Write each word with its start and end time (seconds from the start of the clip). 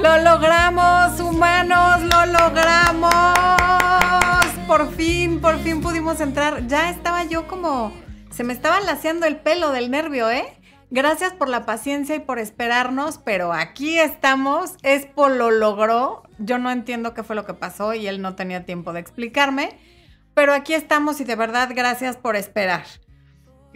Lo 0.00 0.16
logramos, 0.22 1.18
humanos, 1.18 2.02
lo 2.02 2.26
logramos. 2.26 3.34
Por 4.68 4.92
fin, 4.92 5.40
por 5.40 5.58
fin 5.58 5.80
pudimos 5.80 6.20
entrar. 6.20 6.68
Ya 6.68 6.88
estaba 6.88 7.24
yo 7.24 7.48
como... 7.48 7.92
Se 8.30 8.44
me 8.44 8.52
estaba 8.52 8.78
laseando 8.78 9.26
el 9.26 9.38
pelo 9.38 9.72
del 9.72 9.90
nervio, 9.90 10.30
¿eh? 10.30 10.44
Gracias 10.90 11.32
por 11.32 11.48
la 11.48 11.66
paciencia 11.66 12.14
y 12.14 12.20
por 12.20 12.38
esperarnos, 12.38 13.18
pero 13.18 13.52
aquí 13.52 13.98
estamos. 13.98 14.76
Espo 14.84 15.28
lo 15.28 15.50
logró. 15.50 16.22
Yo 16.38 16.58
no 16.58 16.70
entiendo 16.70 17.12
qué 17.12 17.24
fue 17.24 17.34
lo 17.34 17.44
que 17.44 17.54
pasó 17.54 17.92
y 17.92 18.06
él 18.06 18.22
no 18.22 18.36
tenía 18.36 18.64
tiempo 18.64 18.92
de 18.92 19.00
explicarme, 19.00 19.76
pero 20.32 20.54
aquí 20.54 20.74
estamos 20.74 21.20
y 21.20 21.24
de 21.24 21.34
verdad 21.34 21.70
gracias 21.74 22.16
por 22.16 22.36
esperar. 22.36 22.84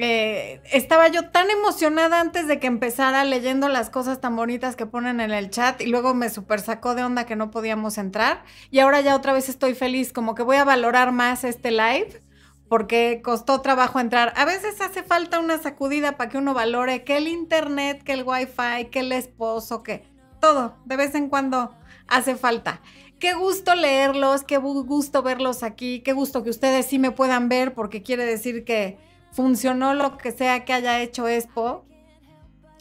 Eh, 0.05 0.61
estaba 0.73 1.07
yo 1.07 1.29
tan 1.29 1.49
emocionada 1.49 2.19
antes 2.19 2.49
de 2.49 2.59
que 2.59 2.67
empezara 2.67 3.23
leyendo 3.23 3.69
las 3.69 3.89
cosas 3.89 4.21
tan 4.21 4.35
bonitas 4.35 4.75
que 4.75 4.85
ponen 4.85 5.21
en 5.21 5.31
el 5.31 5.49
chat 5.49 5.81
y 5.81 5.87
luego 5.87 6.13
me 6.13 6.29
super 6.29 6.59
sacó 6.59 6.97
de 6.97 7.05
onda 7.05 7.25
que 7.25 7.37
no 7.37 7.53
podíamos 7.53 7.99
entrar 7.99 8.43
y 8.73 8.81
ahora 8.81 9.01
ya 9.01 9.15
otra 9.15 9.33
vez 9.33 9.49
estoy 9.49 9.75
feliz, 9.75 10.13
como 10.13 10.35
que 10.35 10.43
voy 10.43 10.57
a 10.57 10.65
valorar 10.65 11.13
más 11.13 11.45
este 11.45 11.71
live 11.71 12.21
porque 12.69 13.21
costó 13.23 13.61
trabajo 13.61 14.01
entrar. 14.01 14.33
A 14.35 14.45
veces 14.45 14.81
hace 14.81 15.05
falta 15.05 15.39
una 15.39 15.59
sacudida 15.59 16.17
para 16.17 16.31
que 16.31 16.39
uno 16.39 16.53
valore 16.53 17.05
que 17.05 17.19
el 17.19 17.29
internet, 17.29 18.03
que 18.03 18.15
el 18.15 18.25
wifi, 18.25 18.87
que 18.91 18.99
el 18.99 19.13
esposo, 19.13 19.85
que 19.85 20.03
todo, 20.41 20.79
de 20.85 20.97
vez 20.97 21.15
en 21.15 21.29
cuando 21.29 21.77
hace 22.09 22.35
falta. 22.35 22.81
Qué 23.21 23.35
gusto 23.35 23.77
leerlos, 23.77 24.43
qué 24.43 24.57
gusto 24.57 25.23
verlos 25.23 25.63
aquí, 25.63 26.01
qué 26.01 26.13
gusto 26.13 26.43
que 26.43 26.51
ustedes 26.51 26.87
sí 26.87 26.99
me 26.99 27.13
puedan 27.13 27.49
ver 27.49 27.73
porque 27.73 28.03
quiere 28.03 28.27
decir 28.27 28.65
que 28.65 29.12
funcionó 29.33 29.95
lo 29.95 30.19
que 30.19 30.31
sea 30.31 30.65
que 30.65 30.73
haya 30.73 31.01
hecho 31.01 31.27
Expo. 31.27 31.85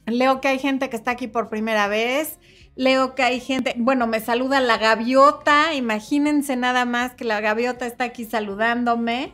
Leo 0.05 0.41
que 0.41 0.50
hay 0.50 0.60
gente 0.60 0.90
que 0.90 0.96
está 0.96 1.12
aquí 1.12 1.27
por 1.27 1.50
primera 1.50 1.88
vez. 1.88 2.40
Leo 2.76 3.16
que 3.16 3.24
hay 3.24 3.40
gente, 3.40 3.74
bueno, 3.77 4.08
me 4.08 4.20
saluda 4.20 4.60
la 4.60 4.77
gaviota. 4.77 5.74
Imagínense 5.74 6.55
nada 6.55 6.85
más 6.85 7.13
que 7.13 7.26
la 7.26 7.41
gaviota 7.41 7.85
está 7.85 8.05
aquí 8.05 8.26
saludándome. 8.26 9.34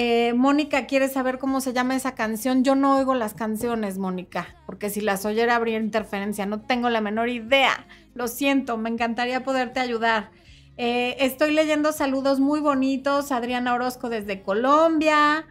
Eh, 0.00 0.32
Mónica 0.34 0.86
quiere 0.86 1.08
saber 1.08 1.38
cómo 1.38 1.60
se 1.60 1.72
llama 1.72 1.96
esa 1.96 2.14
canción. 2.14 2.62
Yo 2.62 2.76
no 2.76 2.96
oigo 2.96 3.14
las 3.14 3.34
canciones, 3.34 3.98
Mónica, 3.98 4.54
porque 4.64 4.90
si 4.90 5.00
las 5.00 5.24
oyera 5.24 5.56
habría 5.56 5.78
interferencia. 5.78 6.46
No 6.46 6.60
tengo 6.60 6.88
la 6.88 7.00
menor 7.00 7.28
idea. 7.28 7.86
Lo 8.14 8.28
siento, 8.28 8.76
me 8.76 8.90
encantaría 8.90 9.42
poderte 9.42 9.80
ayudar. 9.80 10.30
Eh, 10.76 11.16
estoy 11.18 11.52
leyendo 11.52 11.90
saludos 11.90 12.38
muy 12.38 12.60
bonitos. 12.60 13.32
Adriana 13.32 13.74
Orozco 13.74 14.08
desde 14.08 14.42
Colombia. 14.42 15.46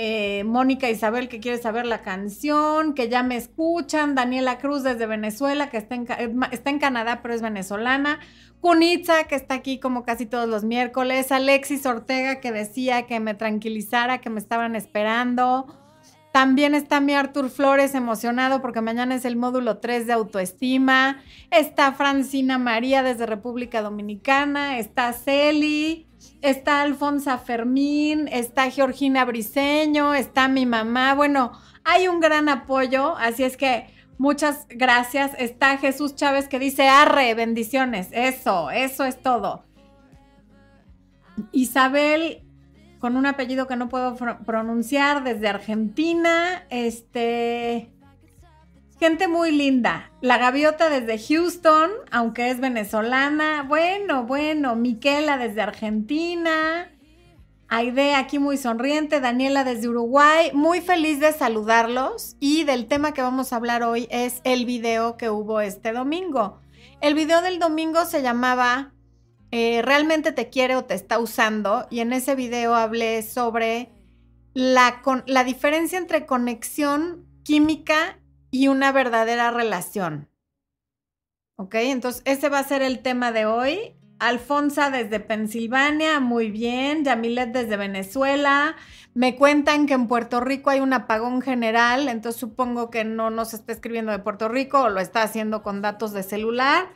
Eh, 0.00 0.44
Mónica 0.44 0.88
Isabel 0.88 1.28
que 1.28 1.40
quiere 1.40 1.58
saber 1.58 1.84
la 1.84 2.02
canción, 2.02 2.94
que 2.94 3.08
ya 3.08 3.24
me 3.24 3.34
escuchan, 3.34 4.14
Daniela 4.14 4.58
Cruz 4.58 4.84
desde 4.84 5.06
Venezuela, 5.06 5.70
que 5.70 5.76
está 5.76 5.96
en, 5.96 6.06
está 6.52 6.70
en 6.70 6.78
Canadá 6.78 7.18
pero 7.20 7.34
es 7.34 7.42
venezolana, 7.42 8.20
Kunitza, 8.60 9.24
que 9.24 9.34
está 9.34 9.54
aquí 9.54 9.80
como 9.80 10.04
casi 10.04 10.24
todos 10.24 10.48
los 10.48 10.62
miércoles. 10.62 11.32
Alexis 11.32 11.84
Ortega, 11.84 12.38
que 12.38 12.52
decía 12.52 13.08
que 13.08 13.18
me 13.18 13.34
tranquilizara, 13.34 14.18
que 14.18 14.30
me 14.30 14.38
estaban 14.38 14.76
esperando. 14.76 15.66
También 16.30 16.76
está 16.76 17.00
mi 17.00 17.14
Artur 17.14 17.50
Flores 17.50 17.96
emocionado 17.96 18.62
porque 18.62 18.80
mañana 18.80 19.16
es 19.16 19.24
el 19.24 19.34
módulo 19.34 19.78
3 19.78 20.06
de 20.06 20.12
autoestima. 20.12 21.24
Está 21.50 21.92
Francina 21.92 22.56
María 22.56 23.02
desde 23.02 23.26
República 23.26 23.82
Dominicana. 23.82 24.78
Está 24.78 25.12
Celi. 25.12 26.07
Está 26.42 26.82
Alfonsa 26.82 27.38
Fermín. 27.38 28.28
Está 28.30 28.70
Georgina 28.70 29.24
Briseño. 29.24 30.14
Está 30.14 30.48
mi 30.48 30.66
mamá. 30.66 31.14
Bueno, 31.14 31.52
hay 31.84 32.08
un 32.08 32.20
gran 32.20 32.48
apoyo. 32.48 33.16
Así 33.16 33.44
es 33.44 33.56
que 33.56 33.86
Muchas 34.18 34.66
gracias. 34.68 35.30
Está 35.38 35.78
Jesús 35.78 36.16
Chávez 36.16 36.48
que 36.48 36.58
dice, 36.58 36.88
arre, 36.88 37.34
bendiciones. 37.34 38.08
Eso, 38.10 38.70
eso 38.70 39.04
es 39.04 39.22
todo. 39.22 39.64
Isabel, 41.52 42.42
con 42.98 43.16
un 43.16 43.26
apellido 43.26 43.68
que 43.68 43.76
no 43.76 43.88
puedo 43.88 44.16
pronunciar, 44.44 45.22
desde 45.22 45.48
Argentina. 45.48 46.66
Este. 46.68 47.92
Gente 48.98 49.28
muy 49.28 49.52
linda. 49.52 50.10
La 50.20 50.38
gaviota 50.38 50.90
desde 50.90 51.18
Houston, 51.18 51.90
aunque 52.10 52.50
es 52.50 52.58
venezolana. 52.58 53.62
Bueno, 53.62 54.24
bueno. 54.24 54.74
Miquela 54.74 55.38
desde 55.38 55.62
Argentina. 55.62 56.90
Aide 57.68 58.14
aquí 58.14 58.38
muy 58.38 58.56
sonriente, 58.56 59.20
Daniela 59.20 59.62
desde 59.62 59.90
Uruguay, 59.90 60.50
muy 60.54 60.80
feliz 60.80 61.20
de 61.20 61.32
saludarlos 61.32 62.34
y 62.40 62.64
del 62.64 62.86
tema 62.86 63.12
que 63.12 63.20
vamos 63.20 63.52
a 63.52 63.56
hablar 63.56 63.82
hoy 63.82 64.08
es 64.10 64.40
el 64.44 64.64
video 64.64 65.18
que 65.18 65.28
hubo 65.28 65.60
este 65.60 65.92
domingo. 65.92 66.60
El 67.02 67.12
video 67.12 67.42
del 67.42 67.58
domingo 67.58 68.06
se 68.06 68.22
llamaba 68.22 68.94
eh, 69.50 69.82
¿Realmente 69.82 70.32
te 70.32 70.48
quiere 70.48 70.76
o 70.76 70.86
te 70.86 70.94
está 70.94 71.18
usando? 71.18 71.86
Y 71.90 72.00
en 72.00 72.14
ese 72.14 72.34
video 72.34 72.74
hablé 72.74 73.22
sobre 73.22 73.92
la, 74.54 75.02
la 75.26 75.44
diferencia 75.44 75.98
entre 75.98 76.24
conexión 76.24 77.26
química 77.44 78.18
y 78.50 78.68
una 78.68 78.92
verdadera 78.92 79.50
relación. 79.50 80.28
¿Ok? 81.56 81.74
Entonces 81.76 82.22
ese 82.24 82.48
va 82.48 82.60
a 82.60 82.64
ser 82.64 82.82
el 82.82 83.00
tema 83.00 83.32
de 83.32 83.46
hoy. 83.46 83.94
Alfonsa 84.18 84.90
desde 84.90 85.20
Pensilvania, 85.20 86.18
muy 86.20 86.50
bien. 86.50 87.04
Yamilet 87.04 87.52
desde 87.52 87.76
Venezuela. 87.76 88.76
Me 89.14 89.36
cuentan 89.36 89.86
que 89.86 89.94
en 89.94 90.06
Puerto 90.06 90.40
Rico 90.40 90.70
hay 90.70 90.80
un 90.80 90.92
apagón 90.92 91.40
general, 91.40 92.08
entonces 92.08 92.38
supongo 92.38 92.90
que 92.90 93.04
no 93.04 93.30
nos 93.30 93.54
está 93.54 93.72
escribiendo 93.72 94.12
de 94.12 94.20
Puerto 94.20 94.48
Rico 94.48 94.82
o 94.82 94.88
lo 94.90 95.00
está 95.00 95.22
haciendo 95.22 95.62
con 95.62 95.82
datos 95.82 96.12
de 96.12 96.22
celular. 96.22 96.88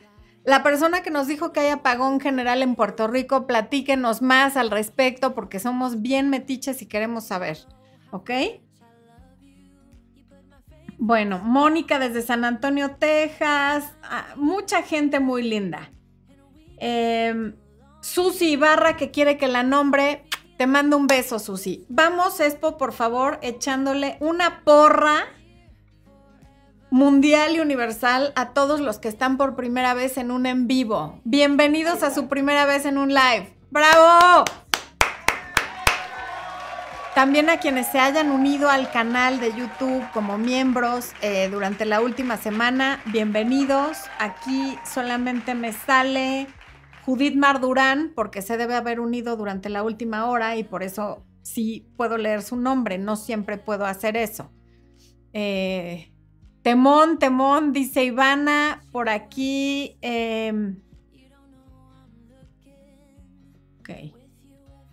La 0.45 0.63
persona 0.63 1.03
que 1.03 1.11
nos 1.11 1.27
dijo 1.27 1.53
que 1.53 1.61
hay 1.61 1.71
apagón 1.71 2.21
general 2.21 2.63
en 2.63 2.75
Puerto 2.75 3.09
Rico, 3.09 3.47
platíquenos 3.47 4.23
más 4.23 4.57
al 4.57 4.71
respecto 4.71 5.35
porque 5.35 5.59
somos 5.59 6.03
bien 6.03 6.31
metiches 6.31 6.83
y 6.83 6.87
queremos 6.87 7.25
saber, 7.25 7.59
¿ok? 8.11 8.31
Bueno, 11.05 11.41
Mónica 11.41 11.99
desde 11.99 12.23
San 12.23 12.45
Antonio, 12.45 12.93
Texas, 12.93 13.93
ah, 14.05 14.25
mucha 14.37 14.83
gente 14.83 15.19
muy 15.19 15.43
linda. 15.43 15.91
Eh, 16.79 17.55
Susi 18.01 18.53
Ibarra, 18.53 18.97
que 18.97 19.11
quiere 19.11 19.37
que 19.37 19.49
la 19.49 19.65
nombre. 19.65 20.23
Te 20.59 20.69
mando 20.69 20.97
un 20.97 21.09
beso, 21.09 21.41
Susi. 21.41 21.85
Vamos, 21.89 22.39
Expo, 22.39 22.79
por 22.79 22.93
favor, 22.93 23.41
echándole 23.43 24.17
una 24.21 24.63
porra 24.63 25.25
mundial 26.93 27.57
y 27.57 27.59
universal 27.59 28.33
a 28.37 28.51
todos 28.51 28.79
los 28.79 29.01
que 29.01 29.09
están 29.09 29.39
por 29.39 29.57
primera 29.57 29.95
vez 29.95 30.19
en 30.19 30.31
un 30.31 30.47
en 30.47 30.69
vivo. 30.69 31.21
Bienvenidos 31.25 32.05
a 32.05 32.15
su 32.15 32.29
primera 32.29 32.65
vez 32.65 32.87
en 32.87 32.97
un 32.97 33.09
live. 33.09 33.53
¡Bravo! 33.73 34.45
También 37.15 37.51
a 37.51 37.59
quienes 37.59 37.89
se 37.89 37.99
hayan 37.99 38.31
unido 38.31 38.71
al 38.71 38.91
canal 38.91 39.39
de 39.39 39.53
YouTube 39.55 40.03
como 40.15 40.39
miembros 40.39 41.13
eh, 41.21 41.51
durante 41.53 41.85
la 41.85 42.01
última 42.01 42.39
semana, 42.39 43.03
bienvenidos. 43.13 43.99
Aquí 44.19 44.79
solamente 44.91 45.55
me 45.55 45.75
sale 45.75 46.47
Judith 47.05 47.37
Mardurán, 47.37 48.13
porque 48.15 48.41
se 48.41 48.57
debe 48.57 48.77
haber 48.77 48.99
unido 48.99 49.37
durante 49.37 49.69
la 49.69 49.83
última 49.83 50.31
hora 50.31 50.57
y 50.57 50.65
por 50.65 50.83
eso 50.83 51.23
sí 51.43 51.87
puedo 51.99 52.17
leer 52.17 52.41
su 52.41 52.57
nombre, 52.57 52.97
no 52.97 53.17
siempre 53.17 53.59
puedo 53.59 53.85
hacer 53.85 54.17
eso. 54.17 54.51
Eh, 55.35 56.15
temón, 56.63 57.19
temón, 57.19 57.75
dice 57.75 58.05
Ivana, 58.05 58.85
por 58.91 59.11
aquí. 59.11 59.99
Em, 60.01 60.81
ok. 63.81 64.22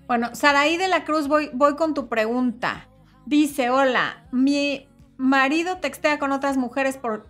Bueno, 0.10 0.34
Saraí 0.34 0.76
de 0.78 0.88
la 0.88 1.06
Cruz, 1.06 1.28
voy, 1.28 1.52
voy 1.54 1.76
con 1.76 1.94
tu 1.94 2.10
pregunta. 2.10 2.90
Dice, 3.28 3.70
hola, 3.70 4.26
mi 4.32 4.90
marido 5.18 5.78
textea 5.78 6.18
con 6.18 6.32
otras 6.32 6.58
mujeres 6.58 6.98
por 6.98 7.28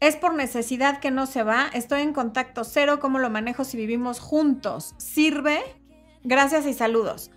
es 0.00 0.16
por 0.16 0.32
necesidad 0.32 1.00
que 1.00 1.10
no 1.10 1.26
se 1.26 1.42
va. 1.42 1.66
Estoy 1.74 2.00
en 2.00 2.14
contacto 2.14 2.64
cero. 2.64 2.98
¿Cómo 2.98 3.18
lo 3.18 3.28
manejo 3.28 3.62
si 3.64 3.76
vivimos 3.76 4.20
juntos? 4.20 4.94
¿Sirve? 4.96 5.60
Gracias 6.24 6.64
y 6.64 6.72
saludos. 6.72 7.30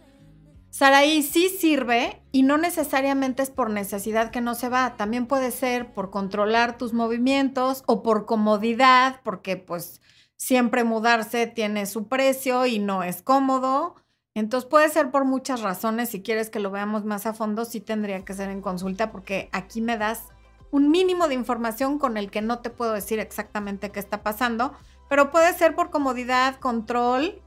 Saraí 0.70 1.22
sí 1.22 1.50
sirve 1.50 2.22
y 2.32 2.44
no 2.44 2.58
necesariamente 2.58 3.44
es 3.44 3.50
por 3.50 3.70
necesidad 3.70 4.32
que 4.32 4.40
no 4.40 4.56
se 4.56 4.70
va. 4.70 4.96
También 4.96 5.26
puede 5.26 5.52
ser 5.52 5.94
por 5.94 6.12
controlar 6.12 6.78
tus 6.78 6.94
movimientos 6.94 7.84
o 7.88 8.04
por 8.04 8.26
comodidad, 8.26 9.20
porque 9.26 9.58
pues 9.58 10.00
siempre 10.38 10.86
mudarse 10.86 11.46
tiene 11.46 11.86
su 11.86 12.08
precio 12.08 12.66
y 12.66 12.80
no 12.80 13.04
es 13.04 13.22
cómodo. 13.22 13.96
Entonces 14.40 14.70
puede 14.70 14.90
ser 14.90 15.12
por 15.12 15.26
muchas 15.26 15.62
razones. 15.62 16.10
Si 16.10 16.22
quieres 16.22 16.50
que 16.50 16.60
lo 16.60 16.72
veamos 16.72 17.06
más 17.06 17.26
a 17.26 17.34
fondo, 17.34 17.66
sí 17.66 17.82
tendría 17.82 18.24
que 18.24 18.34
ser 18.34 18.50
en 18.50 18.62
consulta 18.62 19.12
porque 19.12 19.50
aquí 19.52 19.82
me 19.82 19.98
das 19.98 20.24
un 20.72 20.92
mínimo 20.92 21.28
de 21.28 21.34
información 21.34 22.00
con 22.00 22.16
el 22.16 22.32
que 22.32 22.42
no 22.42 22.60
te 22.60 22.70
puedo 22.70 22.94
decir 22.94 23.20
exactamente 23.20 23.92
qué 23.92 24.00
está 24.00 24.24
pasando, 24.24 24.74
pero 25.10 25.32
puede 25.32 25.54
ser 25.54 25.76
por 25.76 25.90
comodidad, 25.90 26.56
control. 26.56 27.42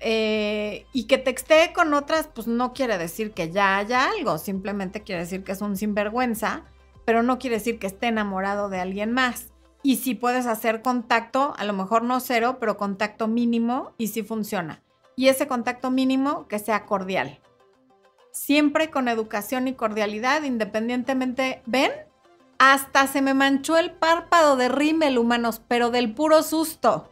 Eh, 0.00 0.84
y 0.92 1.04
que 1.04 1.16
textee 1.16 1.72
con 1.72 1.94
otras, 1.94 2.26
pues 2.26 2.46
no 2.46 2.74
quiere 2.74 2.98
decir 2.98 3.32
que 3.32 3.50
ya 3.50 3.78
haya 3.78 4.10
algo, 4.10 4.36
simplemente 4.36 5.02
quiere 5.02 5.22
decir 5.22 5.44
que 5.44 5.52
es 5.52 5.62
un 5.62 5.78
sinvergüenza, 5.78 6.64
pero 7.06 7.22
no 7.22 7.38
quiere 7.38 7.56
decir 7.56 7.78
que 7.78 7.86
esté 7.86 8.08
enamorado 8.08 8.68
de 8.68 8.80
alguien 8.80 9.12
más. 9.12 9.52
y 9.82 9.96
si 9.96 10.14
puedes 10.14 10.46
hacer 10.46 10.82
contacto, 10.82 11.54
a 11.58 11.64
lo 11.64 11.74
mejor 11.74 12.02
no 12.02 12.18
cero, 12.20 12.56
pero 12.58 12.76
contacto 12.78 13.28
mínimo 13.28 13.92
y 13.98 14.08
si 14.08 14.22
funciona. 14.22 14.83
Y 15.16 15.28
ese 15.28 15.46
contacto 15.46 15.90
mínimo 15.90 16.46
que 16.48 16.58
sea 16.58 16.86
cordial. 16.86 17.40
Siempre 18.32 18.90
con 18.90 19.08
educación 19.08 19.68
y 19.68 19.74
cordialidad, 19.74 20.42
independientemente, 20.42 21.62
¿ven? 21.66 21.92
Hasta 22.58 23.06
se 23.06 23.22
me 23.22 23.34
manchó 23.34 23.76
el 23.76 23.92
párpado 23.92 24.56
de 24.56 24.68
rímel, 24.68 25.18
humanos, 25.18 25.62
pero 25.68 25.90
del 25.90 26.14
puro 26.14 26.42
susto. 26.42 27.10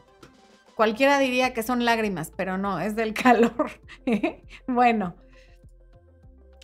Cualquiera 0.74 1.18
diría 1.18 1.52
que 1.52 1.62
son 1.62 1.84
lágrimas, 1.84 2.32
pero 2.34 2.58
no, 2.58 2.80
es 2.80 2.96
del 2.96 3.14
calor. 3.22 3.70
bueno, 4.66 5.14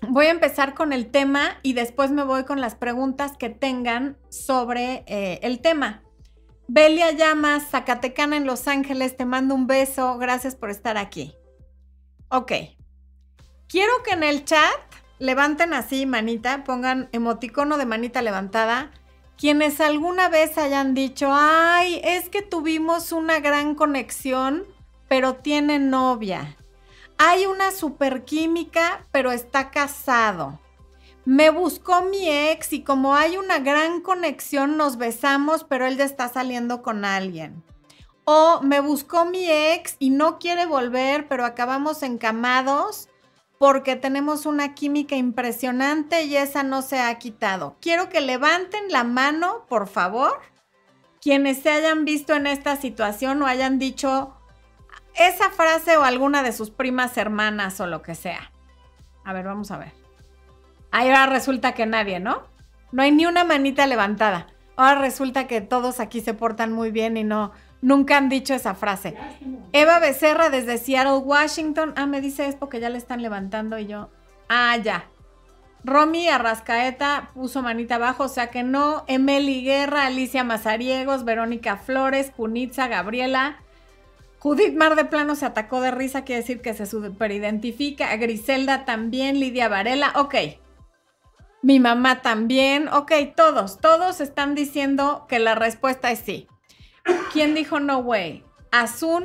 voy 0.09 0.27
a 0.27 0.31
empezar 0.31 0.75
con 0.75 0.93
el 0.93 1.11
tema 1.11 1.59
y 1.63 1.73
después 1.75 2.11
me 2.11 2.25
voy 2.25 2.45
con 2.45 2.61
las 2.61 2.75
preguntas 2.75 3.37
que 3.37 3.51
tengan 3.51 4.17
sobre 4.29 5.05
eh, 5.07 5.41
el 5.43 5.61
tema. 5.61 6.03
Belia 6.71 7.13
Llamas, 7.13 7.71
Zacatecana 7.71 8.37
en 8.37 8.45
Los 8.45 8.69
Ángeles, 8.69 9.17
te 9.17 9.25
mando 9.25 9.55
un 9.55 9.67
beso. 9.67 10.19
Gracias 10.19 10.55
por 10.55 10.69
estar 10.69 10.99
aquí. 10.99 11.35
Ok. 12.29 12.53
Quiero 13.69 14.03
que 14.05 14.11
en 14.11 14.23
el 14.23 14.45
chat 14.45 14.79
levanten 15.19 15.73
así 15.73 16.05
manita, 16.05 16.65
pongan 16.65 17.09
emoticono 17.13 17.79
de 17.79 17.87
manita 17.87 18.21
levantada. 18.21 18.91
Quienes 19.39 19.81
alguna 19.81 20.29
vez 20.29 20.59
hayan 20.59 20.93
dicho, 20.93 21.31
ay, 21.33 22.03
es 22.05 22.29
que 22.29 22.43
tuvimos 22.43 23.13
una 23.13 23.41
gran 23.41 23.75
conexión, 23.75 24.65
pero 25.09 25.37
tiene 25.37 25.79
novia. 25.79 26.59
Hay 27.17 27.47
una 27.47 27.71
superquímica, 27.71 29.07
pero 29.11 29.33
está 29.33 29.71
casado. 29.71 30.61
Me 31.29 31.51
buscó 31.51 32.01
mi 32.05 32.27
ex 32.27 32.73
y 32.73 32.83
como 32.83 33.15
hay 33.15 33.37
una 33.37 33.59
gran 33.59 34.01
conexión, 34.01 34.79
nos 34.79 34.97
besamos, 34.97 35.63
pero 35.63 35.85
él 35.85 36.01
está 36.01 36.31
saliendo 36.31 36.81
con 36.81 37.05
alguien. 37.05 37.63
O 38.25 38.63
me 38.63 38.81
buscó 38.81 39.27
mi 39.27 39.45
ex 39.47 39.97
y 39.99 40.09
no 40.09 40.39
quiere 40.39 40.65
volver, 40.65 41.29
pero 41.29 41.45
acabamos 41.45 42.03
encamados 42.03 43.11
porque 43.59 43.95
tenemos 43.95 44.47
una 44.47 44.75
química 44.75 45.17
impresionante 45.17 46.23
y 46.23 46.35
esa 46.35 46.63
no 46.63 46.81
se 46.81 46.99
ha 46.99 47.15
quitado. 47.19 47.77
Quiero 47.83 48.09
que 48.09 48.23
levanten 48.23 48.85
la 48.89 49.05
mano, 49.05 49.67
por 49.69 49.87
favor, 49.87 50.41
quienes 51.21 51.59
se 51.59 51.69
hayan 51.69 52.07
visto 52.07 52.33
en 52.33 52.47
esta 52.47 52.77
situación 52.77 53.43
o 53.43 53.47
hayan 53.47 53.79
dicho 53.79 54.35
esa 55.15 55.51
frase 55.51 55.99
o 55.99 56.05
alguna 56.05 56.43
de 56.43 56.53
sus 56.53 56.71
primas 56.71 57.19
hermanas 57.19 57.81
o 57.81 57.87
lo 57.87 58.01
que 58.01 58.15
sea. 58.15 58.51
A 59.25 59.35
ver, 59.35 59.45
vamos 59.45 59.71
a 59.71 59.77
ver. 59.77 60.08
Ahí 60.91 61.09
ahora 61.09 61.27
resulta 61.27 61.73
que 61.73 61.87
nadie, 61.87 62.21
¿no? 62.21 62.43
No 62.93 63.03
hay 63.03 63.13
ni 63.13 63.27
una 63.27 63.45
manita 63.45 63.87
levantada. 63.87 64.47
Ahora 64.77 65.01
resulta 65.01 65.47
que 65.47 65.61
todos 65.61 66.01
aquí 66.01 66.21
se 66.21 66.35
portan 66.35 66.73
muy 66.73 66.91
bien 66.91 67.17
y 67.17 67.25
no, 67.25 67.53
nunca 67.83 68.17
han 68.17 68.29
dicho 68.29 68.55
esa 68.55 68.75
frase. 68.75 69.17
Eva 69.73 69.99
Becerra 69.99 70.51
desde 70.51 70.79
Seattle, 70.79 71.19
Washington. 71.19 71.93
Ah, 71.97 72.07
me 72.07 72.21
dice 72.21 72.47
es 72.47 72.55
porque 72.55 72.81
ya 72.81 72.89
le 72.89 72.99
están 72.99 73.21
levantando 73.21 73.79
y 73.79 73.87
yo. 73.87 74.09
Ah, 74.49 74.77
ya. 74.77 75.07
Romy 75.85 76.29
Arrascaeta 76.29 77.31
puso 77.35 77.63
manita 77.63 77.97
abajo, 77.97 78.25
o 78.25 78.29
sea 78.29 78.51
que 78.51 78.63
no. 78.63 79.05
Emily 79.07 79.63
Guerra, 79.63 80.07
Alicia 80.07 80.45
Mazariegos, 80.45 81.25
Verónica 81.25 81.77
Flores, 81.77 82.33
Cunitza, 82.37 82.89
Gabriela. 82.89 83.57
Judith 84.39 84.75
Mar 84.75 84.95
de 84.95 85.05
Plano 85.05 85.35
se 85.35 85.47
atacó 85.47 85.81
de 85.81 85.91
risa, 85.91 86.23
quiere 86.23 86.43
decir 86.43 86.61
que 86.61 86.75
se 86.75 86.87
superidentifica. 86.87 88.15
Griselda 88.17 88.85
también, 88.85 89.41
Lidia 89.41 89.69
Varela. 89.69 90.13
Ok. 90.15 90.35
Mi 91.63 91.81
mamá 91.81 92.23
también. 92.23 92.89
Ok, 92.89 93.13
todos, 93.37 93.81
todos 93.81 94.21
están 94.21 94.55
diciendo 94.55 95.27
que 95.29 95.39
la 95.39 95.55
respuesta 95.55 96.11
es 96.11 96.21
sí. 96.21 96.47
¿Quién 97.33 97.55
dijo 97.55 97.81
no 97.81 97.99
way? 97.99 98.45
Asun 98.71 99.25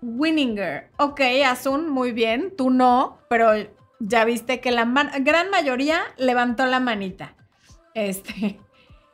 Winninger. 0.00 0.90
Ok, 0.98 1.20
Asun, 1.46 1.90
muy 1.90 2.12
bien. 2.12 2.54
Tú 2.56 2.70
no, 2.70 3.18
pero 3.28 3.50
ya 3.98 4.24
viste 4.24 4.60
que 4.60 4.70
la 4.70 4.84
gran 5.20 5.50
mayoría 5.50 6.02
levantó 6.16 6.66
la 6.66 6.80
manita. 6.80 7.34
Este. 7.94 8.60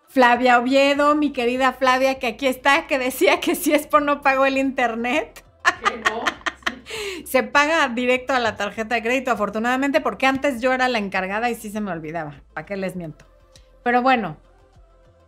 Flavia 0.09 0.61
Oviedo, 0.61 1.17
mi 1.17 1.33
querida 1.33 1.73
Flavia, 1.73 2.21
que 2.21 2.29
aquí 2.29 2.47
está, 2.47 2.87
que 2.87 3.01
decía 3.01 3.41
que 3.41 3.57
si 3.57 3.73
es 3.73 3.89
por 3.89 4.03
no 4.03 4.21
pagó 4.23 4.47
el 4.47 4.59
internet. 4.59 5.45
no. 6.09 6.44
se 7.25 7.43
paga 7.43 7.89
directo 7.89 8.33
a 8.33 8.39
la 8.39 8.57
tarjeta 8.57 8.95
de 8.95 9.03
crédito, 9.03 9.31
afortunadamente, 9.31 10.01
porque 10.01 10.27
antes 10.27 10.61
yo 10.61 10.73
era 10.73 10.89
la 10.89 10.99
encargada 10.99 11.51
y 11.51 11.55
sí 11.55 11.71
se 11.71 11.81
me 11.81 11.93
olvidaba. 11.93 12.43
¿Para 12.53 12.67
qué 12.67 12.77
les 12.77 12.97
miento? 12.97 13.25
Pero 13.83 14.03
bueno, 14.03 14.37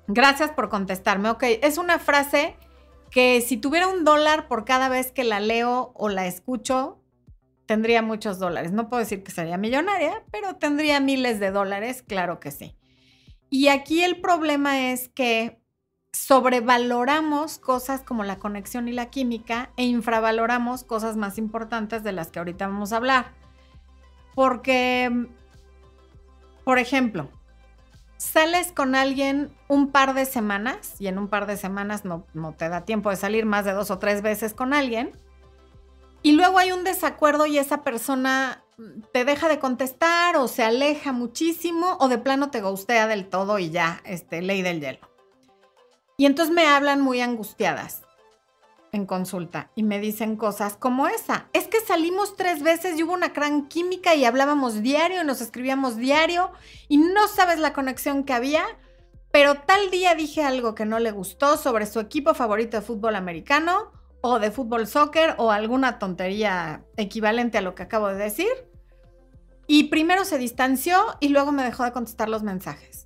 gracias 0.08 0.50
por 0.50 0.68
contestarme. 0.68 1.30
Ok, 1.30 1.44
es 1.62 1.78
una 1.78 1.98
frase 1.98 2.56
que 3.10 3.40
si 3.40 3.56
tuviera 3.56 3.88
un 3.88 4.04
dólar 4.04 4.48
por 4.48 4.64
cada 4.64 4.88
vez 4.88 5.12
que 5.12 5.24
la 5.24 5.40
leo 5.40 5.92
o 5.94 6.08
la 6.08 6.26
escucho, 6.26 7.02
tendría 7.66 8.02
muchos 8.02 8.38
dólares. 8.38 8.72
No 8.72 8.88
puedo 8.88 9.00
decir 9.00 9.22
que 9.22 9.32
sería 9.32 9.58
millonaria, 9.58 10.24
pero 10.30 10.56
tendría 10.56 11.00
miles 11.00 11.40
de 11.40 11.50
dólares, 11.50 12.02
claro 12.02 12.40
que 12.40 12.50
sí. 12.50 12.76
Y 13.50 13.68
aquí 13.68 14.02
el 14.02 14.20
problema 14.20 14.90
es 14.90 15.08
que 15.08 15.60
sobrevaloramos 16.16 17.58
cosas 17.58 18.02
como 18.02 18.24
la 18.24 18.38
conexión 18.38 18.88
y 18.88 18.92
la 18.92 19.10
química 19.10 19.70
e 19.76 19.84
infravaloramos 19.84 20.82
cosas 20.82 21.16
más 21.16 21.36
importantes 21.36 22.02
de 22.02 22.12
las 22.12 22.28
que 22.28 22.38
ahorita 22.38 22.66
vamos 22.66 22.92
a 22.92 22.96
hablar. 22.96 23.26
Porque, 24.34 25.28
por 26.64 26.78
ejemplo, 26.78 27.28
sales 28.16 28.72
con 28.72 28.94
alguien 28.94 29.50
un 29.68 29.90
par 29.90 30.14
de 30.14 30.24
semanas 30.24 30.94
y 30.98 31.06
en 31.08 31.18
un 31.18 31.28
par 31.28 31.46
de 31.46 31.56
semanas 31.56 32.04
no, 32.04 32.24
te 32.56 32.68
da 32.68 32.84
tiempo 32.84 33.10
de 33.10 33.16
salir 33.16 33.44
más 33.44 33.64
de 33.64 33.72
dos 33.72 33.90
o 33.90 33.98
tres 33.98 34.22
veces 34.22 34.54
con 34.54 34.72
alguien 34.72 35.12
y 36.22 36.32
luego 36.32 36.58
hay 36.58 36.72
un 36.72 36.82
desacuerdo 36.82 37.46
y 37.46 37.58
esa 37.58 37.82
persona 37.82 38.64
te 39.12 39.24
deja 39.24 39.48
de 39.48 39.58
contestar 39.58 40.36
o 40.36 40.48
se 40.48 40.64
aleja 40.64 41.12
muchísimo 41.12 41.96
o 42.00 42.08
de 42.08 42.18
plano 42.18 42.50
te 42.50 42.62
gustea 42.62 43.06
del 43.06 43.28
todo 43.28 43.58
y 43.58 43.70
ya, 43.70 44.00
este, 44.04 44.42
ley 44.42 44.62
del 44.62 44.80
hielo. 44.80 45.15
Y 46.16 46.26
entonces 46.26 46.54
me 46.54 46.66
hablan 46.66 47.02
muy 47.02 47.20
angustiadas 47.20 48.02
en 48.92 49.06
consulta 49.06 49.70
y 49.74 49.82
me 49.82 50.00
dicen 50.00 50.36
cosas 50.36 50.76
como 50.76 51.06
esa. 51.06 51.48
Es 51.52 51.68
que 51.68 51.80
salimos 51.80 52.36
tres 52.36 52.62
veces 52.62 52.98
y 52.98 53.02
hubo 53.02 53.12
una 53.12 53.28
gran 53.28 53.68
química 53.68 54.14
y 54.14 54.24
hablábamos 54.24 54.82
diario 54.82 55.22
y 55.22 55.26
nos 55.26 55.40
escribíamos 55.40 55.96
diario 55.96 56.52
y 56.88 56.96
no 56.96 57.28
sabes 57.28 57.58
la 57.58 57.72
conexión 57.72 58.24
que 58.24 58.32
había, 58.32 58.64
pero 59.30 59.56
tal 59.56 59.90
día 59.90 60.14
dije 60.14 60.42
algo 60.42 60.74
que 60.74 60.86
no 60.86 60.98
le 60.98 61.10
gustó 61.10 61.58
sobre 61.58 61.84
su 61.86 62.00
equipo 62.00 62.34
favorito 62.34 62.78
de 62.78 62.82
fútbol 62.82 63.16
americano 63.16 63.92
o 64.22 64.38
de 64.38 64.50
fútbol 64.50 64.86
soccer 64.86 65.34
o 65.36 65.50
alguna 65.52 65.98
tontería 65.98 66.84
equivalente 66.96 67.58
a 67.58 67.62
lo 67.62 67.74
que 67.74 67.82
acabo 67.82 68.08
de 68.08 68.16
decir. 68.16 68.48
Y 69.66 69.84
primero 69.84 70.24
se 70.24 70.38
distanció 70.38 70.96
y 71.20 71.28
luego 71.28 71.52
me 71.52 71.64
dejó 71.64 71.84
de 71.84 71.92
contestar 71.92 72.28
los 72.28 72.42
mensajes. 72.42 73.05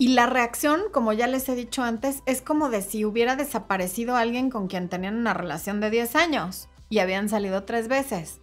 Y 0.00 0.08
la 0.08 0.24
reacción, 0.24 0.80
como 0.92 1.12
ya 1.12 1.26
les 1.26 1.46
he 1.50 1.54
dicho 1.54 1.82
antes, 1.82 2.22
es 2.24 2.40
como 2.40 2.70
de 2.70 2.80
si 2.80 3.04
hubiera 3.04 3.36
desaparecido 3.36 4.16
alguien 4.16 4.48
con 4.48 4.66
quien 4.66 4.88
tenían 4.88 5.14
una 5.14 5.34
relación 5.34 5.78
de 5.78 5.90
10 5.90 6.16
años 6.16 6.70
y 6.88 7.00
habían 7.00 7.28
salido 7.28 7.64
tres 7.64 7.86
veces. 7.86 8.40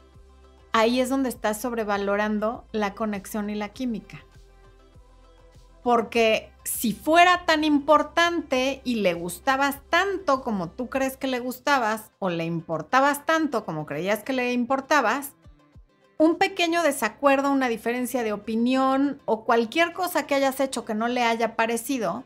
Ahí 0.71 0.99
es 0.99 1.09
donde 1.09 1.29
estás 1.29 1.59
sobrevalorando 1.59 2.63
la 2.73 2.93
conexión 2.93 3.49
y 3.49 3.55
la 3.55 3.69
química. 3.69 4.23
Porque 5.81 6.51
si 6.63 6.93
fuera 6.93 7.47
tan 7.47 7.63
importante 7.63 8.81
y 8.83 8.97
le 8.97 9.15
gustabas 9.15 9.79
tanto 9.89 10.43
como 10.43 10.69
tú 10.69 10.89
crees 10.91 11.17
que 11.17 11.25
le 11.25 11.39
gustabas 11.39 12.11
o 12.19 12.29
le 12.29 12.45
importabas 12.45 13.25
tanto 13.25 13.65
como 13.65 13.87
creías 13.87 14.21
que 14.21 14.33
le 14.33 14.53
importabas, 14.53 15.33
un 16.17 16.37
pequeño 16.37 16.81
desacuerdo, 16.83 17.51
una 17.51 17.69
diferencia 17.69 18.23
de 18.23 18.33
opinión 18.33 19.21
o 19.25 19.45
cualquier 19.45 19.93
cosa 19.93 20.25
que 20.25 20.35
hayas 20.35 20.59
hecho 20.59 20.85
que 20.85 20.95
no 20.95 21.07
le 21.07 21.23
haya 21.23 21.55
parecido, 21.55 22.23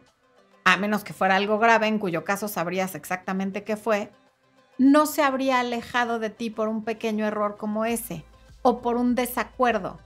a 0.64 0.78
menos 0.78 1.04
que 1.04 1.14
fuera 1.14 1.36
algo 1.36 1.60
grave, 1.60 1.88
en 1.88 2.00
cuyo 2.00 2.24
caso 2.24 2.48
sabrías 2.48 2.96
exactamente 2.96 3.64
qué 3.64 3.76
fue, 3.76 4.12
no 4.78 5.06
se 5.06 5.24
habría 5.24 5.60
alejado 5.60 6.20
de 6.20 6.30
ti 6.30 6.50
por 6.50 6.68
un 6.68 6.84
pequeño 6.84 7.26
error 7.26 7.58
como 7.58 7.86
ese 7.86 8.24
o 8.62 8.82
por 8.82 8.96
un 8.96 9.16
desacuerdo. 9.16 10.00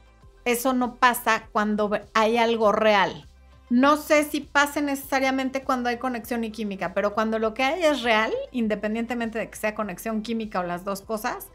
Eso 0.46 0.74
no 0.74 0.96
pasa 0.96 1.48
cuando 1.51 1.92
hay 2.13 2.38
algo 2.38 2.72
real. 2.72 3.27
No 3.70 3.98
sé 3.98 4.24
si 4.24 4.42
pase 4.42 4.82
necesariamente 4.82 5.63
cuando 5.63 5.89
hay 5.89 5.98
conexión 5.98 6.44
y 6.44 6.51
química, 6.51 6.94
pero 6.94 7.13
cuando 7.13 7.39
lo 7.39 7.54
que 7.54 7.63
hay 7.63 7.84
es 7.84 8.04
real, 8.04 8.32
independientemente 8.51 9.39
de 9.39 9.50
que 9.50 9.56
sea 9.58 9.75
conexión 9.75 10.22
química 10.22 10.60
o 10.60 10.63
las 10.63 10.86
dos 10.86 11.01
cosas, 11.01 11.48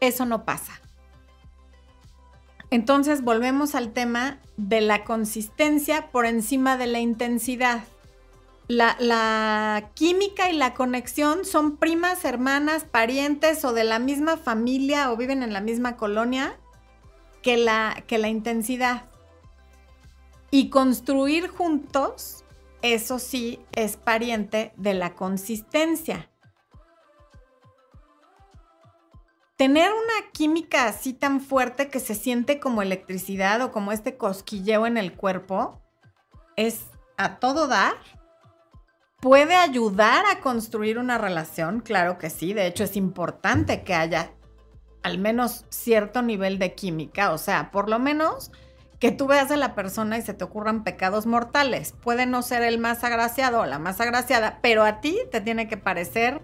eso 0.00 0.26
no 0.26 0.44
pasa. 0.44 0.80
Entonces 2.70 3.22
volvemos 3.22 3.74
al 3.74 3.92
tema 3.92 4.38
de 4.56 4.80
la 4.80 5.04
consistencia 5.04 6.10
por 6.10 6.26
encima 6.26 6.76
de 6.76 6.86
la 6.86 6.98
intensidad. 6.98 7.84
La, 8.68 9.90
química 9.94 10.50
y 10.50 10.56
la 10.56 10.74
conexión 10.74 11.44
son 11.44 11.76
primas, 11.76 12.24
hermanas, 12.24 12.84
parientes 12.84 13.64
o 13.64 13.72
de 13.72 13.84
la 13.84 14.00
misma 14.00 14.36
familia 14.36 15.12
o 15.12 15.16
viven 15.16 15.44
en 15.44 15.52
la 15.52 15.60
misma 15.60 15.96
colonia 15.96 16.56
que 17.42 17.56
la, 17.56 18.02
que 18.08 18.18
la 18.18 18.28
intensidad. 18.28 19.04
Y 20.50 20.68
construir 20.70 21.48
juntos 21.48 22.44
eso 22.82 23.18
sí 23.18 23.60
es 23.72 23.96
pariente 23.96 24.72
de 24.76 24.94
la 24.94 25.14
consistencia. 25.14 26.28
Tener 29.56 29.90
una 29.90 30.30
química 30.32 30.86
así 30.86 31.14
tan 31.14 31.40
fuerte 31.40 31.88
que 31.88 31.98
se 31.98 32.14
siente 32.14 32.60
como 32.60 32.82
electricidad 32.82 33.62
o 33.62 33.72
como 33.72 33.90
este 33.90 34.18
cosquilleo 34.18 34.86
en 34.86 34.98
el 34.98 35.14
cuerpo 35.14 35.80
es 36.56 36.82
a 37.16 37.36
todo 37.36 37.66
dar. 37.66 37.94
¿Puede 39.18 39.54
ayudar 39.54 40.26
a 40.26 40.40
construir 40.40 40.98
una 40.98 41.16
relación? 41.16 41.80
Claro 41.80 42.18
que 42.18 42.28
sí. 42.28 42.52
De 42.52 42.66
hecho, 42.66 42.84
es 42.84 42.96
importante 42.96 43.82
que 43.82 43.94
haya 43.94 44.32
al 45.02 45.18
menos 45.18 45.64
cierto 45.70 46.20
nivel 46.20 46.58
de 46.58 46.74
química. 46.74 47.32
O 47.32 47.38
sea, 47.38 47.70
por 47.70 47.88
lo 47.88 47.98
menos 47.98 48.50
que 48.98 49.10
tú 49.10 49.26
veas 49.26 49.50
a 49.50 49.56
la 49.56 49.74
persona 49.74 50.18
y 50.18 50.22
se 50.22 50.34
te 50.34 50.44
ocurran 50.44 50.84
pecados 50.84 51.24
mortales. 51.24 51.92
Puede 51.92 52.26
no 52.26 52.42
ser 52.42 52.62
el 52.62 52.78
más 52.78 53.04
agraciado 53.04 53.60
o 53.60 53.66
la 53.66 53.78
más 53.78 54.00
agraciada, 54.00 54.58
pero 54.60 54.84
a 54.84 55.00
ti 55.00 55.18
te 55.30 55.40
tiene 55.40 55.66
que 55.66 55.76
parecer 55.78 56.42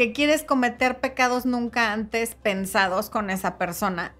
que 0.00 0.14
quieres 0.14 0.44
cometer 0.44 0.98
pecados 0.98 1.44
nunca 1.44 1.92
antes 1.92 2.34
pensados 2.34 3.10
con 3.10 3.28
esa 3.28 3.58
persona. 3.58 4.16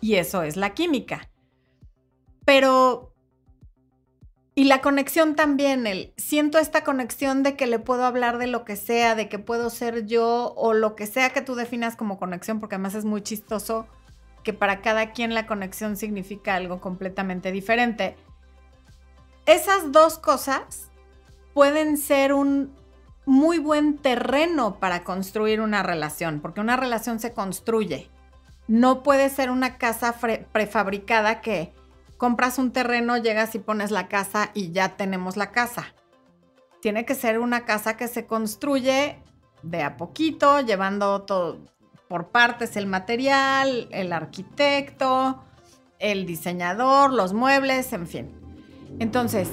Y 0.00 0.14
eso 0.14 0.42
es 0.42 0.56
la 0.56 0.70
química. 0.70 1.28
Pero... 2.46 3.12
Y 4.54 4.64
la 4.64 4.80
conexión 4.80 5.36
también, 5.36 5.86
el 5.86 6.14
siento 6.16 6.56
esta 6.56 6.84
conexión 6.84 7.42
de 7.42 7.54
que 7.54 7.66
le 7.66 7.78
puedo 7.78 8.06
hablar 8.06 8.38
de 8.38 8.46
lo 8.46 8.64
que 8.64 8.76
sea, 8.76 9.14
de 9.14 9.28
que 9.28 9.38
puedo 9.38 9.68
ser 9.68 10.06
yo 10.06 10.54
o 10.56 10.72
lo 10.72 10.96
que 10.96 11.06
sea 11.06 11.34
que 11.34 11.42
tú 11.42 11.54
definas 11.54 11.96
como 11.96 12.18
conexión, 12.18 12.58
porque 12.58 12.76
además 12.76 12.94
es 12.94 13.04
muy 13.04 13.20
chistoso 13.20 13.86
que 14.42 14.54
para 14.54 14.80
cada 14.80 15.12
quien 15.12 15.34
la 15.34 15.46
conexión 15.46 15.98
significa 15.98 16.54
algo 16.54 16.80
completamente 16.80 17.52
diferente. 17.52 18.16
Esas 19.44 19.92
dos 19.92 20.18
cosas 20.18 20.90
pueden 21.52 21.98
ser 21.98 22.32
un 22.32 22.72
muy 23.26 23.58
buen 23.58 23.98
terreno 23.98 24.78
para 24.78 25.04
construir 25.04 25.60
una 25.60 25.82
relación, 25.82 26.40
porque 26.40 26.60
una 26.60 26.76
relación 26.76 27.20
se 27.20 27.32
construye. 27.32 28.10
No 28.66 29.02
puede 29.02 29.28
ser 29.30 29.50
una 29.50 29.76
casa 29.78 30.14
prefabricada 30.52 31.40
que 31.40 31.72
compras 32.16 32.58
un 32.58 32.72
terreno, 32.72 33.16
llegas 33.16 33.54
y 33.54 33.58
pones 33.58 33.90
la 33.90 34.08
casa 34.08 34.50
y 34.54 34.72
ya 34.72 34.96
tenemos 34.96 35.36
la 35.36 35.50
casa. 35.50 35.94
Tiene 36.80 37.04
que 37.04 37.14
ser 37.14 37.38
una 37.38 37.64
casa 37.64 37.96
que 37.96 38.08
se 38.08 38.26
construye 38.26 39.18
de 39.62 39.82
a 39.82 39.96
poquito, 39.96 40.60
llevando 40.60 41.22
todo, 41.22 41.58
por 42.08 42.28
partes 42.28 42.76
el 42.76 42.86
material, 42.86 43.88
el 43.90 44.12
arquitecto, 44.12 45.42
el 45.98 46.26
diseñador, 46.26 47.12
los 47.12 47.32
muebles, 47.32 47.92
en 47.92 48.06
fin. 48.06 48.30
Entonces, 48.98 49.48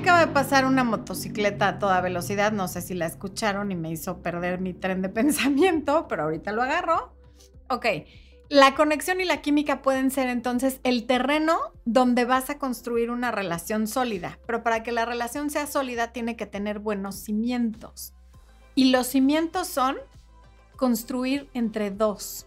acaba 0.00 0.20
de 0.20 0.32
pasar 0.32 0.64
una 0.64 0.82
motocicleta 0.82 1.68
a 1.68 1.78
toda 1.78 2.00
velocidad, 2.00 2.52
no 2.52 2.68
sé 2.68 2.80
si 2.80 2.94
la 2.94 3.04
escucharon 3.04 3.70
y 3.70 3.76
me 3.76 3.90
hizo 3.90 4.22
perder 4.22 4.58
mi 4.58 4.72
tren 4.72 5.02
de 5.02 5.08
pensamiento, 5.10 6.08
pero 6.08 6.22
ahorita 6.22 6.52
lo 6.52 6.62
agarro. 6.62 7.12
Ok, 7.68 7.86
la 8.48 8.74
conexión 8.74 9.20
y 9.20 9.24
la 9.26 9.42
química 9.42 9.82
pueden 9.82 10.10
ser 10.10 10.28
entonces 10.28 10.80
el 10.84 11.06
terreno 11.06 11.58
donde 11.84 12.24
vas 12.24 12.48
a 12.48 12.58
construir 12.58 13.10
una 13.10 13.30
relación 13.30 13.86
sólida, 13.86 14.38
pero 14.46 14.62
para 14.62 14.82
que 14.82 14.90
la 14.90 15.04
relación 15.04 15.50
sea 15.50 15.66
sólida 15.66 16.12
tiene 16.12 16.34
que 16.34 16.46
tener 16.46 16.78
buenos 16.78 17.16
cimientos. 17.16 18.14
Y 18.74 18.90
los 18.90 19.06
cimientos 19.06 19.68
son 19.68 19.98
construir 20.76 21.50
entre 21.52 21.90
dos. 21.90 22.46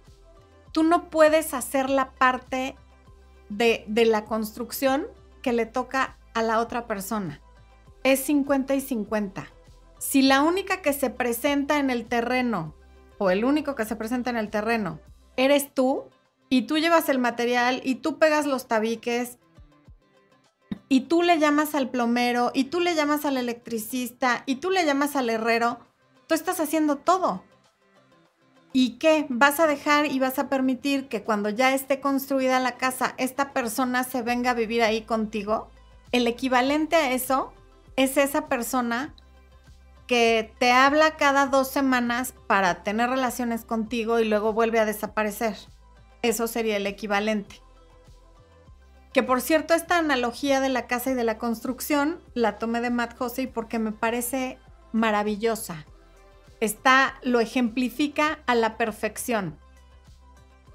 Tú 0.71 0.81
no 0.81 1.11
puedes 1.11 1.53
hacer 1.53 1.91
la 1.91 2.09
parte 2.13 2.75
de, 3.49 3.85
la 4.07 4.25
construcción 4.25 5.05
que 5.43 5.53
le 5.53 5.67
toca 5.67 6.17
a 6.33 6.41
la 6.41 6.59
otra 6.59 6.87
persona. 6.87 7.42
Es 8.03 8.21
50 8.25 8.75
y 8.75 8.81
50. 8.81 9.47
Si 9.97 10.21
la 10.21 10.43
única 10.43 10.81
que 10.81 10.93
se 10.93 11.09
presenta 11.09 11.79
en 11.79 11.89
el 11.89 12.05
terreno 12.05 12.75
o 13.17 13.29
el 13.29 13.45
único 13.45 13.75
que 13.75 13.85
se 13.85 13.95
presenta 13.95 14.29
en 14.29 14.37
el 14.37 14.49
terreno 14.49 14.99
eres 15.37 15.73
tú 15.73 16.05
y 16.49 16.63
tú 16.63 16.77
llevas 16.77 17.09
el 17.09 17.19
material 17.19 17.81
y 17.83 17.95
tú 17.95 18.19
pegas 18.19 18.45
los 18.45 18.67
tabiques 18.67 19.39
y 20.89 21.01
tú 21.01 21.21
le 21.23 21.39
llamas 21.39 21.75
al 21.75 21.89
plomero 21.89 22.51
y 22.53 22.65
tú 22.65 22.79
le 22.79 22.95
llamas 22.95 23.25
al 23.25 23.37
electricista 23.37 24.43
y 24.45 24.57
tú 24.57 24.69
le 24.69 24.85
llamas 24.85 25.15
al 25.15 25.29
herrero, 25.29 25.79
Tú 26.27 26.35
estás 26.35 26.59
haciendo 26.59 26.97
todo. 26.97 27.43
¿Y 28.71 28.97
qué? 28.97 29.27
¿Vas 29.29 29.59
a 29.59 29.67
dejar 29.67 30.07
y 30.07 30.19
vas 30.19 30.39
a 30.39 30.49
permitir 30.49 31.07
que 31.07 31.23
cuando 31.23 31.49
ya 31.49 31.73
esté 31.73 31.99
construida 31.99 32.59
la 32.59 32.77
casa, 32.77 33.13
esta 33.17 33.53
persona 33.53 34.03
se 34.03 34.21
venga 34.21 34.51
a 34.51 34.55
vivir 34.55 34.81
ahí 34.81 35.01
contigo? 35.01 35.69
El 36.11 36.25
equivalente 36.27 36.95
a 36.95 37.11
eso 37.11 37.53
es 37.95 38.17
esa 38.17 38.47
persona 38.47 39.13
que 40.07 40.53
te 40.59 40.71
habla 40.71 41.15
cada 41.15 41.47
dos 41.47 41.69
semanas 41.69 42.33
para 42.47 42.83
tener 42.83 43.09
relaciones 43.09 43.65
contigo 43.65 44.19
y 44.19 44.25
luego 44.25 44.53
vuelve 44.53 44.79
a 44.79 44.85
desaparecer. 44.85 45.55
Eso 46.21 46.47
sería 46.47 46.77
el 46.77 46.87
equivalente. 46.87 47.61
Que 49.13 49.23
por 49.23 49.41
cierto, 49.41 49.73
esta 49.73 49.97
analogía 49.97 50.59
de 50.59 50.69
la 50.69 50.87
casa 50.87 51.11
y 51.11 51.13
de 51.13 51.23
la 51.23 51.37
construcción 51.37 52.19
la 52.33 52.57
tomé 52.57 52.81
de 52.81 52.89
Matt 52.89 53.19
Hussey 53.19 53.47
porque 53.47 53.79
me 53.79 53.91
parece 53.91 54.57
maravillosa 54.91 55.85
está, 56.63 57.15
lo 57.23 57.39
ejemplifica 57.39 58.39
a 58.45 58.55
la 58.55 58.77
perfección. 58.77 59.57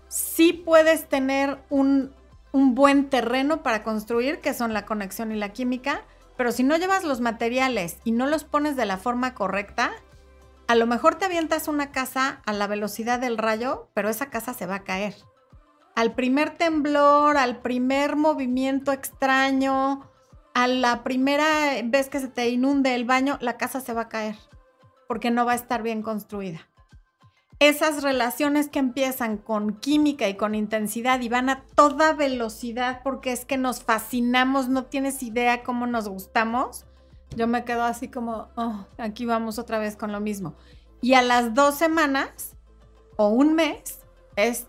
Sí 0.09 0.53
puedes 0.53 1.09
tener 1.09 1.59
un, 1.71 2.13
un 2.53 2.75
buen 2.75 3.09
terreno 3.09 3.63
para 3.63 3.83
construir, 3.83 4.41
que 4.41 4.55
son 4.55 4.73
la 4.73 4.85
conexión 4.85 5.33
y 5.33 5.37
la 5.37 5.53
química, 5.53 6.03
pero 6.39 6.53
si 6.53 6.63
no 6.63 6.77
llevas 6.77 7.05
los 7.05 7.21
materiales 7.21 7.99
y 8.05 8.13
no 8.13 8.27
los 8.27 8.45
pones 8.45 8.77
de 8.77 8.87
la 8.87 8.97
forma 8.97 9.35
correcta, 9.35 9.91
a 10.69 10.77
lo 10.77 10.87
mejor 10.87 11.17
te 11.17 11.27
avientas 11.27 11.69
una 11.69 11.91
casa 11.91 12.41
a 12.47 12.53
la 12.53 12.67
velocidad 12.67 13.19
del 13.19 13.37
rayo, 13.37 13.91
pero 13.93 14.09
esa 14.09 14.31
casa 14.31 14.55
se 14.55 14.65
va 14.65 14.77
a 14.77 14.85
caer. 14.85 15.17
Al 15.97 16.15
primer 16.15 16.57
temblor, 16.57 17.37
al 17.37 17.61
primer 17.61 18.15
movimiento 18.15 18.93
extraño, 18.93 20.09
a 20.55 20.69
la 20.69 21.03
primera 21.03 21.83
vez 21.85 22.09
que 22.09 22.21
se 22.21 22.29
te 22.29 22.49
inunde 22.49 22.95
el 22.95 23.05
baño, 23.05 23.37
la 23.41 23.57
casa 23.57 23.81
se 23.81 23.93
va 23.93 24.03
a 24.03 24.09
caer 24.09 24.37
porque 25.09 25.31
no 25.31 25.45
va 25.45 25.53
a 25.53 25.57
estar 25.57 25.83
bien 25.83 26.03
construida. 26.03 26.68
Esas 27.61 28.03
relaciones 28.03 28.69
que 28.69 28.79
empiezan 28.79 29.37
con 29.37 29.75
química 29.75 30.29
y 30.29 30.37
con 30.37 30.55
intensidad 30.55 31.21
y 31.21 31.29
van 31.29 31.51
a 31.51 31.65
toda 31.75 32.13
velocidad 32.13 33.01
porque 33.03 33.33
es 33.33 33.45
que 33.45 33.57
nos 33.57 33.83
fascinamos, 33.83 34.69
no 34.69 34.85
tienes 34.85 35.23
idea 35.23 35.65
cómo 35.65 35.87
nos 35.87 36.09
gustamos. 36.09 36.85
Yo 37.37 37.47
me 37.47 37.65
quedo 37.65 37.83
así 37.83 38.09
como, 38.09 38.49
oh, 38.57 38.87
aquí 38.97 39.27
vamos 39.27 39.59
otra 39.59 39.79
vez 39.79 39.97
con 39.97 40.13
lo 40.13 40.21
mismo. 40.21 40.55
Y 41.01 41.15
a 41.15 41.23
las 41.23 41.55
dos 41.55 41.75
semanas 41.75 42.57
o 43.17 43.29
un 43.29 43.55
mes 43.55 44.01
es, 44.37 44.67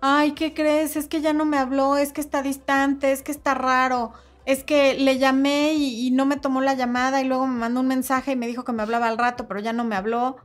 ay, 0.00 0.32
¿qué 0.32 0.52
crees? 0.52 0.96
Es 0.96 1.06
que 1.06 1.20
ya 1.20 1.32
no 1.32 1.44
me 1.44 1.58
habló, 1.58 1.96
es 1.96 2.12
que 2.12 2.20
está 2.20 2.42
distante, 2.42 3.12
es 3.12 3.22
que 3.22 3.32
está 3.32 3.54
raro 3.54 4.12
es 4.44 4.64
que 4.64 4.94
le 4.94 5.18
llamé 5.18 5.74
y, 5.74 6.10
no 6.10 6.26
me 6.26 6.36
tomó 6.36 6.60
la 6.60 6.74
llamada 6.74 7.20
y 7.20 7.24
luego 7.24 7.46
me 7.46 7.58
mandó 7.58 7.80
un 7.80 7.88
mensaje 7.88 8.32
y 8.32 8.36
me 8.36 8.46
dijo 8.46 8.64
que 8.64 8.72
me 8.72 8.82
hablaba 8.82 9.08
al 9.08 9.18
rato, 9.18 9.46
pero 9.46 9.60
ya 9.60 9.72
no 9.72 9.84
me 9.84 9.96
habló. 9.96 10.36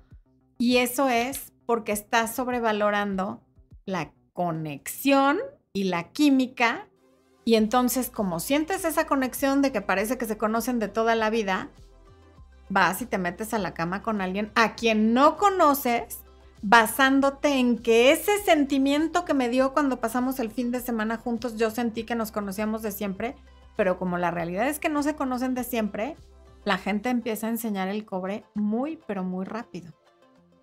Y 0.60 0.78
eso 0.78 1.10
es 1.10 1.52
porque 1.68 1.92
estás 1.92 2.34
sobrevalorando 2.34 3.44
la 3.86 4.12
conexión 4.34 5.38
y 5.72 5.84
la 5.84 6.12
química. 6.12 6.88
Y 7.46 7.54
entonces, 7.54 8.10
como 8.10 8.40
sientes 8.40 8.86
esa 8.86 9.06
conexión 9.06 9.62
de 9.62 9.72
que 9.72 9.82
parece 9.82 10.18
que 10.18 10.26
se 10.26 10.40
conocen 10.40 10.80
de 10.80 10.88
toda 10.88 11.14
la 11.14 11.30
vida, 11.30 11.70
vas 12.70 13.04
y 13.04 13.06
te 13.06 13.20
metes 13.20 13.54
a 13.54 13.60
la 13.60 13.76
cama 13.76 14.02
con 14.02 14.20
alguien 14.20 14.52
a 14.56 14.74
quien 14.74 15.14
no 15.14 15.38
conoces, 15.38 16.22
basándote 16.64 17.60
en 17.60 17.78
que 17.78 18.12
ese 18.12 18.40
sentimiento 18.40 19.26
que 19.26 19.36
me 19.36 19.50
dio 19.50 19.74
cuando 19.74 20.00
pasamos 20.00 20.40
el 20.40 20.50
fin 20.50 20.72
de 20.72 20.80
semana 20.80 21.18
juntos, 21.18 21.56
yo 21.56 21.70
sentí 21.70 22.04
que 22.04 22.16
nos 22.16 22.32
conocíamos 22.32 22.82
de 22.82 22.92
siempre 22.92 23.36
pero 23.78 23.98
como 23.98 24.18
la 24.18 24.32
realidad 24.32 24.68
es 24.68 24.80
que 24.80 24.90
no 24.90 25.04
se 25.04 25.16
conocen 25.16 25.54
de 25.54 25.64
siempre, 25.64 26.18
la 26.66 26.78
gente 26.78 27.10
empieza 27.10 27.48
a 27.48 27.52
enseñar 27.52 27.88
el 27.88 28.04
cobre 28.04 28.44
muy, 28.56 29.00
pero 29.08 29.24
muy 29.24 29.46
rápido. 29.46 29.94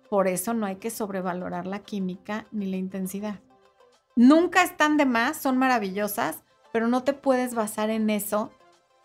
Por 0.09 0.27
eso 0.27 0.53
no 0.53 0.65
hay 0.65 0.75
que 0.77 0.89
sobrevalorar 0.89 1.65
la 1.65 1.79
química 1.79 2.45
ni 2.51 2.65
la 2.67 2.77
intensidad. 2.77 3.39
Nunca 4.15 4.63
están 4.63 4.97
de 4.97 5.05
más, 5.05 5.37
son 5.37 5.57
maravillosas, 5.57 6.43
pero 6.71 6.87
no 6.87 7.03
te 7.03 7.13
puedes 7.13 7.53
basar 7.53 7.89
en 7.89 8.09
eso 8.09 8.51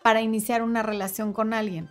para 0.03 0.21
iniciar 0.21 0.63
una 0.63 0.83
relación 0.83 1.33
con 1.33 1.53
alguien. 1.53 1.89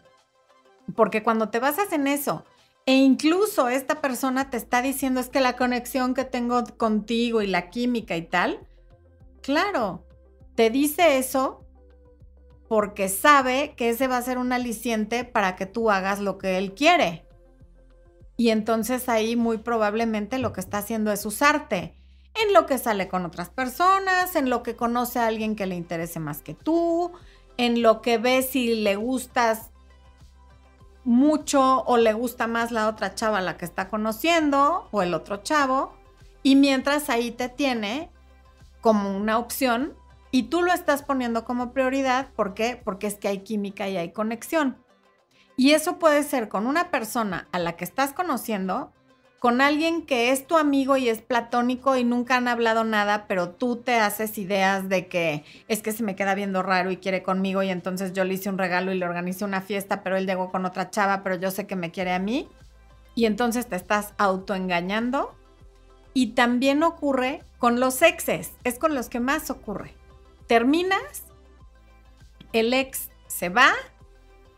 Porque 0.94 1.22
cuando 1.22 1.50
te 1.50 1.60
basas 1.60 1.92
en 1.92 2.06
eso 2.06 2.44
e 2.86 2.94
incluso 2.94 3.68
esta 3.68 4.00
persona 4.00 4.50
te 4.50 4.56
está 4.56 4.82
diciendo 4.82 5.20
es 5.20 5.28
que 5.28 5.40
la 5.40 5.56
conexión 5.56 6.14
que 6.14 6.24
tengo 6.24 6.64
contigo 6.76 7.42
y 7.42 7.46
la 7.46 7.70
química 7.70 8.16
y 8.16 8.22
tal, 8.22 8.66
claro, 9.42 10.06
te 10.54 10.70
dice 10.70 11.18
eso 11.18 11.64
porque 12.68 13.08
sabe 13.08 13.74
que 13.76 13.90
ese 13.90 14.06
va 14.06 14.16
a 14.16 14.22
ser 14.22 14.38
un 14.38 14.52
aliciente 14.52 15.24
para 15.24 15.56
que 15.56 15.66
tú 15.66 15.90
hagas 15.90 16.20
lo 16.20 16.38
que 16.38 16.56
él 16.56 16.72
quiere. 16.74 17.26
Y 18.40 18.48
entonces 18.48 19.10
ahí 19.10 19.36
muy 19.36 19.58
probablemente 19.58 20.38
lo 20.38 20.54
que 20.54 20.62
está 20.62 20.78
haciendo 20.78 21.12
es 21.12 21.26
usarte 21.26 21.94
en 22.32 22.54
lo 22.54 22.64
que 22.64 22.78
sale 22.78 23.06
con 23.06 23.26
otras 23.26 23.50
personas, 23.50 24.34
en 24.34 24.48
lo 24.48 24.62
que 24.62 24.76
conoce 24.76 25.18
a 25.18 25.26
alguien 25.26 25.54
que 25.54 25.66
le 25.66 25.74
interese 25.74 26.20
más 26.20 26.40
que 26.40 26.54
tú, 26.54 27.12
en 27.58 27.82
lo 27.82 28.00
que 28.00 28.16
ve 28.16 28.40
si 28.40 28.76
le 28.76 28.96
gustas 28.96 29.68
mucho 31.04 31.82
o 31.82 31.98
le 31.98 32.14
gusta 32.14 32.46
más 32.46 32.70
la 32.70 32.88
otra 32.88 33.14
chava 33.14 33.42
la 33.42 33.58
que 33.58 33.66
está 33.66 33.90
conociendo 33.90 34.88
o 34.90 35.02
el 35.02 35.12
otro 35.12 35.42
chavo. 35.42 35.92
Y 36.42 36.56
mientras 36.56 37.10
ahí 37.10 37.32
te 37.32 37.50
tiene 37.50 38.08
como 38.80 39.14
una 39.14 39.36
opción 39.36 39.92
y 40.30 40.44
tú 40.44 40.62
lo 40.62 40.72
estás 40.72 41.02
poniendo 41.02 41.44
como 41.44 41.74
prioridad. 41.74 42.28
¿Por 42.32 42.54
qué? 42.54 42.80
Porque 42.82 43.06
es 43.06 43.16
que 43.16 43.28
hay 43.28 43.40
química 43.40 43.86
y 43.90 43.98
hay 43.98 44.12
conexión. 44.12 44.82
Y 45.60 45.74
eso 45.74 45.98
puede 45.98 46.22
ser 46.22 46.48
con 46.48 46.66
una 46.66 46.90
persona 46.90 47.46
a 47.52 47.58
la 47.58 47.76
que 47.76 47.84
estás 47.84 48.14
conociendo, 48.14 48.94
con 49.38 49.60
alguien 49.60 50.06
que 50.06 50.30
es 50.30 50.46
tu 50.46 50.56
amigo 50.56 50.96
y 50.96 51.10
es 51.10 51.20
platónico 51.20 51.96
y 51.96 52.02
nunca 52.02 52.36
han 52.36 52.48
hablado 52.48 52.82
nada, 52.82 53.26
pero 53.28 53.50
tú 53.50 53.76
te 53.76 53.96
haces 53.96 54.38
ideas 54.38 54.88
de 54.88 55.06
que 55.06 55.44
es 55.68 55.82
que 55.82 55.92
se 55.92 56.02
me 56.02 56.16
queda 56.16 56.34
viendo 56.34 56.62
raro 56.62 56.90
y 56.90 56.96
quiere 56.96 57.22
conmigo 57.22 57.62
y 57.62 57.68
entonces 57.68 58.14
yo 58.14 58.24
le 58.24 58.32
hice 58.32 58.48
un 58.48 58.56
regalo 58.56 58.90
y 58.90 58.98
le 58.98 59.04
organicé 59.04 59.44
una 59.44 59.60
fiesta, 59.60 60.02
pero 60.02 60.16
él 60.16 60.26
llegó 60.26 60.50
con 60.50 60.64
otra 60.64 60.88
chava, 60.88 61.22
pero 61.22 61.34
yo 61.36 61.50
sé 61.50 61.66
que 61.66 61.76
me 61.76 61.90
quiere 61.90 62.14
a 62.14 62.18
mí. 62.18 62.48
Y 63.14 63.26
entonces 63.26 63.66
te 63.66 63.76
estás 63.76 64.14
autoengañando. 64.16 65.34
Y 66.14 66.28
también 66.28 66.82
ocurre 66.84 67.42
con 67.58 67.80
los 67.80 68.00
exes, 68.00 68.52
es 68.64 68.78
con 68.78 68.94
los 68.94 69.10
que 69.10 69.20
más 69.20 69.50
ocurre 69.50 69.94
terminas, 70.46 71.26
el 72.54 72.72
ex 72.72 73.10
se 73.28 73.50
va, 73.50 73.72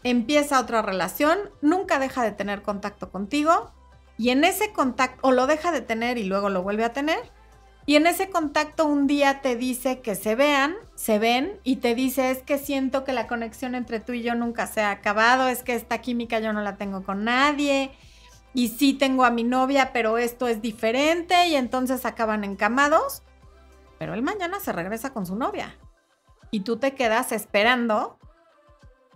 empieza 0.04 0.60
otra 0.60 0.82
relación, 0.82 1.38
nunca 1.60 1.98
deja 1.98 2.22
de 2.22 2.32
tener 2.32 2.62
contacto 2.62 3.10
contigo 3.10 3.72
y 4.18 4.30
en 4.30 4.44
ese 4.44 4.72
contacto, 4.72 5.20
o 5.26 5.32
lo 5.32 5.46
deja 5.46 5.72
de 5.72 5.80
tener 5.80 6.18
y 6.18 6.24
luego 6.24 6.48
lo 6.48 6.62
vuelve 6.62 6.84
a 6.84 6.92
tener, 6.92 7.18
y 7.86 7.96
en 7.96 8.06
ese 8.06 8.30
contacto 8.30 8.86
un 8.86 9.06
día 9.06 9.40
te 9.40 9.56
dice 9.56 10.00
que 10.00 10.14
se 10.14 10.34
vean, 10.34 10.76
se 10.94 11.18
ven 11.18 11.58
y 11.64 11.76
te 11.76 11.94
dice 11.94 12.30
es 12.30 12.42
que 12.42 12.58
siento 12.58 13.02
que 13.04 13.12
la 13.12 13.26
conexión 13.26 13.74
entre 13.74 13.98
tú 13.98 14.12
y 14.12 14.22
yo 14.22 14.34
nunca 14.34 14.66
se 14.66 14.82
ha 14.82 14.90
acabado, 14.90 15.48
es 15.48 15.62
que 15.62 15.74
esta 15.74 15.98
química 15.98 16.38
yo 16.38 16.52
no 16.52 16.60
la 16.60 16.76
tengo 16.76 17.02
con 17.02 17.24
nadie 17.24 17.90
y 18.54 18.68
sí 18.68 18.92
tengo 18.92 19.24
a 19.24 19.30
mi 19.30 19.42
novia, 19.42 19.92
pero 19.92 20.18
esto 20.18 20.46
es 20.46 20.62
diferente 20.62 21.48
y 21.48 21.56
entonces 21.56 22.04
acaban 22.04 22.44
encamados 22.44 23.22
pero 24.02 24.14
él 24.14 24.22
mañana 24.22 24.58
se 24.58 24.72
regresa 24.72 25.12
con 25.12 25.26
su 25.26 25.36
novia. 25.36 25.76
Y 26.50 26.62
tú 26.62 26.76
te 26.76 26.96
quedas 26.96 27.30
esperando 27.30 28.18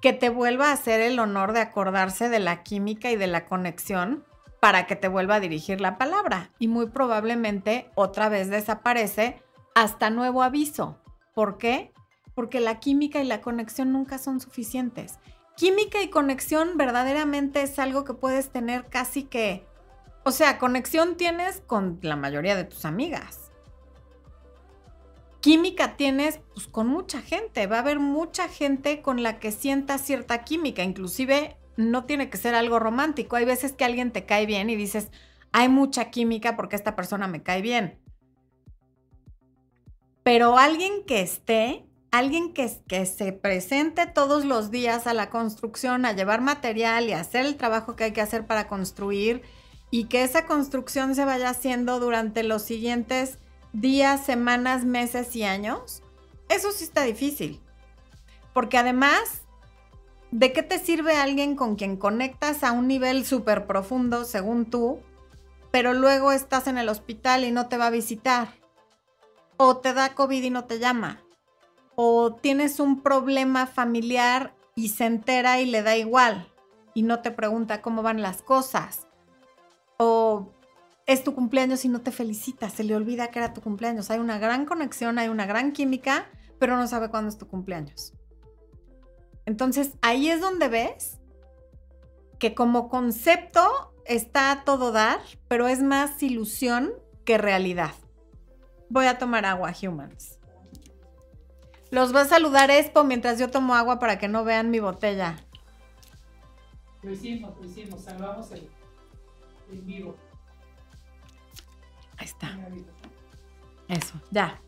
que 0.07 0.13
te 0.13 0.29
vuelva 0.29 0.69
a 0.69 0.73
hacer 0.73 1.01
el 1.01 1.19
honor 1.19 1.53
de 1.53 1.59
acordarse 1.59 2.29
de 2.29 2.39
la 2.39 2.63
química 2.63 3.11
y 3.11 3.17
de 3.17 3.27
la 3.27 3.45
conexión 3.45 4.25
para 4.61 4.87
que 4.87 4.95
te 4.95 5.09
vuelva 5.09 5.35
a 5.35 5.41
dirigir 5.41 5.81
la 5.81 5.99
palabra. 5.99 6.53
Y 6.61 6.69
muy 6.69 6.87
probablemente 6.87 7.91
otra 7.97 8.29
vez 8.29 8.49
desaparece 8.49 9.43
hasta 9.75 10.11
nuevo 10.11 10.45
aviso. 10.45 10.97
¿Por 11.35 11.59
qué? 11.59 11.93
Porque 12.37 12.61
la 12.61 12.79
química 12.79 13.21
y 13.21 13.27
la 13.27 13.41
conexión 13.41 13.93
nunca 13.93 14.19
son 14.19 14.39
suficientes. 14.39 15.19
Química 15.57 16.01
y 16.01 16.09
conexión 16.09 16.77
verdaderamente 16.77 17.63
es 17.63 17.81
algo 17.81 18.05
que 18.05 18.15
puedes 18.15 18.51
tener 18.51 18.85
casi 18.85 19.25
que... 19.25 19.67
O 20.23 20.31
sea, 20.31 20.59
conexión 20.59 21.17
tienes 21.17 21.65
con 21.67 21.99
la 22.03 22.15
mayoría 22.15 22.55
de 22.55 22.63
tus 22.63 22.85
amigas 22.85 23.46
química 25.47 25.97
tienes 25.97 26.41
pues, 26.55 26.67
con 26.67 26.88
mucha 26.88 27.23
gente. 27.23 27.69
Va 27.69 27.76
a 27.76 27.79
haber 27.79 28.00
mucha 28.00 28.49
gente 28.49 29.00
con 29.00 29.23
la 29.23 29.38
que 29.38 29.53
sientas 29.53 30.00
cierta 30.00 30.43
química. 30.43 30.83
Inclusive 30.83 31.57
no 31.76 32.05
tiene 32.05 32.29
que 32.31 32.37
ser 32.37 32.57
algo 32.57 32.81
romántico. 32.81 33.37
Hay 33.37 33.45
veces 33.45 33.73
que 33.73 33.85
alguien 33.85 34.11
te 34.11 34.26
cae 34.26 34.45
bien 34.45 34.71
y 34.71 34.75
dices, 34.75 35.09
hay 35.53 35.69
mucha 35.69 36.11
química 36.11 36.57
porque 36.57 36.75
esta 36.75 36.97
persona 36.97 37.29
me 37.29 37.45
cae 37.45 37.62
bien. 37.62 37.97
Pero 40.25 40.59
alguien 40.59 41.05
que 41.07 41.21
esté, 41.21 41.87
alguien 42.11 42.53
que, 42.53 42.69
que 42.88 43.07
se 43.07 43.33
presente 43.33 44.09
todos 44.09 44.45
los 44.45 44.73
días 44.73 45.07
a 45.07 45.15
la 45.15 45.31
construcción, 45.31 46.07
a 46.07 46.12
llevar 46.12 46.41
material 46.41 47.09
y 47.09 47.12
a 47.12 47.21
hacer 47.21 47.47
el 47.47 47.55
trabajo 47.55 47.95
que 47.95 48.03
hay 48.03 48.12
que 48.12 48.21
hacer 48.21 48.49
para 48.49 48.67
construir 48.67 49.42
y 49.92 50.07
que 50.07 50.25
esa 50.25 50.44
construcción 50.44 51.14
se 51.14 51.25
vaya 51.25 51.51
haciendo 51.51 52.01
durante 52.01 52.42
los 52.42 52.62
siguientes 52.62 53.38
días, 53.81 54.25
semanas, 54.25 54.85
meses 54.85 55.35
y 55.37 55.45
años, 55.45 56.03
eso 56.49 56.71
sí 56.73 56.85
está 56.85 57.03
difícil. 57.03 57.61
Porque 58.53 58.79
además, 58.79 59.43
¿de 60.31 60.53
qué 60.53 60.62
te 60.62 60.79
sirve 60.79 61.17
alguien 61.17 61.57
con 61.57 61.77
quien 61.77 61.97
conectas 61.97 62.65
a 62.65 62.73
un 62.73 62.89
nivel 62.89 63.27
súper 63.27 63.67
profundo, 63.67 64.25
según 64.25 64.67
tú, 64.67 65.01
pero 65.71 65.93
luego 65.93 66.33
estás 66.33 66.67
en 66.67 66.79
el 66.79 66.89
hospital 66.89 67.45
y 67.45 67.51
no 67.51 67.69
te 67.69 67.77
va 67.77 67.89
a 67.89 67.91
visitar? 67.91 68.49
O 69.59 69.79
te 69.79 69.93
da 69.93 70.15
COVID 70.15 70.43
y 70.43 70.51
no 70.51 70.65
te 70.65 70.79
llama. 70.79 71.23
O 71.95 72.35
tienes 72.35 72.81
un 72.81 73.03
problema 73.03 73.67
familiar 73.67 74.55
y 74.75 74.91
se 74.91 75.07
entera 75.07 75.61
y 75.61 75.67
le 75.67 75.83
da 75.83 75.97
igual 75.97 76.53
y 76.95 77.03
no 77.03 77.21
te 77.21 77.31
pregunta 77.31 77.83
cómo 77.83 78.03
van 78.03 78.23
las 78.23 78.43
cosas. 78.43 79.07
O 79.99 80.51
es 81.07 81.23
tu 81.23 81.35
cumpleaños 81.35 81.85
y 81.85 81.88
no 81.88 82.01
te 82.01 82.11
felicita, 82.11 82.69
se 82.69 82.83
le 82.83 82.97
olvida 82.97 83.29
que 83.29 83.38
era 83.38 83.53
tu 83.53 83.61
cumpleaños. 83.61 84.11
Hay 84.11 84.19
una 84.19 84.38
gran 84.38 84.66
conexión, 84.66 85.19
hay 85.19 85.29
una 85.29 85.47
gran 85.47 85.73
química, 85.73 86.27
pero 86.59 86.77
no 86.77 86.87
sabe 86.88 87.11
cuándo 87.11 87.31
es 87.31 87.38
tu 87.38 87.47
cumpleaños. 87.47 88.12
Entonces 89.45 89.92
ahí 90.03 90.29
es 90.29 90.40
donde 90.40 90.69
ves 90.69 91.21
que 92.40 92.55
como 92.55 92.88
concepto 92.88 93.95
está 94.05 94.51
a 94.51 94.64
todo 94.64 94.90
dar, 94.90 95.21
pero 95.49 95.69
es 95.69 95.83
más 95.83 96.21
ilusión 96.23 96.92
que 97.25 97.38
realidad. 97.38 97.92
Voy 98.88 99.07
a 99.07 99.19
tomar 99.19 99.47
agua, 99.47 99.73
humans. 99.81 100.40
Los 101.90 102.14
va 102.14 102.23
a 102.23 102.25
saludar 102.27 102.71
Expo 102.71 103.05
mientras 103.05 103.38
yo 103.38 103.49
tomo 103.49 103.75
agua 103.77 104.01
para 104.01 104.19
que 104.19 104.27
no 104.27 104.45
vean 104.45 104.71
mi 104.71 104.81
botella. 104.81 105.37
Lo 107.03 107.12
hicimos, 107.12 107.57
lo 107.59 107.64
hicimos, 107.64 108.03
salvamos 108.03 108.51
el, 108.51 108.69
el 109.71 109.81
vivo. 109.83 110.16
Ahí 112.18 112.26
está. 112.26 112.59
Eso, 113.88 114.20
ya. 114.31 114.61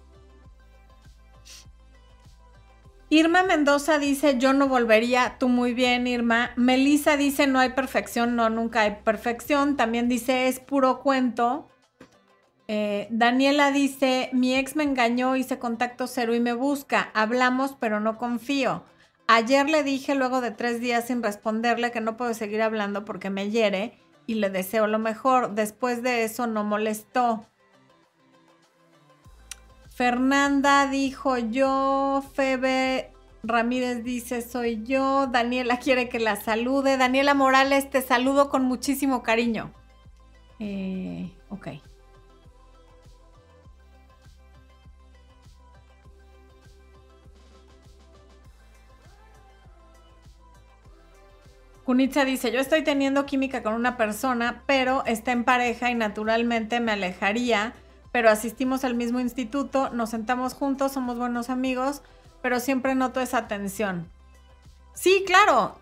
Irma 3.10 3.42
Mendoza 3.42 3.98
dice, 3.98 4.36
yo 4.38 4.52
no 4.52 4.68
volvería, 4.68 5.36
tú 5.38 5.48
muy 5.48 5.72
bien, 5.72 6.06
Irma. 6.06 6.50
Melissa 6.56 7.16
dice, 7.16 7.46
no 7.46 7.58
hay 7.58 7.70
perfección, 7.70 8.36
no, 8.36 8.50
nunca 8.50 8.82
hay 8.82 8.98
perfección. 9.02 9.76
También 9.76 10.08
dice, 10.08 10.48
es 10.48 10.60
puro 10.60 11.00
cuento. 11.00 11.68
Eh, 12.68 13.06
Daniela 13.10 13.72
dice, 13.72 14.28
mi 14.32 14.54
ex 14.54 14.76
me 14.76 14.84
engañó, 14.84 15.36
hice 15.36 15.58
contacto 15.58 16.06
cero 16.06 16.34
y 16.34 16.40
me 16.40 16.52
busca. 16.52 17.10
Hablamos, 17.14 17.74
pero 17.80 17.98
no 17.98 18.18
confío. 18.18 18.84
Ayer 19.26 19.70
le 19.70 19.82
dije, 19.82 20.14
luego 20.14 20.42
de 20.42 20.50
tres 20.50 20.78
días 20.80 21.06
sin 21.06 21.22
responderle, 21.22 21.90
que 21.90 22.02
no 22.02 22.18
puedo 22.18 22.34
seguir 22.34 22.60
hablando 22.60 23.06
porque 23.06 23.30
me 23.30 23.50
hiere 23.50 23.98
y 24.28 24.34
le 24.34 24.50
deseo 24.50 24.86
lo 24.86 25.00
mejor. 25.00 25.54
Después 25.54 26.02
de 26.04 26.22
eso 26.22 26.46
no 26.46 26.62
molestó. 26.62 27.46
Fernanda 29.88 30.86
dijo 30.86 31.38
yo, 31.38 32.22
Febe 32.34 33.10
Ramírez 33.42 34.04
dice 34.04 34.42
soy 34.42 34.84
yo, 34.84 35.26
Daniela 35.26 35.78
quiere 35.78 36.08
que 36.08 36.20
la 36.20 36.36
salude, 36.36 36.96
Daniela 36.96 37.34
Morales 37.34 37.90
te 37.90 38.02
saludo 38.02 38.50
con 38.50 38.64
muchísimo 38.64 39.22
cariño. 39.22 39.72
Eh, 40.60 41.32
ok. 41.48 41.68
Kunitsa 51.88 52.26
dice, 52.26 52.52
yo 52.52 52.60
estoy 52.60 52.84
teniendo 52.84 53.24
química 53.24 53.62
con 53.62 53.72
una 53.72 53.96
persona, 53.96 54.62
pero 54.66 55.02
está 55.06 55.32
en 55.32 55.44
pareja 55.44 55.90
y 55.90 55.94
naturalmente 55.94 56.80
me 56.80 56.92
alejaría, 56.92 57.72
pero 58.12 58.28
asistimos 58.28 58.84
al 58.84 58.94
mismo 58.94 59.20
instituto, 59.20 59.88
nos 59.88 60.10
sentamos 60.10 60.52
juntos, 60.52 60.92
somos 60.92 61.16
buenos 61.16 61.48
amigos, 61.48 62.02
pero 62.42 62.60
siempre 62.60 62.94
noto 62.94 63.22
esa 63.22 63.48
tensión. 63.48 64.06
Sí, 64.92 65.24
claro, 65.26 65.78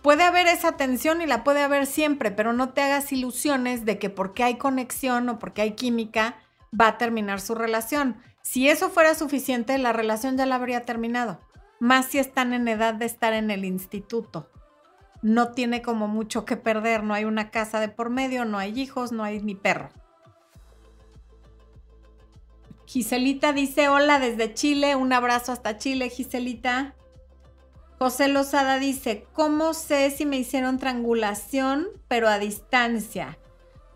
puede 0.00 0.22
haber 0.22 0.46
esa 0.46 0.76
tensión 0.76 1.22
y 1.22 1.26
la 1.26 1.42
puede 1.42 1.64
haber 1.64 1.86
siempre, 1.86 2.30
pero 2.30 2.52
no 2.52 2.68
te 2.68 2.82
hagas 2.82 3.10
ilusiones 3.10 3.84
de 3.84 3.98
que 3.98 4.10
porque 4.10 4.44
hay 4.44 4.58
conexión 4.58 5.28
o 5.28 5.40
porque 5.40 5.62
hay 5.62 5.72
química 5.72 6.36
va 6.80 6.86
a 6.86 6.98
terminar 6.98 7.40
su 7.40 7.56
relación. 7.56 8.18
Si 8.42 8.68
eso 8.68 8.90
fuera 8.90 9.16
suficiente, 9.16 9.76
la 9.78 9.92
relación 9.92 10.36
ya 10.36 10.46
la 10.46 10.54
habría 10.54 10.82
terminado. 10.82 11.40
Más 11.80 12.06
si 12.06 12.20
están 12.20 12.52
en 12.52 12.68
edad 12.68 12.94
de 12.94 13.06
estar 13.06 13.32
en 13.32 13.50
el 13.50 13.64
instituto 13.64 14.48
no 15.22 15.52
tiene 15.52 15.82
como 15.82 16.08
mucho 16.08 16.44
que 16.44 16.56
perder, 16.56 17.02
no 17.02 17.14
hay 17.14 17.24
una 17.24 17.50
casa 17.50 17.80
de 17.80 17.88
por 17.88 18.10
medio, 18.10 18.44
no 18.44 18.58
hay 18.58 18.78
hijos, 18.78 19.12
no 19.12 19.24
hay 19.24 19.40
ni 19.40 19.54
perro. 19.54 19.88
Giselita 22.86 23.52
dice 23.52 23.88
hola 23.88 24.18
desde 24.18 24.54
Chile, 24.54 24.96
un 24.96 25.12
abrazo 25.12 25.52
hasta 25.52 25.76
Chile, 25.76 26.08
Giselita. 26.08 26.94
José 27.98 28.28
Lozada 28.28 28.78
dice, 28.78 29.26
¿cómo 29.32 29.74
sé 29.74 30.10
si 30.10 30.24
me 30.24 30.38
hicieron 30.38 30.78
triangulación 30.78 31.88
pero 32.06 32.28
a 32.28 32.38
distancia? 32.38 33.38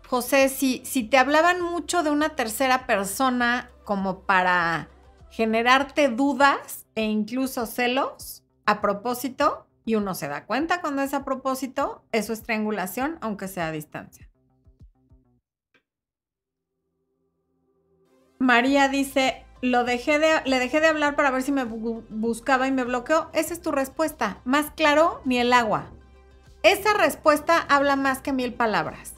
José, 0.07 0.49
si, 0.49 0.83
si 0.85 1.03
te 1.03 1.17
hablaban 1.17 1.61
mucho 1.61 2.03
de 2.03 2.11
una 2.11 2.29
tercera 2.35 2.85
persona 2.85 3.71
como 3.83 4.19
para 4.19 4.89
generarte 5.31 6.09
dudas 6.09 6.85
e 6.93 7.03
incluso 7.03 7.65
celos, 7.65 8.43
a 8.65 8.79
propósito 8.81 9.65
y 9.85 9.95
uno 9.95 10.15
se 10.15 10.27
da 10.27 10.45
cuenta 10.45 10.81
cuando 10.81 11.01
es 11.01 11.13
a 11.13 11.23
propósito, 11.23 12.03
eso 12.11 12.33
es 12.33 12.43
triangulación, 12.43 13.17
aunque 13.21 13.47
sea 13.47 13.67
a 13.67 13.71
distancia. 13.71 14.29
María 18.39 18.89
dice, 18.89 19.45
lo 19.61 19.85
dejé 19.85 20.19
de, 20.19 20.41
le 20.45 20.59
dejé 20.59 20.81
de 20.81 20.87
hablar 20.87 21.15
para 21.15 21.31
ver 21.31 21.43
si 21.43 21.53
me 21.53 21.63
buscaba 21.63 22.67
y 22.67 22.71
me 22.71 22.83
bloqueó. 22.83 23.29
Esa 23.33 23.53
es 23.53 23.61
tu 23.61 23.71
respuesta. 23.71 24.41
Más 24.43 24.71
claro, 24.71 25.21
ni 25.23 25.39
el 25.39 25.53
agua. 25.53 25.89
Esa 26.63 26.93
respuesta 26.93 27.57
habla 27.69 27.95
más 27.95 28.19
que 28.19 28.33
mil 28.33 28.53
palabras. 28.53 29.13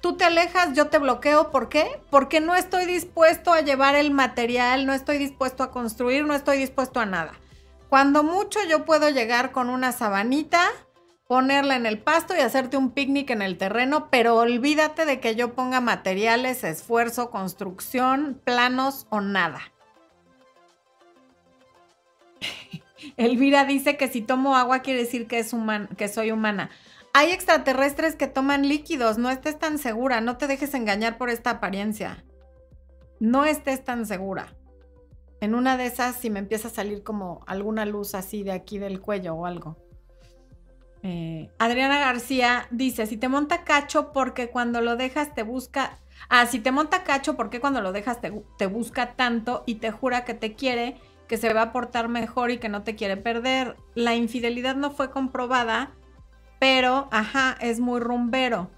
Tú 0.00 0.16
te 0.16 0.24
alejas, 0.24 0.74
yo 0.74 0.88
te 0.88 0.98
bloqueo. 0.98 1.50
¿Por 1.50 1.70
qué? 1.70 2.02
Porque 2.10 2.40
no 2.40 2.54
estoy 2.54 2.84
dispuesto 2.84 3.52
a 3.52 3.62
llevar 3.62 3.94
el 3.94 4.10
material, 4.10 4.84
no 4.84 4.92
estoy 4.92 5.16
dispuesto 5.16 5.62
a 5.62 5.70
construir, 5.70 6.24
no 6.24 6.34
estoy 6.34 6.58
dispuesto 6.58 7.00
a 7.00 7.06
nada. 7.06 7.32
Cuando 7.88 8.22
mucho 8.22 8.60
yo 8.68 8.84
puedo 8.84 9.08
llegar 9.08 9.50
con 9.50 9.70
una 9.70 9.92
sabanita, 9.92 10.68
ponerla 11.26 11.76
en 11.76 11.86
el 11.86 11.98
pasto 11.98 12.34
y 12.36 12.40
hacerte 12.40 12.76
un 12.76 12.90
picnic 12.90 13.30
en 13.30 13.40
el 13.40 13.56
terreno, 13.56 14.08
pero 14.10 14.36
olvídate 14.36 15.06
de 15.06 15.20
que 15.20 15.36
yo 15.36 15.54
ponga 15.54 15.80
materiales, 15.80 16.64
esfuerzo, 16.64 17.30
construcción, 17.30 18.40
planos 18.44 19.06
o 19.10 19.20
nada. 19.20 19.60
Elvira 23.16 23.64
dice 23.64 23.96
que 23.96 24.08
si 24.08 24.20
tomo 24.20 24.56
agua 24.56 24.80
quiere 24.80 25.00
decir 25.00 25.26
que, 25.26 25.38
es 25.38 25.54
que 25.96 26.08
soy 26.08 26.30
humana. 26.30 26.70
Hay 27.14 27.30
extraterrestres 27.30 28.16
que 28.16 28.26
toman 28.26 28.68
líquidos, 28.68 29.16
no 29.16 29.30
estés 29.30 29.58
tan 29.58 29.78
segura, 29.78 30.20
no 30.20 30.36
te 30.36 30.46
dejes 30.46 30.74
engañar 30.74 31.16
por 31.16 31.30
esta 31.30 31.50
apariencia. 31.50 32.24
No 33.18 33.46
estés 33.46 33.82
tan 33.82 34.04
segura. 34.04 34.54
En 35.40 35.54
una 35.54 35.76
de 35.76 35.86
esas, 35.86 36.16
si 36.16 36.30
me 36.30 36.40
empieza 36.40 36.68
a 36.68 36.72
salir 36.72 37.02
como 37.02 37.42
alguna 37.46 37.84
luz 37.84 38.14
así 38.14 38.42
de 38.42 38.52
aquí 38.52 38.78
del 38.78 39.00
cuello 39.00 39.34
o 39.34 39.46
algo. 39.46 39.76
Eh, 41.02 41.48
Adriana 41.58 42.00
García 42.00 42.66
dice, 42.70 43.06
si 43.06 43.16
te 43.16 43.28
monta 43.28 43.62
cacho 43.62 44.12
porque 44.12 44.50
cuando 44.50 44.80
lo 44.80 44.96
dejas 44.96 45.34
te 45.34 45.42
busca... 45.42 45.98
Ah, 46.28 46.46
si 46.46 46.58
te 46.58 46.72
monta 46.72 47.04
cacho 47.04 47.36
porque 47.36 47.60
cuando 47.60 47.80
lo 47.80 47.92
dejas 47.92 48.20
te, 48.20 48.32
te 48.58 48.66
busca 48.66 49.14
tanto 49.14 49.62
y 49.66 49.76
te 49.76 49.92
jura 49.92 50.24
que 50.24 50.34
te 50.34 50.54
quiere, 50.54 50.96
que 51.28 51.36
se 51.36 51.52
va 51.54 51.62
a 51.62 51.72
portar 51.72 52.08
mejor 52.08 52.50
y 52.50 52.58
que 52.58 52.68
no 52.68 52.82
te 52.82 52.96
quiere 52.96 53.16
perder. 53.16 53.76
La 53.94 54.16
infidelidad 54.16 54.74
no 54.74 54.90
fue 54.90 55.10
comprobada, 55.10 55.92
pero, 56.58 57.08
ajá, 57.12 57.56
es 57.60 57.78
muy 57.78 58.00
rumbero. 58.00 58.70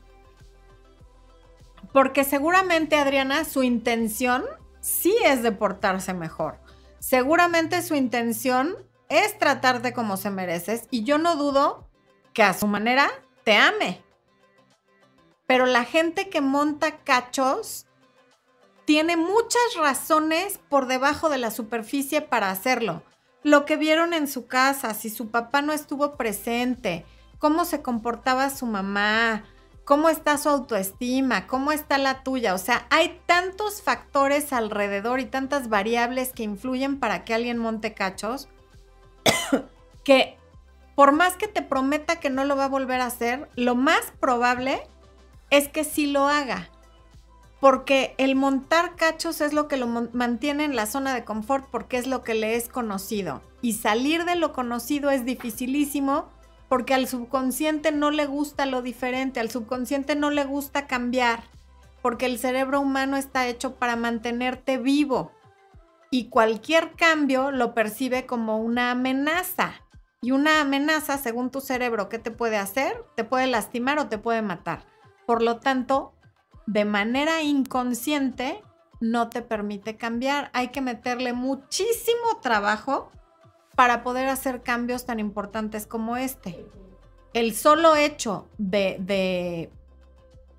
Porque 1.93 2.25
seguramente, 2.25 2.97
Adriana, 2.97 3.45
su 3.45 3.63
intención 3.63 4.45
sí 4.81 5.17
es 5.25 5.43
de 5.43 5.53
portarse 5.53 6.15
mejor. 6.15 6.59
Seguramente 6.99 7.83
su 7.83 7.95
intención 7.95 8.77
es 9.09 9.39
tratarte 9.39 9.93
como 9.93 10.17
se 10.17 10.31
mereces 10.31 10.87
y 10.91 11.05
yo 11.05 11.19
no 11.19 11.37
dudo 11.37 11.89
que 12.33 12.43
a 12.43 12.55
su 12.55 12.67
manera 12.67 13.11
te 13.45 13.57
ame. 13.57 14.03
Pero 15.47 15.67
la 15.67 15.85
gente 15.85 16.29
que 16.29 16.41
monta 16.41 16.99
cachos 16.99 17.87
tiene 18.85 19.17
muchas 19.17 19.75
razones 19.77 20.59
por 20.69 20.87
debajo 20.87 21.29
de 21.29 21.39
la 21.39 21.51
superficie 21.51 22.23
para 22.23 22.51
hacerlo. 22.51 23.03
Lo 23.43 23.65
que 23.65 23.77
vieron 23.77 24.13
en 24.13 24.29
su 24.29 24.47
casa, 24.47 24.95
si 24.95 25.11
su 25.11 25.31
papá 25.31 25.63
no 25.63 25.73
estuvo 25.73 26.17
presente, 26.17 27.07
cómo 27.39 27.65
se 27.65 27.83
comportaba 27.83 28.51
su 28.51 28.67
mamá, 28.67 29.45
cómo 29.91 30.09
está 30.09 30.39
su 30.39 30.49
autoestima, 30.49 31.49
cómo 31.49 31.73
está 31.73 31.99
la 31.99 32.23
tuya. 32.23 32.55
O 32.55 32.59
sea, 32.59 32.87
hay 32.91 33.21
tantos 33.27 33.83
factores 33.83 34.53
alrededor 34.53 35.19
y 35.19 35.25
tantas 35.25 35.69
variables 35.69 36.33
que 36.33 36.45
influyen 36.45 37.01
para 37.01 37.25
que 37.25 37.35
alguien 37.35 37.59
monte 37.59 37.93
cachos 37.93 38.49
que 40.05 40.39
por 40.95 41.11
más 41.11 41.35
que 41.37 41.49
te 41.49 41.61
prometa 41.61 42.21
que 42.21 42.31
no 42.31 42.45
lo 42.45 42.55
va 42.55 42.67
a 42.67 42.69
volver 42.69 43.01
a 43.01 43.07
hacer, 43.07 43.51
lo 43.57 43.75
más 43.75 44.13
probable 44.21 44.81
es 45.51 45.67
que 45.67 45.83
sí 45.83 46.07
lo 46.07 46.29
haga. 46.29 46.71
Porque 47.59 48.15
el 48.17 48.37
montar 48.37 48.95
cachos 48.95 49.41
es 49.41 49.53
lo 49.53 49.67
que 49.67 49.77
lo 49.77 49.89
mantiene 49.89 50.63
en 50.63 50.77
la 50.77 50.87
zona 50.87 51.13
de 51.17 51.25
confort 51.25 51.67
porque 51.69 51.99
es 51.99 52.07
lo 52.07 52.23
que 52.23 52.35
le 52.35 52.55
es 52.55 52.69
conocido. 52.69 53.43
Y 53.61 53.73
salir 53.73 54.25
de 54.25 54.37
lo 54.37 54.53
conocido 54.53 55.11
es 55.11 55.25
dificilísimo 55.25 56.29
porque 56.71 56.95
al 56.95 57.09
subconsciente 57.09 57.91
no 57.91 58.13
le 58.13 58.27
gusta 58.27 58.65
lo 58.65 58.81
diferente, 58.81 59.41
al 59.41 59.51
subconsciente 59.51 60.15
no 60.15 60.31
le 60.31 60.45
gusta 60.45 60.87
cambiar, 60.87 61.43
porque 62.01 62.27
el 62.27 62.39
cerebro 62.39 62.81
humano 62.81 63.17
está 63.17 63.49
hecho 63.49 63.75
para 63.75 63.97
mantenerte 63.97 64.79
vivo 64.79 65.33
y 66.13 66.29
cualquier 66.29 66.93
cambio 66.93 67.51
lo 67.51 67.75
percibe 67.75 68.25
como 68.25 68.59
una 68.59 68.93
amenaza. 68.93 69.73
Y 70.23 70.31
una 70.31 70.61
amenaza, 70.61 71.19
según 71.19 71.51
tu 71.51 71.61
cerebro, 71.61 72.09
¿qué 72.09 72.19
te 72.19 72.31
puede 72.31 72.57
hacer? 72.57 73.05
Te 73.17 73.25
puede 73.25 73.49
lastimar 73.49 73.99
o 73.99 74.07
te 74.07 74.19
puede 74.19 74.43
matar. 74.43 74.85
Por 75.27 75.43
lo 75.43 75.57
tanto, 75.57 76.13
de 76.67 76.85
manera 76.85 77.43
inconsciente, 77.43 78.63
no 79.01 79.29
te 79.29 79.43
permite 79.43 79.97
cambiar. 79.97 80.51
Hay 80.53 80.69
que 80.69 80.83
meterle 80.83 81.33
muchísimo 81.33 82.39
trabajo 82.43 83.11
para 83.81 84.03
poder 84.03 84.29
hacer 84.29 84.63
cambios 84.63 85.07
tan 85.07 85.21
importantes 85.21 85.87
como 85.87 86.19
este. 86.19 86.67
El 87.33 87.55
solo 87.55 87.97
hecho 87.97 88.47
de, 88.59 89.71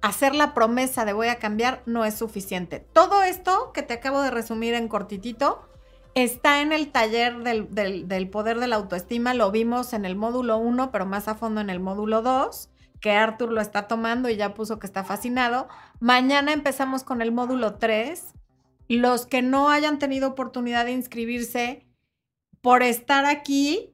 hacer 0.02 0.34
la 0.34 0.56
promesa 0.56 1.06
de 1.06 1.14
voy 1.14 1.28
a 1.28 1.36
cambiar 1.38 1.84
no 1.86 2.04
es 2.04 2.16
suficiente. 2.16 2.80
Todo 2.80 3.22
esto 3.22 3.74
que 3.74 3.84
te 3.84 3.94
acabo 3.94 4.24
de 4.24 4.32
resumir 4.32 4.74
en 4.74 4.88
cortitito 4.88 5.70
está 6.16 6.64
en 6.64 6.72
el 6.72 6.92
taller 6.92 7.44
del, 7.44 7.68
del, 7.70 8.30
poder 8.32 8.60
de 8.60 8.66
la 8.66 8.78
autoestima. 8.78 9.36
Lo 9.36 9.52
vimos 9.52 9.94
en 9.94 10.06
el 10.06 10.16
módulo 10.16 10.58
1, 10.58 10.92
pero 10.92 11.06
más 11.06 11.28
a 11.28 11.36
fondo 11.36 11.62
en 11.62 11.70
el 11.70 11.80
módulo 11.80 12.24
2, 12.24 12.72
que 13.02 13.12
Arthur 13.12 13.52
lo 13.52 13.62
está 13.62 13.88
tomando 13.88 14.30
y 14.30 14.36
ya 14.36 14.56
puso 14.56 14.80
que 14.80 14.88
está 14.88 15.04
fascinado. 15.04 15.68
Mañana 16.00 16.54
empezamos 16.54 17.04
con 17.04 17.22
el 17.22 17.32
módulo 17.32 17.76
3. 17.76 18.34
Los 18.88 19.28
que 19.28 19.44
no 19.44 19.70
hayan 19.70 20.00
tenido 20.00 20.30
oportunidad 20.30 20.86
de 20.86 20.94
inscribirse, 20.94 21.86
por 22.62 22.84
estar 22.84 23.26
aquí, 23.26 23.94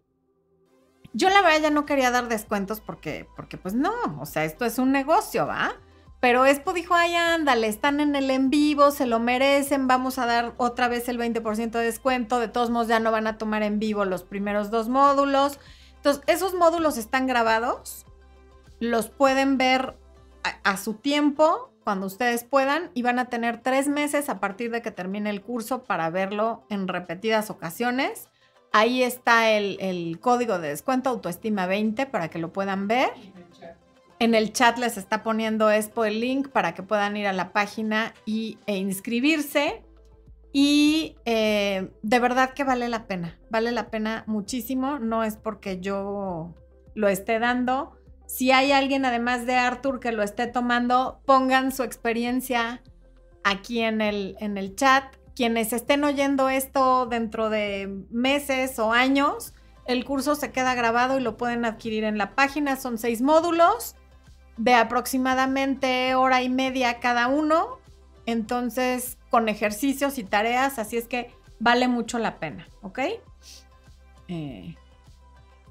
yo 1.14 1.30
la 1.30 1.42
verdad 1.42 1.62
ya 1.62 1.70
no 1.72 1.86
quería 1.86 2.12
dar 2.12 2.28
descuentos 2.28 2.82
porque, 2.82 3.28
porque 3.36 3.58
pues 3.58 3.74
no, 3.74 3.94
o 4.20 4.26
sea, 4.26 4.46
esto 4.46 4.66
es 4.66 4.78
un 4.78 4.92
negocio, 4.92 5.48
¿va? 5.48 5.76
Pero 6.20 6.46
Expo 6.46 6.74
dijo, 6.74 6.96
ay, 6.96 7.16
ándale, 7.16 7.68
están 7.68 8.00
en 8.00 8.16
el 8.16 8.30
en 8.32 8.50
vivo, 8.50 8.92
se 8.92 9.06
lo 9.06 9.20
merecen, 9.20 9.88
vamos 9.88 10.18
a 10.18 10.26
dar 10.26 10.54
otra 10.58 10.88
vez 10.88 11.08
el 11.10 11.20
20% 11.20 11.72
de 11.72 11.86
descuento, 11.86 12.40
de 12.40 12.48
todos 12.48 12.70
modos 12.70 12.88
ya 12.88 13.00
no 13.00 13.12
van 13.12 13.28
a 13.28 13.38
tomar 13.38 13.62
en 13.62 13.78
vivo 13.78 14.04
los 14.04 14.24
primeros 14.24 14.72
dos 14.72 14.90
módulos. 14.90 15.60
Entonces, 15.96 16.24
esos 16.26 16.56
módulos 16.56 16.98
están 16.98 17.28
grabados, 17.28 18.06
los 18.80 19.10
pueden 19.10 19.58
ver 19.58 19.96
a, 20.44 20.72
a 20.72 20.78
su 20.78 20.96
tiempo, 20.96 21.72
cuando 21.84 22.08
ustedes 22.08 22.44
puedan, 22.44 22.90
y 22.96 23.04
van 23.04 23.20
a 23.20 23.26
tener 23.26 23.62
tres 23.62 23.88
meses 23.88 24.28
a 24.28 24.40
partir 24.40 24.72
de 24.72 24.82
que 24.82 24.92
termine 24.92 25.30
el 25.30 25.42
curso 25.42 25.84
para 25.84 26.10
verlo 26.10 26.66
en 26.70 26.88
repetidas 26.88 27.52
ocasiones. 27.52 28.28
Ahí 28.72 29.04
está 29.04 29.52
el, 29.52 30.20
código 30.20 30.60
de 30.60 30.70
descuento 30.70 31.10
autoestima 31.10 31.66
20 31.66 32.06
para 32.06 32.30
que 32.30 32.40
lo 32.40 32.52
puedan 32.54 32.88
ver. 32.88 33.10
En 34.20 34.34
el 34.36 34.52
chat 34.52 34.78
les 34.78 34.98
está 34.98 35.24
poniendo 35.24 35.70
Expo 35.72 36.06
el 36.06 36.20
link 36.20 36.50
para 36.50 36.74
que 36.74 36.84
puedan 36.84 37.18
ir 37.18 37.28
a 37.28 37.34
la 37.34 37.54
página 37.54 38.14
y, 38.26 38.58
e 38.66 38.78
inscribirse. 38.78 39.84
Y 40.54 41.16
eh, 41.26 41.92
de 42.02 42.20
verdad 42.20 42.54
que 42.54 42.64
vale 42.64 42.88
la 42.90 43.06
pena, 43.06 43.38
vale 43.50 43.72
la 43.72 43.90
pena 43.90 44.24
muchísimo. 44.28 44.98
No 45.00 45.24
es 45.24 45.38
porque 45.38 45.80
yo 45.80 46.56
lo 46.96 47.08
esté 47.10 47.40
dando. 47.40 47.94
Si 48.26 48.52
hay 48.52 48.72
alguien 48.72 49.06
además 49.06 49.46
de 49.46 49.56
Arthur 49.56 50.00
que 50.00 50.12
lo 50.12 50.24
esté 50.24 50.48
tomando, 50.48 51.22
pongan 51.26 51.72
su 51.72 51.84
experiencia 51.84 52.82
aquí 53.44 53.80
en 53.80 54.02
el, 54.02 54.36
en 54.40 54.58
el 54.58 54.76
chat 54.76 55.17
quienes 55.38 55.72
estén 55.72 56.04
oyendo 56.04 56.50
esto 56.50 57.06
dentro 57.06 57.52
de 57.52 58.04
meses 58.10 58.80
o 58.80 58.92
años, 58.92 59.54
el 59.86 60.04
curso 60.04 60.34
se 60.34 60.52
queda 60.52 60.74
grabado 60.74 61.20
y 61.20 61.22
lo 61.22 61.38
pueden 61.38 61.64
adquirir 61.64 62.06
en 62.06 62.18
la 62.18 62.34
página. 62.34 62.76
Son 62.76 62.98
seis 62.98 63.22
módulos 63.22 63.96
de 64.58 64.74
aproximadamente 64.74 66.16
hora 66.16 66.42
y 66.42 66.50
media 66.50 67.00
cada 67.00 67.28
uno. 67.28 67.78
Entonces, 68.26 69.20
con 69.30 69.48
ejercicios 69.48 70.18
y 70.18 70.24
tareas, 70.24 70.80
así 70.80 70.98
es 70.98 71.08
que 71.08 71.30
vale 71.60 71.88
mucho 71.88 72.18
la 72.18 72.40
pena, 72.40 72.68
¿ok? 72.82 73.00
Eh, 74.30 74.76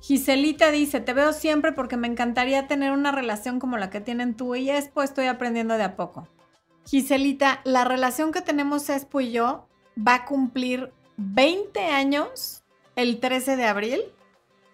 Giselita 0.00 0.70
dice, 0.70 1.00
te 1.00 1.12
veo 1.12 1.32
siempre 1.32 1.72
porque 1.72 1.96
me 1.96 2.06
encantaría 2.06 2.68
tener 2.68 2.92
una 2.92 3.10
relación 3.10 3.58
como 3.58 3.78
la 3.78 3.90
que 3.90 4.00
tienen 4.00 4.36
tú 4.36 4.54
y 4.54 4.70
Espo, 4.70 5.02
estoy 5.02 5.26
aprendiendo 5.26 5.76
de 5.76 5.82
a 5.82 5.96
poco. 5.96 6.28
Giselita, 6.86 7.60
la 7.64 7.84
relación 7.84 8.30
que 8.32 8.42
tenemos 8.42 8.88
Espo 8.88 9.20
y 9.20 9.32
yo 9.32 9.66
va 9.96 10.14
a 10.14 10.24
cumplir 10.24 10.92
20 11.16 11.80
años 11.86 12.62
el 12.94 13.18
13 13.18 13.56
de 13.56 13.64
abril 13.66 14.00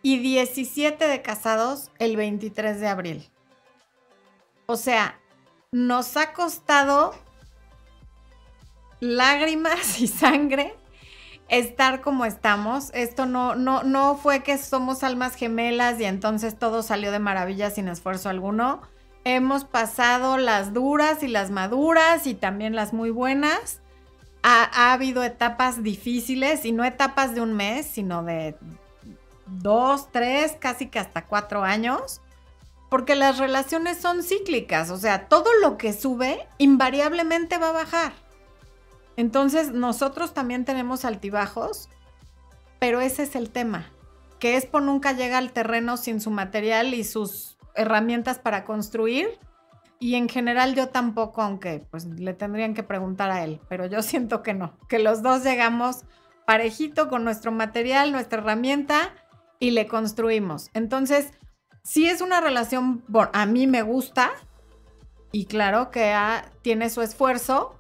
y 0.03 0.19
17 0.19 1.07
de 1.07 1.23
casados 1.23 1.91
el 1.99 2.17
23 2.17 2.81
de 2.81 2.89
abril. 2.89 3.31
O 4.67 4.77
sea, 4.77 5.19
nos 5.71 6.17
ha 6.17 6.35
costado 6.35 7.15
lágrimas 9.01 10.01
y 10.01 10.07
sangre 10.07 10.75
estar 11.49 12.03
como 12.03 12.25
estamos. 12.25 12.91
Esto 12.95 13.27
no, 13.27 13.55
no, 13.55 13.85
no 13.85 14.17
fue 14.17 14.43
que 14.43 14.59
somos 14.59 15.03
almas 15.03 15.35
gemelas 15.35 15.99
y 15.99 16.05
entonces 16.05 16.59
todo 16.59 16.83
salió 16.83 17.11
de 17.11 17.19
maravilla 17.19 17.71
sin 17.71 17.89
esfuerzo 17.89 18.29
alguno. 18.29 18.83
Hemos 19.25 19.65
pasado 19.65 20.37
las 20.37 20.73
duras 20.73 21.23
y 21.23 21.29
las 21.29 21.51
maduras 21.51 22.27
y 22.27 22.35
también 22.35 22.75
las 22.75 22.93
muy 22.93 23.11
buenas. 23.11 23.81
Ha, 24.43 24.65
ha 24.65 24.93
habido 24.93 25.23
etapas 25.23 25.83
difíciles 25.83 26.65
y 26.65 26.73
no 26.73 26.85
etapas 26.85 27.35
de 27.35 27.41
un 27.41 27.53
mes, 27.53 27.87
sino 27.87 28.25
de 28.25 28.57
dos, 29.47 30.11
tres, 30.11 30.57
casi 30.59 30.89
que 30.89 30.99
hasta 30.99 31.27
cuatro 31.27 31.63
años. 31.63 32.21
Porque 32.91 33.15
las 33.15 33.39
relaciones 33.39 33.99
son 33.99 34.23
cíclicas, 34.23 34.91
o 34.91 34.99
sea, 34.99 35.29
todo 35.29 35.49
lo 35.63 35.79
que 35.79 35.93
sube 35.93 36.47
invariablemente 36.59 37.57
va 37.59 37.71
a 37.71 37.73
bajar. 37.73 38.13
Entonces, 39.17 39.73
nosotros 39.73 40.35
también 40.35 40.65
tenemos 40.65 41.05
altibajos, 41.05 41.89
pero 42.79 43.01
ese 43.01 43.23
es 43.23 43.35
el 43.35 43.51
tema, 43.51 43.91
que 44.39 44.57
Expo 44.57 44.81
nunca 44.81 45.13
llega 45.13 45.39
al 45.39 45.53
terreno 45.53 45.97
sin 45.97 46.21
su 46.21 46.31
material 46.31 46.93
y 46.93 47.05
sus 47.05 47.57
herramientas 47.75 48.39
para 48.39 48.65
construir. 48.65 49.39
Y 49.99 50.17
en 50.17 50.29
general 50.29 50.75
yo 50.75 50.89
tampoco, 50.89 51.43
aunque 51.43 51.87
pues 51.91 52.07
le 52.07 52.35
tendrían 52.35 52.75
que 52.75 52.83
preguntar 52.83 53.31
a 53.31 53.45
él, 53.45 53.61
pero 53.69 53.87
yo 53.87 54.03
siento 54.03 54.43
que 54.43 54.55
no, 54.55 54.79
que 54.89 54.99
los 54.99 55.23
dos 55.23 55.45
llegamos 55.45 56.05
parejito 56.47 57.09
con 57.09 57.25
nuestro 57.25 57.53
material, 57.53 58.13
nuestra 58.13 58.41
herramienta 58.41 59.15
y 59.61 59.71
le 59.71 59.87
construimos. 59.87 60.71
Entonces, 60.75 61.31
si 61.85 62.09
es 62.09 62.21
una 62.21 62.41
relación, 62.41 63.05
a 63.33 63.47
mí 63.47 63.67
me 63.67 63.83
gusta 63.83 64.31
y 65.31 65.47
claro 65.47 65.91
que 65.91 66.15
tiene 66.63 66.91
su 66.91 67.01
esfuerzo, 67.01 67.79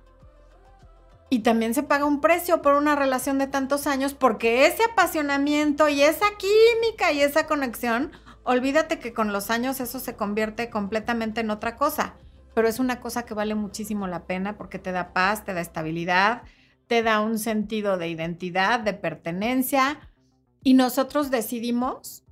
y 1.33 1.38
también 1.38 1.72
se 1.72 1.83
paga 1.83 2.05
un 2.05 2.20
precio 2.20 2.61
por 2.61 2.74
una 2.74 2.94
relación 2.94 3.38
de 3.38 3.46
tantos 3.46 3.87
años 3.87 4.12
porque 4.12 4.66
ese 4.66 4.85
apasionamiento 4.85 5.88
y 5.88 6.02
esa 6.02 6.26
química 6.37 7.11
y 7.11 7.22
esa 7.22 7.46
conexión, 7.46 8.12
olvídate 8.44 8.98
que 8.98 9.12
con 9.12 9.33
los 9.33 9.50
años 9.50 9.81
eso 9.81 10.00
se 10.00 10.16
convierte 10.16 10.70
completamente 10.70 11.40
en 11.40 11.50
otra 11.50 11.76
cosa, 11.76 12.14
pero 12.55 12.68
es 12.68 12.78
una 12.78 13.00
cosa 13.00 13.24
que 13.24 13.35
vale 13.35 13.55
muchísimo 13.55 14.07
la 14.07 14.26
pena 14.26 14.57
porque 14.57 14.78
te 14.78 14.92
da 14.92 15.12
paz, 15.12 15.44
te 15.44 15.55
da 15.55 15.61
estabilidad, 15.61 16.42
te 16.87 17.02
da 17.02 17.20
un 17.20 17.38
sentido 17.38 17.98
de 17.98 18.09
identidad, 18.09 18.81
de 18.81 18.94
pertenencia 18.94 20.00
y 20.62 20.74
nosotros 20.74 21.31
decidimos 21.31 22.24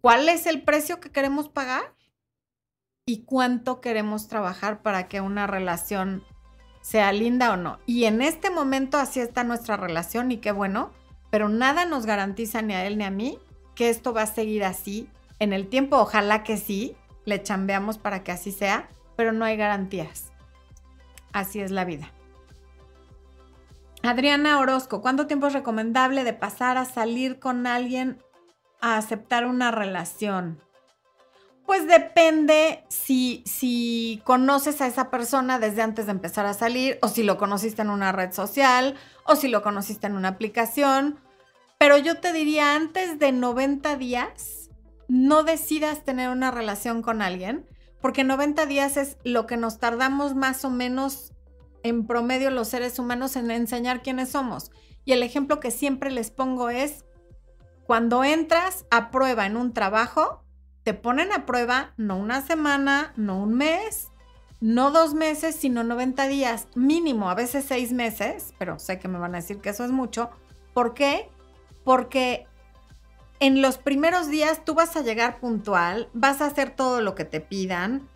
cuál 0.00 0.28
es 0.28 0.46
el 0.46 0.62
precio 0.62 1.00
que 1.00 1.10
queremos 1.10 1.48
pagar 1.48 1.94
y 3.06 3.24
cuánto 3.24 3.80
queremos 3.80 4.28
trabajar 4.28 4.82
para 4.82 5.08
que 5.08 5.20
una 5.20 5.46
relación 5.46 6.22
sea 6.80 7.12
linda 7.12 7.52
o 7.52 7.56
no. 7.56 7.78
Y 7.86 8.04
en 8.04 8.22
este 8.22 8.50
momento 8.50 8.98
así 8.98 9.20
está 9.20 9.44
nuestra 9.44 9.76
relación 9.76 10.30
y 10.30 10.38
qué 10.38 10.52
bueno, 10.52 10.92
pero 11.30 11.48
nada 11.48 11.86
nos 11.86 12.06
garantiza 12.06 12.62
ni 12.62 12.74
a 12.74 12.86
él 12.86 12.98
ni 12.98 13.04
a 13.04 13.10
mí 13.10 13.38
que 13.74 13.90
esto 13.90 14.12
va 14.12 14.22
a 14.22 14.26
seguir 14.26 14.64
así 14.64 15.08
en 15.38 15.52
el 15.52 15.68
tiempo. 15.68 15.96
Ojalá 15.96 16.42
que 16.42 16.56
sí, 16.56 16.96
le 17.24 17.42
chambeamos 17.42 17.98
para 17.98 18.22
que 18.22 18.32
así 18.32 18.52
sea, 18.52 18.88
pero 19.16 19.32
no 19.32 19.44
hay 19.44 19.56
garantías. 19.56 20.32
Así 21.32 21.60
es 21.60 21.70
la 21.70 21.84
vida. 21.84 22.10
Adriana 24.02 24.58
Orozco, 24.58 25.00
¿cuánto 25.00 25.26
tiempo 25.26 25.46
es 25.46 25.54
recomendable 25.54 26.24
de 26.24 26.34
pasar 26.34 26.76
a 26.76 26.84
salir 26.84 27.38
con 27.38 27.66
alguien 27.66 28.22
a 28.80 28.98
aceptar 28.98 29.46
una 29.46 29.70
relación? 29.70 30.60
Pues 31.64 31.88
depende 31.88 32.84
si, 32.88 33.42
si 33.46 34.20
conoces 34.24 34.82
a 34.82 34.86
esa 34.86 35.10
persona 35.10 35.58
desde 35.58 35.80
antes 35.80 36.04
de 36.04 36.12
empezar 36.12 36.44
a 36.44 36.52
salir, 36.52 36.98
o 37.00 37.08
si 37.08 37.22
lo 37.22 37.38
conociste 37.38 37.80
en 37.80 37.88
una 37.88 38.12
red 38.12 38.32
social, 38.32 38.94
o 39.24 39.36
si 39.36 39.48
lo 39.48 39.62
conociste 39.62 40.06
en 40.06 40.14
una 40.14 40.28
aplicación. 40.28 41.18
Pero 41.84 41.98
yo 41.98 42.16
te 42.18 42.32
diría, 42.32 42.76
antes 42.76 43.18
de 43.18 43.30
90 43.30 43.98
días, 43.98 44.70
no 45.06 45.42
decidas 45.42 46.02
tener 46.02 46.30
una 46.30 46.50
relación 46.50 47.02
con 47.02 47.20
alguien, 47.20 47.68
porque 48.00 48.24
90 48.24 48.64
días 48.64 48.96
es 48.96 49.18
lo 49.22 49.46
que 49.46 49.58
nos 49.58 49.80
tardamos 49.80 50.34
más 50.34 50.64
o 50.64 50.70
menos 50.70 51.34
en 51.82 52.06
promedio 52.06 52.50
los 52.50 52.68
seres 52.68 52.98
humanos 52.98 53.36
en 53.36 53.50
enseñar 53.50 54.02
quiénes 54.02 54.30
somos. 54.30 54.70
Y 55.04 55.12
el 55.12 55.22
ejemplo 55.22 55.60
que 55.60 55.70
siempre 55.70 56.10
les 56.10 56.30
pongo 56.30 56.70
es, 56.70 57.04
cuando 57.86 58.24
entras 58.24 58.86
a 58.90 59.10
prueba 59.10 59.44
en 59.44 59.58
un 59.58 59.74
trabajo, 59.74 60.42
te 60.84 60.94
ponen 60.94 61.32
a 61.32 61.44
prueba 61.44 61.92
no 61.98 62.16
una 62.16 62.40
semana, 62.40 63.12
no 63.16 63.42
un 63.42 63.52
mes, 63.52 64.08
no 64.58 64.90
dos 64.90 65.12
meses, 65.12 65.54
sino 65.54 65.84
90 65.84 66.28
días, 66.28 66.66
mínimo, 66.74 67.28
a 67.28 67.34
veces 67.34 67.66
seis 67.68 67.92
meses, 67.92 68.54
pero 68.58 68.78
sé 68.78 68.98
que 68.98 69.08
me 69.08 69.18
van 69.18 69.34
a 69.34 69.42
decir 69.42 69.58
que 69.58 69.68
eso 69.68 69.84
es 69.84 69.90
mucho. 69.90 70.30
¿Por 70.72 70.94
qué? 70.94 71.28
Porque 71.84 72.46
en 73.40 73.62
los 73.62 73.78
primeros 73.78 74.28
días 74.28 74.64
tú 74.64 74.74
vas 74.74 74.96
a 74.96 75.02
llegar 75.02 75.38
puntual, 75.38 76.08
vas 76.12 76.40
a 76.40 76.46
hacer 76.46 76.70
todo 76.70 77.00
lo 77.00 77.14
que 77.14 77.24
te 77.24 77.40
pidan, 77.40 78.08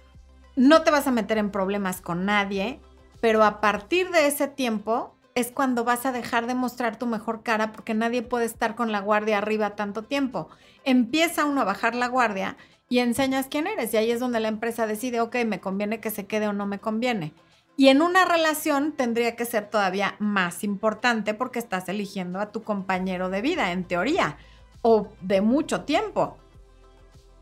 no 0.57 0.83
te 0.83 0.90
vas 0.90 1.07
a 1.07 1.12
meter 1.12 1.38
en 1.38 1.50
problemas 1.50 2.00
con 2.00 2.24
nadie, 2.24 2.81
pero 3.20 3.44
a 3.44 3.61
partir 3.61 4.11
de 4.11 4.26
ese 4.26 4.48
tiempo 4.48 5.14
es 5.35 5.52
cuando 5.52 5.85
vas 5.85 6.04
a 6.04 6.12
dejar 6.12 6.46
de 6.46 6.54
mostrar 6.54 6.98
tu 6.98 7.07
mejor 7.07 7.42
cara 7.42 7.72
porque 7.72 7.94
nadie 7.94 8.22
puede 8.22 8.44
estar 8.44 8.74
con 8.74 8.90
la 8.90 9.00
guardia 9.00 9.38
arriba 9.38 9.76
tanto 9.76 10.02
tiempo. 10.02 10.48
Empieza 10.85 11.44
uno 11.44 11.61
a 11.61 11.64
bajar 11.64 11.94
la 11.94 12.09
guardia 12.09 12.57
y 12.88 12.98
enseñas 12.98 13.46
quién 13.48 13.66
eres 13.66 13.94
y 13.94 13.98
ahí 13.98 14.11
es 14.11 14.18
donde 14.18 14.40
la 14.40 14.48
empresa 14.48 14.87
decide, 14.87 15.20
ok, 15.20 15.37
me 15.46 15.61
conviene 15.61 16.00
que 16.00 16.11
se 16.11 16.26
quede 16.26 16.48
o 16.48 16.52
no 16.52 16.66
me 16.66 16.81
conviene. 16.81 17.35
Y 17.79 17.91
en 17.91 18.03
una 18.03 18.25
relación 18.25 18.91
tendría 18.91 19.37
que 19.37 19.45
ser 19.45 19.71
todavía 19.71 20.17
más 20.19 20.64
importante 20.64 21.33
porque 21.33 21.61
estás 21.61 21.88
eligiendo 21.88 22.41
a 22.41 22.51
tu 22.51 22.64
compañero 22.64 23.31
de 23.31 23.41
vida, 23.41 23.71
en 23.71 23.85
teoría, 23.85 24.37
o 24.83 25.12
de 25.21 25.43
mucho 25.43 25.83
tiempo. 25.83 26.37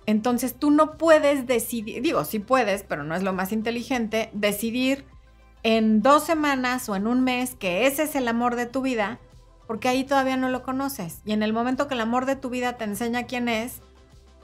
Entonces 0.05 0.55
tú 0.55 0.71
no 0.71 0.99
puedes 0.99 1.47
decidir, 1.47 2.03
digo, 2.03 2.23
sí 2.27 2.39
puedes, 2.39 2.83
pero 2.83 3.03
no 3.03 3.15
es 3.15 3.23
lo 3.23 3.33
más 3.33 3.51
inteligente, 3.51 4.29
decidir 4.35 5.07
en 5.63 6.03
dos 6.03 6.25
semanas 6.25 6.87
o 6.91 6.97
en 6.97 7.07
un 7.07 7.25
mes 7.25 7.55
que 7.55 7.87
ese 7.87 8.03
es 8.03 8.15
el 8.15 8.29
amor 8.29 8.57
de 8.57 8.67
tu 8.67 8.83
vida, 8.83 9.19
porque 9.67 9.89
ahí 9.89 10.05
todavía 10.05 10.37
no 10.37 10.51
lo 10.51 10.63
conoces. 10.63 11.23
Y 11.25 11.33
en 11.33 11.43
el 11.43 11.55
momento 11.55 11.89
que 11.89 11.95
el 11.95 12.03
amor 12.03 12.27
de 12.27 12.37
tu 12.37 12.51
vida 12.51 12.77
te 12.77 12.85
enseña 12.85 13.25
quién 13.25 13.49
es, 13.49 13.81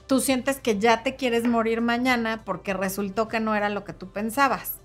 tú 0.07 0.21
sientes 0.21 0.59
que 0.59 0.79
ya 0.79 1.03
te 1.03 1.15
quieres 1.15 1.47
morir 1.47 1.81
mañana 1.81 2.41
porque 2.43 2.73
resultó 2.73 3.27
que 3.27 3.39
no 3.39 3.53
era 3.53 3.69
lo 3.69 3.83
que 3.83 3.93
tú 3.93 4.11
pensabas. 4.11 4.79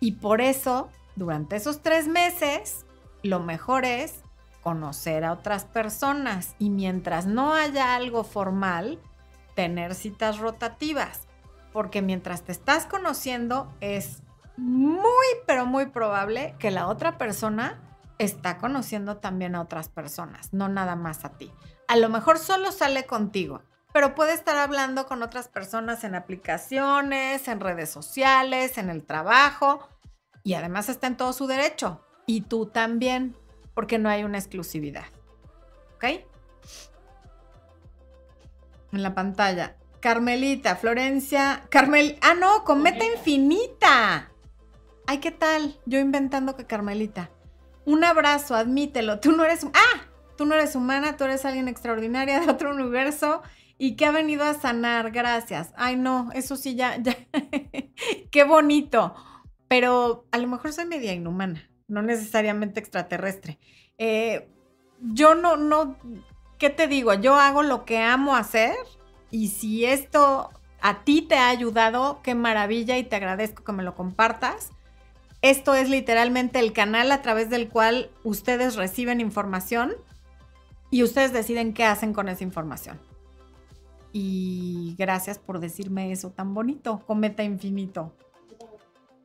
Y 0.00 0.12
por 0.12 0.40
eso, 0.40 0.88
durante 1.16 1.56
esos 1.56 1.82
tres 1.82 2.08
meses, 2.08 2.86
lo 3.22 3.40
mejor 3.40 3.84
es 3.84 4.22
conocer 4.62 5.24
a 5.24 5.32
otras 5.32 5.64
personas 5.64 6.54
y 6.58 6.70
mientras 6.70 7.26
no 7.26 7.54
haya 7.54 7.94
algo 7.96 8.24
formal, 8.24 8.98
tener 9.54 9.94
citas 9.94 10.38
rotativas. 10.38 11.26
Porque 11.72 12.02
mientras 12.02 12.42
te 12.42 12.52
estás 12.52 12.86
conociendo 12.86 13.72
es 13.80 14.22
muy, 14.56 15.26
pero 15.46 15.66
muy 15.66 15.86
probable 15.86 16.54
que 16.58 16.70
la 16.70 16.88
otra 16.88 17.18
persona 17.18 17.80
está 18.18 18.58
conociendo 18.58 19.18
también 19.18 19.54
a 19.54 19.60
otras 19.60 19.88
personas, 19.88 20.52
no 20.52 20.68
nada 20.68 20.96
más 20.96 21.24
a 21.24 21.30
ti. 21.30 21.52
A 21.86 21.96
lo 21.96 22.08
mejor 22.08 22.38
solo 22.38 22.72
sale 22.72 23.06
contigo, 23.06 23.62
pero 23.92 24.14
puede 24.14 24.34
estar 24.34 24.56
hablando 24.56 25.06
con 25.06 25.22
otras 25.22 25.48
personas 25.48 26.04
en 26.04 26.14
aplicaciones, 26.14 27.48
en 27.48 27.60
redes 27.60 27.90
sociales, 27.90 28.78
en 28.78 28.90
el 28.90 29.04
trabajo, 29.04 29.88
y 30.44 30.54
además 30.54 30.88
está 30.88 31.06
en 31.06 31.16
todo 31.16 31.32
su 31.32 31.46
derecho. 31.46 32.04
Y 32.26 32.42
tú 32.42 32.66
también, 32.66 33.36
porque 33.74 33.98
no 33.98 34.08
hay 34.08 34.24
una 34.24 34.38
exclusividad. 34.38 35.06
¿Ok? 35.96 36.04
En 38.92 39.02
la 39.02 39.14
pantalla. 39.14 39.76
Carmelita, 40.00 40.76
Florencia, 40.76 41.64
Carmel, 41.70 42.18
ah 42.22 42.34
no, 42.34 42.62
Cometa 42.62 43.04
Infinita 43.04 44.30
ay, 45.08 45.18
¿qué 45.18 45.30
tal? 45.30 45.74
Yo 45.86 45.98
inventando 45.98 46.54
que 46.54 46.66
Carmelita. 46.66 47.30
Un 47.86 48.04
abrazo, 48.04 48.54
admítelo. 48.54 49.20
Tú 49.20 49.32
no 49.32 49.42
eres, 49.42 49.64
ah, 49.64 50.02
tú 50.36 50.44
no 50.44 50.54
eres 50.54 50.76
humana, 50.76 51.16
tú 51.16 51.24
eres 51.24 51.46
alguien 51.46 51.66
extraordinaria 51.66 52.40
de 52.40 52.50
otro 52.50 52.72
universo 52.72 53.42
y 53.78 53.94
que 53.94 54.06
ha 54.06 54.10
venido 54.10 54.44
a 54.44 54.54
sanar. 54.54 55.12
Gracias. 55.12 55.72
Ay, 55.76 55.96
no, 55.96 56.30
eso 56.34 56.56
sí 56.56 56.74
ya, 56.74 56.96
ya. 56.98 57.16
Qué 58.30 58.44
bonito. 58.44 59.14
Pero 59.68 60.26
a 60.32 60.38
lo 60.38 60.48
mejor 60.48 60.72
soy 60.72 60.86
media 60.86 61.12
inhumana, 61.12 61.70
no 61.86 62.02
necesariamente 62.02 62.80
extraterrestre. 62.80 63.58
Eh, 63.98 64.48
yo 65.00 65.34
no, 65.34 65.56
no, 65.56 65.96
¿qué 66.58 66.70
te 66.70 66.88
digo? 66.88 67.14
Yo 67.14 67.36
hago 67.36 67.62
lo 67.62 67.84
que 67.84 67.98
amo 67.98 68.34
hacer 68.34 68.74
y 69.30 69.48
si 69.48 69.84
esto 69.84 70.50
a 70.80 71.04
ti 71.04 71.22
te 71.22 71.36
ha 71.36 71.48
ayudado, 71.48 72.20
qué 72.22 72.34
maravilla 72.34 72.96
y 72.96 73.04
te 73.04 73.16
agradezco 73.16 73.62
que 73.62 73.72
me 73.72 73.82
lo 73.82 73.94
compartas. 73.94 74.70
Esto 75.42 75.74
es 75.74 75.88
literalmente 75.88 76.58
el 76.58 76.72
canal 76.72 77.12
a 77.12 77.22
través 77.22 77.50
del 77.50 77.68
cual 77.68 78.10
ustedes 78.24 78.74
reciben 78.74 79.20
información 79.20 79.92
y 80.90 81.02
ustedes 81.02 81.32
deciden 81.32 81.74
qué 81.74 81.84
hacen 81.84 82.12
con 82.12 82.28
esa 82.28 82.42
información. 82.42 82.98
Y 84.20 84.96
gracias 84.98 85.38
por 85.38 85.60
decirme 85.60 86.10
eso 86.10 86.30
tan 86.30 86.52
bonito, 86.52 87.04
cometa 87.06 87.44
infinito. 87.44 88.12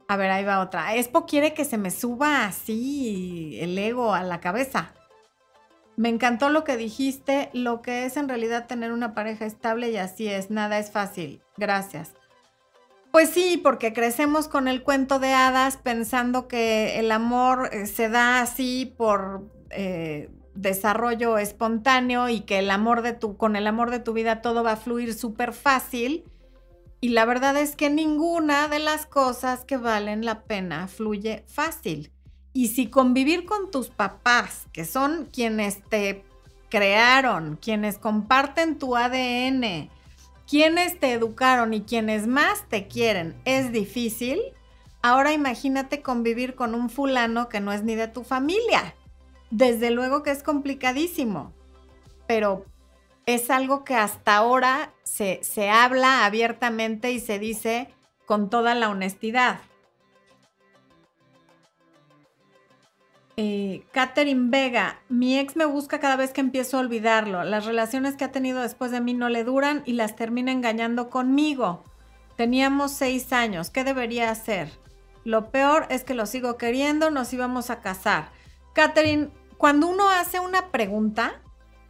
A 0.08 0.18
ver, 0.18 0.30
ahí 0.30 0.46
va 0.46 0.60
otra. 0.60 0.96
Expo 0.96 1.26
quiere 1.26 1.56
que 1.56 1.66
se 1.66 1.80
me 1.80 1.90
suba 1.90 2.46
así 2.46 3.58
el 3.60 3.76
ego 3.76 4.14
a 4.14 4.22
la 4.22 4.40
cabeza. 4.40 4.94
Me 5.96 6.10
encantó 6.10 6.50
lo 6.50 6.64
que 6.64 6.78
dijiste, 6.78 7.50
lo 7.54 7.82
que 7.82 8.06
es 8.06 8.18
en 8.18 8.30
realidad 8.30 8.68
tener 8.68 8.92
una 8.92 9.16
pareja 9.16 9.48
estable 9.48 9.90
y 9.90 9.98
así 9.98 10.28
es, 10.28 10.52
nada 10.52 10.78
es 10.78 10.92
fácil. 10.92 11.42
Gracias. 11.58 12.14
Pues 13.12 13.30
sí, 13.30 13.60
porque 13.64 13.94
crecemos 13.94 14.48
con 14.48 14.68
el 14.68 14.84
cuento 14.84 15.18
de 15.18 15.34
hadas 15.34 15.78
pensando 15.78 16.48
que 16.48 17.00
el 17.00 17.12
amor 17.12 17.70
eh, 17.72 17.88
se 17.88 18.10
da 18.10 18.42
así 18.42 18.94
por 18.96 19.50
eh, 19.72 20.30
desarrollo 20.56 21.38
espontáneo 21.38 22.30
y 22.30 22.42
que 22.42 22.60
el 22.60 22.72
amor 22.72 23.02
de 23.02 23.14
tu, 23.14 23.38
con 23.38 23.56
el 23.56 23.68
amor 23.68 23.92
de 23.92 24.00
tu 24.00 24.14
vida 24.14 24.42
todo 24.42 24.64
va 24.64 24.74
a 24.74 24.78
fluir 24.78 25.14
súper 25.14 25.54
fácil. 25.54 26.24
Y 27.02 27.10
la 27.10 27.26
verdad 27.26 27.58
es 27.58 27.76
que 27.76 27.90
ninguna 27.90 28.68
de 28.68 28.80
las 28.80 29.06
cosas 29.06 29.66
que 29.66 29.78
valen 29.78 30.26
la 30.26 30.44
pena 30.44 30.88
fluye 30.88 31.44
fácil. 31.48 32.12
Y 32.54 32.70
si 32.70 32.88
convivir 32.88 33.46
con 33.46 33.72
tus 33.72 33.90
papás, 33.90 34.68
que 34.72 34.86
son 34.86 35.28
quienes 35.34 35.84
te 35.90 36.24
crearon, 36.70 37.58
quienes 37.62 37.98
comparten 37.98 38.78
tu 38.78 38.96
ADN, 38.96 39.90
quienes 40.48 41.00
te 41.00 41.12
educaron 41.12 41.74
y 41.74 41.82
quienes 41.82 42.28
más 42.28 42.68
te 42.70 42.88
quieren 42.88 43.36
es 43.44 43.72
difícil, 43.72 44.40
ahora 45.02 45.34
imagínate 45.34 46.02
convivir 46.02 46.56
con 46.56 46.74
un 46.76 46.90
fulano 46.90 47.50
que 47.50 47.60
no 47.60 47.74
es 47.74 47.84
ni 47.84 47.96
de 47.96 48.08
tu 48.08 48.24
familia. 48.24 48.96
Desde 49.54 49.92
luego 49.92 50.24
que 50.24 50.32
es 50.32 50.42
complicadísimo, 50.42 51.54
pero 52.26 52.66
es 53.28 53.52
algo 53.52 53.84
que 53.84 53.94
hasta 53.94 54.36
ahora 54.36 54.92
se, 55.04 55.42
se 55.44 55.70
habla 55.70 56.26
abiertamente 56.26 57.12
y 57.12 57.20
se 57.20 57.38
dice 57.38 57.88
con 58.26 58.50
toda 58.50 58.74
la 58.74 58.90
honestidad. 58.90 59.60
Eh, 63.38 63.84
Vega, 64.26 65.00
mi 65.08 65.38
ex 65.38 65.56
me 65.56 65.66
busca 65.66 66.00
cada 66.00 66.16
vez 66.16 66.32
que 66.32 66.42
empiezo 66.42 66.78
a 66.78 66.80
olvidarlo. 66.80 67.44
Las 67.44 67.68
relaciones 67.68 68.16
que 68.16 68.24
ha 68.24 68.32
tenido 68.32 68.60
después 68.60 68.90
de 68.90 69.02
mí 69.02 69.14
no 69.14 69.30
le 69.30 69.44
duran 69.44 69.84
y 69.86 69.94
las 69.94 70.16
termina 70.16 70.52
engañando 70.52 71.12
conmigo. 71.12 71.84
Teníamos 72.38 72.92
seis 72.92 73.32
años, 73.32 73.70
¿qué 73.70 73.84
debería 73.84 74.32
hacer? 74.32 74.72
Lo 75.26 75.52
peor 75.52 75.86
es 75.92 76.04
que 76.04 76.16
lo 76.16 76.26
sigo 76.26 76.58
queriendo, 76.58 77.12
nos 77.12 77.32
íbamos 77.34 77.70
a 77.70 77.82
casar. 77.82 78.32
Catherine, 78.74 79.30
cuando 79.64 79.88
uno 79.88 80.10
hace 80.10 80.42
una 80.42 80.72
pregunta, 80.72 81.40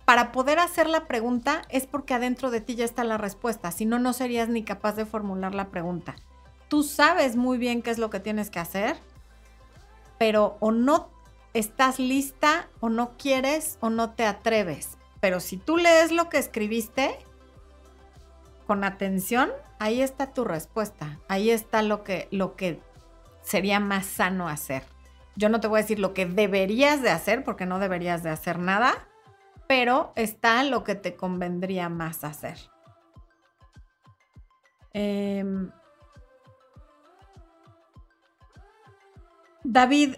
para 0.05 0.31
poder 0.31 0.59
hacer 0.59 0.87
la 0.87 1.07
pregunta 1.07 1.63
es 1.69 1.87
porque 1.87 2.13
adentro 2.13 2.51
de 2.51 2.61
ti 2.61 2.75
ya 2.75 2.85
está 2.85 3.03
la 3.03 3.17
respuesta, 3.17 3.71
si 3.71 3.87
no, 3.87 3.97
no 3.97 4.13
serías 4.13 4.47
ni 4.47 4.63
capaz 4.63 4.91
de 4.95 5.07
formular 5.07 5.55
la 5.55 5.69
pregunta. 5.71 6.15
Tú 6.67 6.83
sabes 6.83 7.35
muy 7.35 7.57
bien 7.57 7.81
qué 7.81 7.89
es 7.89 7.97
lo 7.97 8.11
que 8.11 8.19
tienes 8.19 8.51
que 8.51 8.59
hacer, 8.59 8.95
pero 10.19 10.55
o 10.59 10.71
no 10.71 11.09
estás 11.55 11.97
lista 11.97 12.67
o 12.79 12.89
no 12.89 13.17
quieres 13.17 13.79
o 13.79 13.89
no 13.89 14.11
te 14.11 14.27
atreves. 14.27 14.99
Pero 15.19 15.39
si 15.39 15.57
tú 15.57 15.77
lees 15.77 16.11
lo 16.11 16.29
que 16.29 16.37
escribiste 16.37 17.17
con 18.67 18.83
atención, 18.83 19.49
ahí 19.79 20.03
está 20.03 20.31
tu 20.31 20.43
respuesta. 20.43 21.17
Ahí 21.27 21.49
está 21.49 21.81
lo 21.81 22.03
que, 22.03 22.27
lo 22.29 22.55
que 22.55 22.79
sería 23.41 23.79
más 23.79 24.05
sano 24.05 24.47
hacer. 24.47 24.83
Yo 25.35 25.49
no 25.49 25.59
te 25.59 25.67
voy 25.67 25.79
a 25.79 25.81
decir 25.81 25.99
lo 25.99 26.13
que 26.13 26.25
deberías 26.25 27.01
de 27.01 27.09
hacer 27.09 27.43
porque 27.43 27.65
no 27.65 27.79
deberías 27.79 28.23
de 28.23 28.29
hacer 28.29 28.59
nada, 28.59 29.07
pero 29.67 30.13
está 30.15 30.63
lo 30.63 30.83
que 30.83 30.95
te 30.95 31.15
convendría 31.15 31.89
más 31.89 32.23
hacer. 32.23 32.57
Em, 34.93 35.71
David, 39.63 40.15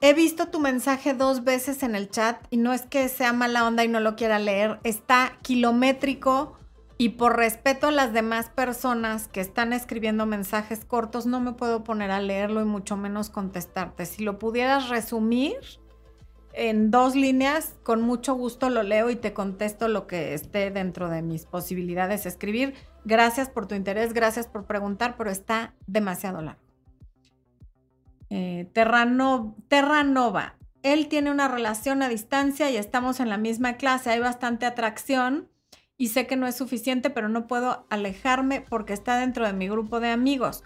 He 0.00 0.14
visto 0.14 0.46
tu 0.46 0.60
mensaje 0.60 1.12
dos 1.12 1.42
veces 1.42 1.82
en 1.82 1.96
el 1.96 2.08
chat 2.08 2.40
y 2.50 2.56
no 2.56 2.72
es 2.72 2.82
que 2.82 3.08
sea 3.08 3.32
mala 3.32 3.66
onda 3.66 3.82
y 3.82 3.88
no 3.88 3.98
lo 3.98 4.14
quiera 4.14 4.38
leer, 4.38 4.78
está 4.84 5.36
kilométrico 5.42 6.56
y 7.00 7.10
por 7.10 7.36
respeto 7.36 7.86
a 7.86 7.92
las 7.92 8.12
demás 8.12 8.50
personas 8.50 9.28
que 9.28 9.40
están 9.40 9.72
escribiendo 9.72 10.26
mensajes 10.26 10.84
cortos 10.84 11.26
no 11.26 11.40
me 11.40 11.52
puedo 11.52 11.84
poner 11.84 12.10
a 12.10 12.20
leerlo 12.20 12.60
y 12.60 12.64
mucho 12.64 12.96
menos 12.96 13.30
contestarte. 13.30 14.04
Si 14.04 14.24
lo 14.24 14.40
pudieras 14.40 14.88
resumir 14.88 15.54
en 16.54 16.90
dos 16.90 17.14
líneas, 17.14 17.76
con 17.84 18.02
mucho 18.02 18.34
gusto 18.34 18.68
lo 18.68 18.82
leo 18.82 19.10
y 19.10 19.16
te 19.16 19.32
contesto 19.32 19.86
lo 19.86 20.08
que 20.08 20.34
esté 20.34 20.72
dentro 20.72 21.08
de 21.08 21.22
mis 21.22 21.46
posibilidades 21.46 22.24
de 22.24 22.30
escribir. 22.30 22.74
Gracias 23.04 23.48
por 23.48 23.68
tu 23.68 23.76
interés, 23.76 24.12
gracias 24.12 24.48
por 24.48 24.64
preguntar, 24.64 25.14
pero 25.16 25.30
está 25.30 25.74
demasiado 25.86 26.42
largo. 26.42 26.60
Eh, 28.28 28.68
Terranova. 28.72 30.56
Él 30.82 31.06
tiene 31.06 31.30
una 31.30 31.46
relación 31.46 32.02
a 32.02 32.08
distancia 32.08 32.70
y 32.70 32.76
estamos 32.76 33.20
en 33.20 33.28
la 33.28 33.38
misma 33.38 33.76
clase. 33.76 34.10
Hay 34.10 34.18
bastante 34.18 34.66
atracción 34.66 35.48
y 35.98 36.08
sé 36.08 36.28
que 36.28 36.36
no 36.36 36.46
es 36.46 36.54
suficiente, 36.54 37.10
pero 37.10 37.28
no 37.28 37.48
puedo 37.48 37.84
alejarme 37.90 38.60
porque 38.60 38.92
está 38.92 39.18
dentro 39.18 39.44
de 39.44 39.52
mi 39.52 39.68
grupo 39.68 39.98
de 39.98 40.10
amigos. 40.10 40.62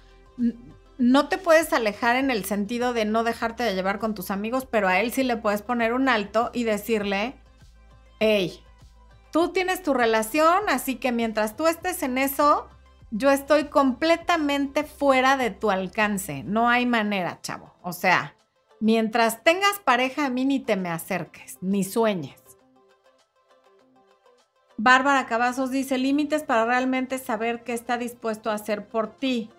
No 0.99 1.29
te 1.29 1.39
puedes 1.39 1.73
alejar 1.73 2.17
en 2.17 2.31
el 2.31 2.45
sentido 2.45 2.93
de 2.93 3.07
no 3.07 3.25
dejarte 3.25 3.63
de 3.63 3.75
llevar 3.75 3.99
con 3.99 4.15
tus 4.15 4.31
amigos, 4.31 4.69
pero 4.71 4.89
a 4.89 5.01
él 5.01 5.11
sí 5.11 5.25
le 5.25 5.39
puedes 5.39 5.63
poner 5.63 5.95
un 5.95 6.11
alto 6.11 6.51
y 6.53 6.65
decirle, 6.65 7.35
hey, 8.21 8.63
tú 9.33 9.49
tienes 9.49 9.83
tu 9.83 9.95
relación, 9.95 10.69
así 10.69 10.97
que 10.97 11.13
mientras 11.13 11.57
tú 11.57 11.67
estés 11.67 12.03
en 12.03 12.19
eso, 12.19 12.69
yo 13.11 13.31
estoy 13.31 13.65
completamente 13.65 14.85
fuera 14.85 15.39
de 15.39 15.51
tu 15.51 15.71
alcance. 15.71 16.45
No 16.45 16.69
hay 16.69 16.85
manera, 16.85 17.41
chavo. 17.41 17.75
O 17.83 17.95
sea, 17.95 18.37
mientras 18.81 19.43
tengas 19.43 19.79
pareja 19.83 20.27
a 20.27 20.31
mí 20.31 20.45
ni 20.45 20.61
te 20.61 20.77
me 20.77 20.91
acerques, 20.91 21.57
ni 21.63 21.85
sueñes. 21.85 22.42
Bárbara 24.77 25.27
Cavazos 25.27 25.71
dice, 25.71 25.99
límites 25.99 26.43
para 26.43 26.65
realmente 26.65 27.19
saber 27.19 27.63
qué 27.63 27.73
está 27.73 27.99
dispuesto 27.99 28.51
a 28.51 28.55
hacer 28.55 28.89
por 28.89 29.17
ti. 29.17 29.51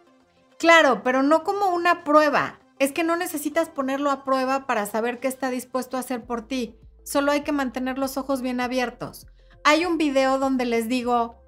Claro, 0.58 1.04
pero 1.04 1.24
no 1.24 1.44
como 1.44 1.74
una 1.74 2.04
prueba. 2.04 2.60
Es 2.80 2.92
que 2.92 3.04
no 3.04 3.16
necesitas 3.16 3.70
ponerlo 3.70 4.12
a 4.12 4.24
prueba 4.24 4.66
para 4.66 4.86
saber 4.86 5.20
qué 5.20 5.28
está 5.28 5.50
dispuesto 5.50 5.98
a 5.98 6.02
hacer 6.02 6.26
por 6.26 6.48
ti. 6.48 6.78
Solo 7.04 7.32
hay 7.32 7.42
que 7.42 7.52
mantener 7.52 7.98
los 7.98 8.18
ojos 8.18 8.42
bien 8.42 8.60
abiertos. 8.60 9.28
Hay 9.64 9.86
un 9.86 9.98
video 9.98 10.40
donde 10.40 10.66
les 10.66 10.90
digo, 10.90 11.42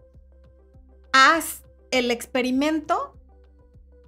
haz 1.11 1.63
el 1.91 2.11
experimento 2.11 3.17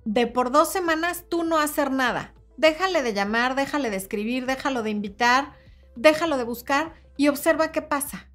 de 0.06 0.28
por 0.28 0.52
dos 0.52 0.72
semanas 0.72 1.26
tú 1.30 1.43
no 1.43 1.60
hacer 1.60 1.91
nada. 1.91 2.34
Déjale 2.56 3.04
de 3.04 3.13
llamar, 3.13 3.56
déjale 3.56 3.89
de 3.89 3.98
escribir, 3.98 4.46
déjalo 4.46 4.84
de 4.84 4.89
invitar, 4.89 5.54
déjalo 5.96 6.38
de 6.38 6.43
buscar 6.43 6.93
y 7.17 7.28
observa 7.28 7.72
qué 7.72 7.82
pasa. 7.82 8.27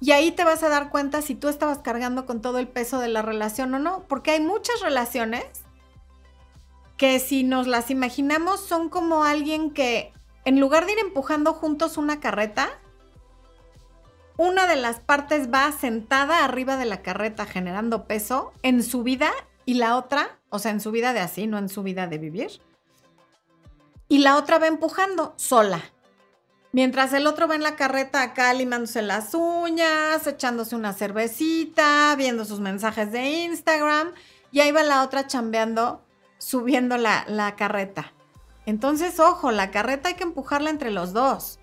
Y 0.00 0.12
ahí 0.12 0.30
te 0.30 0.44
vas 0.44 0.62
a 0.62 0.68
dar 0.68 0.90
cuenta 0.90 1.22
si 1.22 1.34
tú 1.34 1.48
estabas 1.48 1.78
cargando 1.78 2.26
con 2.26 2.42
todo 2.42 2.58
el 2.58 2.68
peso 2.68 2.98
de 2.98 3.08
la 3.08 3.22
relación 3.22 3.74
o 3.74 3.78
no, 3.78 4.04
porque 4.08 4.32
hay 4.32 4.40
muchas 4.40 4.80
relaciones 4.80 5.44
que 6.96 7.18
si 7.18 7.44
nos 7.44 7.66
las 7.66 7.90
imaginamos 7.90 8.60
son 8.60 8.88
como 8.88 9.24
alguien 9.24 9.70
que 9.70 10.12
en 10.44 10.60
lugar 10.60 10.86
de 10.86 10.92
ir 10.92 10.98
empujando 10.98 11.52
juntos 11.52 11.96
una 11.96 12.20
carreta, 12.20 12.68
una 14.36 14.66
de 14.66 14.76
las 14.76 15.00
partes 15.00 15.50
va 15.52 15.72
sentada 15.72 16.44
arriba 16.44 16.76
de 16.76 16.84
la 16.84 17.02
carreta 17.02 17.46
generando 17.46 18.06
peso 18.06 18.52
en 18.62 18.82
su 18.82 19.02
vida 19.02 19.30
y 19.64 19.74
la 19.74 19.96
otra, 19.96 20.38
o 20.50 20.58
sea, 20.58 20.70
en 20.70 20.80
su 20.80 20.90
vida 20.90 21.12
de 21.12 21.20
así, 21.20 21.46
no 21.46 21.58
en 21.58 21.68
su 21.68 21.82
vida 21.82 22.06
de 22.06 22.18
vivir. 22.18 22.60
Y 24.08 24.18
la 24.18 24.36
otra 24.36 24.58
va 24.58 24.68
empujando 24.68 25.34
sola. 25.36 25.82
Mientras 26.76 27.14
el 27.14 27.26
otro 27.26 27.48
va 27.48 27.54
en 27.54 27.62
la 27.62 27.74
carreta 27.74 28.20
acá 28.20 28.52
limándose 28.52 29.00
las 29.00 29.32
uñas, 29.32 30.26
echándose 30.26 30.76
una 30.76 30.92
cervecita, 30.92 32.14
viendo 32.18 32.44
sus 32.44 32.60
mensajes 32.60 33.10
de 33.12 33.44
Instagram. 33.44 34.12
Y 34.52 34.60
ahí 34.60 34.72
va 34.72 34.82
la 34.82 35.02
otra 35.02 35.26
chambeando, 35.26 36.04
subiendo 36.36 36.98
la, 36.98 37.24
la 37.28 37.56
carreta. 37.56 38.12
Entonces, 38.66 39.18
ojo, 39.20 39.52
la 39.52 39.70
carreta 39.70 40.10
hay 40.10 40.16
que 40.16 40.24
empujarla 40.24 40.68
entre 40.68 40.90
los 40.90 41.14
dos. 41.14 41.60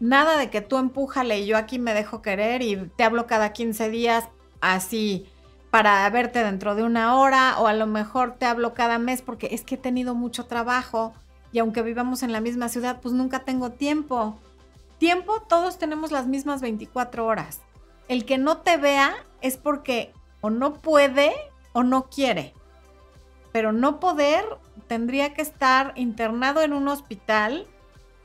Nada 0.00 0.38
de 0.38 0.48
que 0.48 0.62
tú 0.62 0.78
empújale 0.78 1.40
y 1.40 1.46
yo 1.46 1.58
aquí 1.58 1.78
me 1.78 1.92
dejo 1.92 2.22
querer 2.22 2.62
y 2.62 2.76
te 2.96 3.04
hablo 3.04 3.26
cada 3.26 3.52
15 3.52 3.90
días 3.90 4.24
así 4.62 5.28
para 5.70 6.08
verte 6.08 6.42
dentro 6.42 6.74
de 6.74 6.82
una 6.82 7.16
hora 7.16 7.58
o 7.58 7.66
a 7.66 7.74
lo 7.74 7.86
mejor 7.86 8.36
te 8.38 8.46
hablo 8.46 8.72
cada 8.72 8.98
mes 8.98 9.20
porque 9.20 9.48
es 9.52 9.64
que 9.64 9.74
he 9.74 9.78
tenido 9.78 10.14
mucho 10.14 10.46
trabajo 10.46 11.12
y 11.52 11.58
aunque 11.58 11.82
vivamos 11.82 12.22
en 12.22 12.32
la 12.32 12.40
misma 12.40 12.68
ciudad, 12.68 13.00
pues 13.00 13.14
nunca 13.14 13.40
tengo 13.40 13.72
tiempo. 13.72 14.38
Tiempo, 14.98 15.42
todos 15.42 15.78
tenemos 15.78 16.10
las 16.10 16.26
mismas 16.26 16.60
24 16.60 17.26
horas. 17.26 17.60
El 18.08 18.24
que 18.24 18.38
no 18.38 18.58
te 18.58 18.76
vea 18.76 19.14
es 19.40 19.56
porque 19.56 20.12
o 20.40 20.50
no 20.50 20.74
puede 20.74 21.34
o 21.72 21.82
no 21.82 22.08
quiere. 22.08 22.54
Pero 23.52 23.72
no 23.72 24.00
poder 24.00 24.44
tendría 24.86 25.34
que 25.34 25.42
estar 25.42 25.92
internado 25.96 26.62
en 26.62 26.72
un 26.72 26.88
hospital 26.88 27.66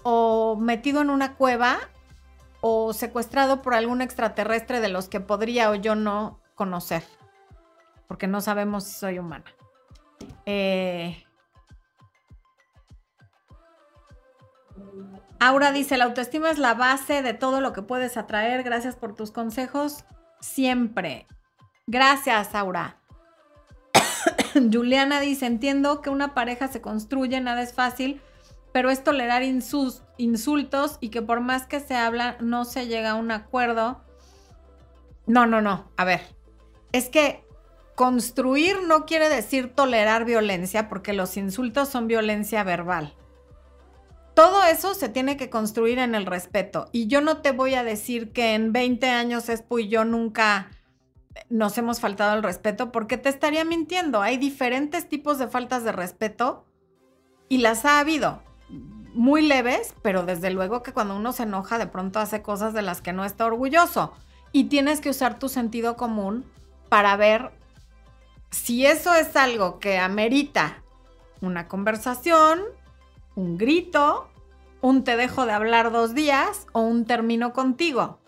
o 0.03 0.55
metido 0.59 1.01
en 1.01 1.09
una 1.09 1.35
cueva 1.35 1.79
o 2.61 2.93
secuestrado 2.93 3.61
por 3.61 3.73
algún 3.73 4.01
extraterrestre 4.01 4.79
de 4.79 4.89
los 4.89 5.09
que 5.09 5.19
podría 5.19 5.71
o 5.71 5.75
yo 5.75 5.95
no 5.95 6.39
conocer, 6.55 7.03
porque 8.07 8.27
no 8.27 8.39
sabemos 8.39 8.83
si 8.83 8.93
soy 8.93 9.19
humana. 9.19 9.45
Aura 15.43 15.71
dice, 15.71 15.97
la 15.97 16.03
autoestima 16.05 16.51
es 16.51 16.59
la 16.59 16.75
base 16.75 17.23
de 17.23 17.33
todo 17.33 17.61
lo 17.61 17.73
que 17.73 17.81
puedes 17.81 18.15
atraer. 18.15 18.61
Gracias 18.61 18.95
por 18.95 19.15
tus 19.15 19.31
consejos. 19.31 20.05
Siempre. 20.39 21.25
Gracias, 21.87 22.53
Aura. 22.53 22.97
Juliana 24.71 25.19
dice, 25.19 25.47
entiendo 25.47 26.01
que 26.01 26.11
una 26.11 26.35
pareja 26.35 26.67
se 26.67 26.79
construye, 26.79 27.41
nada 27.41 27.63
es 27.63 27.73
fácil, 27.73 28.21
pero 28.71 28.91
es 28.91 29.03
tolerar 29.03 29.41
insultos 29.41 30.97
y 30.99 31.09
que 31.09 31.23
por 31.23 31.41
más 31.41 31.65
que 31.65 31.79
se 31.79 31.95
habla 31.95 32.37
no 32.39 32.63
se 32.63 32.85
llega 32.85 33.09
a 33.09 33.15
un 33.15 33.31
acuerdo. 33.31 33.99
No, 35.25 35.47
no, 35.47 35.59
no. 35.59 35.89
A 35.97 36.05
ver, 36.05 36.21
es 36.91 37.09
que 37.09 37.43
construir 37.95 38.83
no 38.83 39.07
quiere 39.07 39.27
decir 39.27 39.73
tolerar 39.73 40.23
violencia 40.23 40.87
porque 40.87 41.13
los 41.13 41.35
insultos 41.35 41.89
son 41.89 42.05
violencia 42.05 42.63
verbal. 42.63 43.15
Todo 44.33 44.63
eso 44.63 44.93
se 44.93 45.09
tiene 45.09 45.37
que 45.37 45.49
construir 45.49 45.99
en 45.99 46.15
el 46.15 46.25
respeto. 46.25 46.87
Y 46.91 47.07
yo 47.07 47.21
no 47.21 47.37
te 47.37 47.51
voy 47.51 47.75
a 47.75 47.83
decir 47.83 48.31
que 48.31 48.53
en 48.53 48.71
20 48.71 49.09
años 49.09 49.49
Espo 49.49 49.79
y 49.79 49.89
yo 49.89 50.05
nunca 50.05 50.69
nos 51.49 51.77
hemos 51.77 51.99
faltado 51.99 52.35
el 52.35 52.43
respeto 52.43 52.91
porque 52.91 53.17
te 53.17 53.29
estaría 53.29 53.65
mintiendo. 53.65 54.21
Hay 54.21 54.37
diferentes 54.37 55.07
tipos 55.07 55.37
de 55.37 55.47
faltas 55.47 55.83
de 55.83 55.91
respeto 55.91 56.65
y 57.49 57.57
las 57.57 57.85
ha 57.85 57.99
habido. 57.99 58.41
Muy 59.13 59.41
leves, 59.41 59.93
pero 60.01 60.23
desde 60.23 60.51
luego 60.51 60.83
que 60.83 60.93
cuando 60.93 61.17
uno 61.17 61.33
se 61.33 61.43
enoja 61.43 61.77
de 61.77 61.87
pronto 61.87 62.19
hace 62.19 62.41
cosas 62.41 62.73
de 62.73 62.81
las 62.81 63.01
que 63.01 63.11
no 63.11 63.25
está 63.25 63.45
orgulloso. 63.45 64.13
Y 64.53 64.65
tienes 64.65 65.01
que 65.01 65.09
usar 65.09 65.39
tu 65.39 65.49
sentido 65.49 65.97
común 65.97 66.45
para 66.87 67.15
ver 67.17 67.51
si 68.51 68.85
eso 68.85 69.13
es 69.13 69.35
algo 69.35 69.79
que 69.79 69.97
amerita 69.97 70.83
una 71.41 71.67
conversación, 71.67 72.61
un 73.41 73.57
grito, 73.57 74.29
un 74.81 75.03
te 75.03 75.17
dejo 75.17 75.45
de 75.45 75.51
hablar 75.51 75.91
dos 75.91 76.13
días 76.13 76.67
o 76.73 76.81
un 76.81 77.05
termino 77.05 77.53
contigo. 77.53 78.19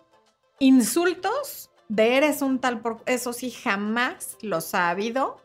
Insultos 0.60 1.70
de 1.88 2.18
eres 2.18 2.42
un 2.42 2.60
tal 2.60 2.82
por 2.82 3.04
eso 3.06 3.34
sí 3.34 3.52
jamás 3.52 4.38
los 4.42 4.74
ha 4.74 4.90
habido 4.90 5.38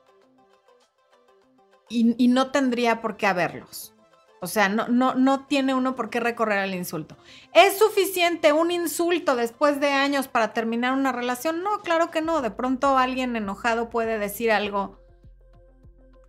y, 1.91 2.29
no 2.29 2.51
tendría 2.51 3.01
por 3.01 3.17
qué 3.17 3.27
haberlos. 3.27 3.95
O 4.41 4.47
sea, 4.47 4.69
no, 4.69 4.89
no, 4.89 5.15
no 5.15 5.47
tiene 5.47 5.75
uno 5.75 5.97
por 5.97 6.11
qué 6.11 6.21
recorrer 6.21 6.59
al 6.59 6.75
insulto. 6.75 7.17
¿Es 7.55 7.79
suficiente 7.79 8.53
un 8.53 8.71
insulto 8.71 9.37
después 9.37 9.81
de 9.81 9.89
años 9.89 10.29
para 10.29 10.53
terminar 10.53 10.93
una 10.93 11.13
relación? 11.13 11.63
No, 11.63 11.81
claro 11.81 12.11
que 12.11 12.21
no. 12.21 12.43
De 12.43 12.51
pronto 12.51 12.99
alguien 12.99 13.35
enojado 13.37 13.89
puede 13.89 14.19
decir 14.19 14.53
algo 14.53 15.01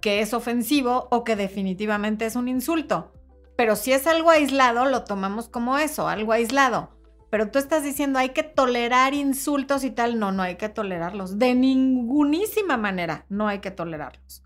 que 0.01 0.21
es 0.21 0.33
ofensivo 0.33 1.07
o 1.11 1.23
que 1.25 1.35
definitivamente 1.35 2.25
es 2.25 2.35
un 2.35 2.47
insulto. 2.47 3.11
Pero 3.59 3.75
si 3.75 3.91
es 3.91 4.07
algo 4.07 4.29
aislado, 4.29 4.85
lo 4.85 5.03
tomamos 5.03 5.49
como 5.49 5.77
eso, 5.77 6.07
algo 6.07 6.31
aislado. 6.31 6.91
Pero 7.29 7.51
tú 7.51 7.59
estás 7.59 7.83
diciendo 7.83 8.17
hay 8.17 8.29
que 8.29 8.41
tolerar 8.41 9.13
insultos 9.13 9.83
y 9.83 9.91
tal. 9.91 10.17
No, 10.17 10.31
no 10.31 10.43
hay 10.43 10.55
que 10.55 10.69
tolerarlos. 10.69 11.39
De 11.39 11.53
ningunísima 11.55 12.77
manera 12.77 13.25
no 13.27 13.49
hay 13.49 13.59
que 13.59 13.69
tolerarlos. 13.69 14.43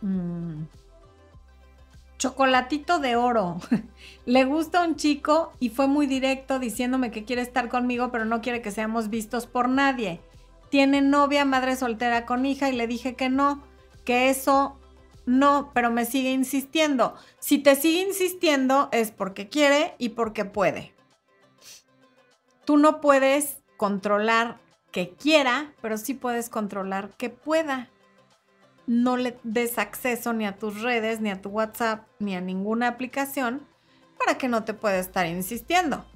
Mm. 0.00 0.64
Chocolatito 2.18 2.98
de 2.98 3.14
oro. 3.14 3.58
Le 4.26 4.44
gusta 4.46 4.82
un 4.82 4.96
chico 4.96 5.52
y 5.60 5.68
fue 5.68 5.86
muy 5.86 6.08
directo 6.08 6.58
diciéndome 6.58 7.12
que 7.12 7.24
quiere 7.24 7.42
estar 7.42 7.68
conmigo, 7.68 8.10
pero 8.10 8.24
no 8.24 8.40
quiere 8.40 8.62
que 8.62 8.72
seamos 8.72 9.10
vistos 9.10 9.46
por 9.46 9.68
nadie. 9.68 10.20
Tiene 10.70 11.02
novia, 11.02 11.44
madre 11.44 11.76
soltera 11.76 12.26
con 12.26 12.44
hija 12.44 12.68
y 12.68 12.72
le 12.72 12.88
dije 12.88 13.14
que 13.14 13.28
no, 13.28 13.62
que 14.04 14.28
eso 14.28 14.77
no, 15.28 15.72
pero 15.74 15.90
me 15.90 16.06
sigue 16.06 16.30
insistiendo. 16.30 17.14
Si 17.38 17.58
te 17.58 17.76
sigue 17.76 18.00
insistiendo 18.00 18.88
es 18.92 19.10
porque 19.10 19.50
quiere 19.50 19.94
y 19.98 20.10
porque 20.10 20.46
puede. 20.46 20.94
Tú 22.64 22.78
no 22.78 23.02
puedes 23.02 23.58
controlar 23.76 24.58
que 24.90 25.10
quiera, 25.10 25.74
pero 25.82 25.98
sí 25.98 26.14
puedes 26.14 26.48
controlar 26.48 27.10
que 27.10 27.28
pueda 27.28 27.90
no 28.86 29.18
le 29.18 29.38
des 29.42 29.76
acceso 29.76 30.32
ni 30.32 30.46
a 30.46 30.56
tus 30.56 30.80
redes, 30.80 31.20
ni 31.20 31.30
a 31.30 31.42
tu 31.42 31.50
WhatsApp, 31.50 32.06
ni 32.18 32.34
a 32.34 32.40
ninguna 32.40 32.88
aplicación 32.88 33.66
para 34.18 34.38
que 34.38 34.48
no 34.48 34.64
te 34.64 34.72
pueda 34.72 34.98
estar 34.98 35.26
insistiendo. 35.26 36.06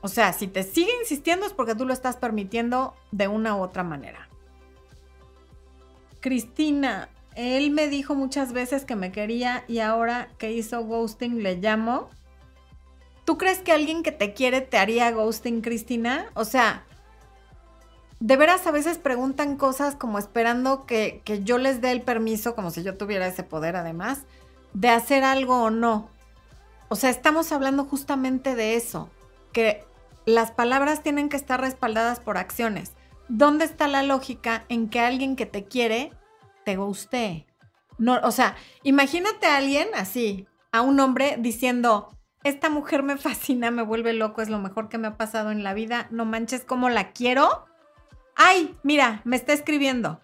O 0.00 0.08
sea, 0.08 0.32
si 0.32 0.48
te 0.48 0.64
sigue 0.64 0.90
insistiendo 1.00 1.46
es 1.46 1.52
porque 1.52 1.76
tú 1.76 1.86
lo 1.86 1.92
estás 1.92 2.16
permitiendo 2.16 2.96
de 3.12 3.28
una 3.28 3.54
u 3.54 3.60
otra 3.60 3.84
manera. 3.84 4.28
Cristina, 6.18 7.08
él 7.36 7.70
me 7.70 7.88
dijo 7.88 8.14
muchas 8.14 8.52
veces 8.52 8.84
que 8.86 8.96
me 8.96 9.12
quería 9.12 9.64
y 9.68 9.78
ahora 9.80 10.28
que 10.38 10.52
hizo 10.52 10.82
ghosting 10.82 11.42
le 11.42 11.56
llamo. 11.56 12.08
¿Tú 13.26 13.36
crees 13.36 13.58
que 13.58 13.72
alguien 13.72 14.02
que 14.02 14.10
te 14.12 14.32
quiere 14.32 14.62
te 14.62 14.78
haría 14.78 15.10
ghosting, 15.10 15.60
Cristina? 15.60 16.30
O 16.34 16.46
sea, 16.46 16.84
de 18.20 18.36
veras 18.36 18.66
a 18.66 18.70
veces 18.70 18.96
preguntan 18.96 19.56
cosas 19.56 19.94
como 19.94 20.18
esperando 20.18 20.86
que, 20.86 21.22
yo 21.44 21.58
les 21.58 21.82
dé 21.82 21.92
el 21.92 22.00
permiso, 22.00 22.54
como 22.54 22.70
si 22.70 22.82
yo 22.82 22.96
tuviera 22.96 23.26
ese 23.26 23.42
poder 23.42 23.76
además, 23.76 24.22
de 24.72 24.88
hacer 24.88 25.22
algo 25.22 25.62
o 25.62 25.70
no. 25.70 26.08
O 26.88 26.96
sea, 26.96 27.10
estamos 27.10 27.52
hablando 27.52 27.84
justamente 27.84 28.54
de 28.54 28.76
eso, 28.76 29.10
que 29.52 29.84
las 30.24 30.52
palabras 30.52 31.02
tienen 31.02 31.28
que 31.28 31.36
estar 31.36 31.60
respaldadas 31.60 32.20
por 32.20 32.38
acciones. 32.38 32.92
¿Dónde 33.28 33.66
está 33.66 33.88
la 33.88 34.02
lógica 34.02 34.64
en 34.70 34.88
que 34.88 35.00
alguien 35.00 35.36
que 35.36 35.46
te 35.46 35.64
quiere 35.64 36.12
te 36.66 36.76
guste? 36.76 37.46
No, 37.96 38.20
o 38.22 38.30
sea, 38.30 38.56
imagínate 38.82 39.46
a 39.46 39.56
alguien 39.56 39.88
así, 39.94 40.46
a 40.70 40.82
un 40.82 41.00
hombre 41.00 41.36
diciendo, 41.38 42.14
esta 42.44 42.68
mujer 42.68 43.02
me 43.02 43.16
fascina, 43.16 43.70
me 43.70 43.82
vuelve 43.82 44.12
loco, 44.12 44.42
es 44.42 44.50
lo 44.50 44.58
mejor 44.58 44.90
que 44.90 44.98
me 44.98 45.08
ha 45.08 45.16
pasado 45.16 45.50
en 45.50 45.64
la 45.64 45.72
vida, 45.72 46.08
no 46.10 46.26
manches 46.26 46.66
cómo 46.66 46.90
la 46.90 47.12
quiero 47.12 47.64
ay, 48.36 48.76
mira, 48.82 49.22
me 49.24 49.36
está 49.36 49.52
escribiendo. 49.52 50.20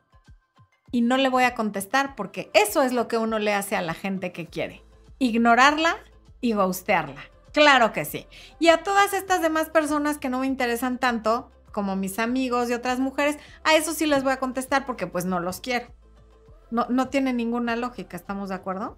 Y 0.93 1.01
no 1.01 1.17
le 1.17 1.31
voy 1.31 1.45
a 1.45 1.55
contestar 1.55 2.15
porque 2.15 2.51
eso 2.53 2.83
es 2.83 2.93
lo 2.93 3.09
que 3.09 3.17
uno 3.17 3.39
le 3.39 3.55
hace 3.55 3.75
a 3.75 3.83
la 3.83 3.95
gente 3.95 4.31
que 4.31 4.47
quiere. 4.47 4.85
Ignorarla 5.19 5.97
y 6.41 6.53
ghostearla. 6.53 7.23
Claro 7.53 7.93
que 7.93 8.05
sí. 8.05 8.27
Y 8.61 8.69
a 8.69 8.83
todas 8.83 9.15
estas 9.15 9.41
demás 9.41 9.71
personas 9.71 10.19
que 10.19 10.29
no 10.29 10.41
me 10.41 10.47
interesan 10.47 10.99
tanto, 10.99 11.51
como 11.73 11.97
mis 11.97 12.19
amigos 12.19 12.69
y 12.69 12.75
otras 12.75 12.99
mujeres, 12.99 13.39
a 13.65 13.75
eso 13.75 13.95
sí 13.95 14.07
les 14.07 14.23
voy 14.23 14.35
a 14.35 14.39
contestar 14.39 14.85
porque 14.85 15.07
pues 15.07 15.25
no 15.25 15.41
los 15.41 15.61
quiero. 15.61 15.87
No, 16.73 16.87
no 16.89 17.11
tiene 17.11 17.35
ninguna 17.35 17.77
lógica, 17.77 18.17
¿estamos 18.17 18.49
de 18.49 18.55
acuerdo? 18.55 18.97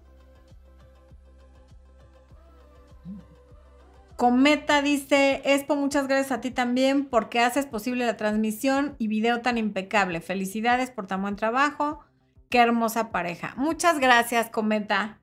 Cometa 4.15 4.81
dice, 4.81 5.41
Expo, 5.43 5.75
muchas 5.75 6.07
gracias 6.07 6.31
a 6.31 6.39
ti 6.39 6.51
también 6.51 7.03
porque 7.03 7.41
haces 7.41 7.65
posible 7.65 8.05
la 8.05 8.15
transmisión 8.15 8.95
y 8.97 9.09
video 9.09 9.41
tan 9.41 9.57
impecable. 9.57 10.21
Felicidades 10.21 10.89
por 10.89 11.05
tan 11.05 11.21
buen 11.21 11.35
trabajo. 11.35 11.99
Qué 12.47 12.59
hermosa 12.59 13.11
pareja. 13.11 13.53
Muchas 13.57 13.99
gracias, 13.99 14.49
Cometa. 14.49 15.19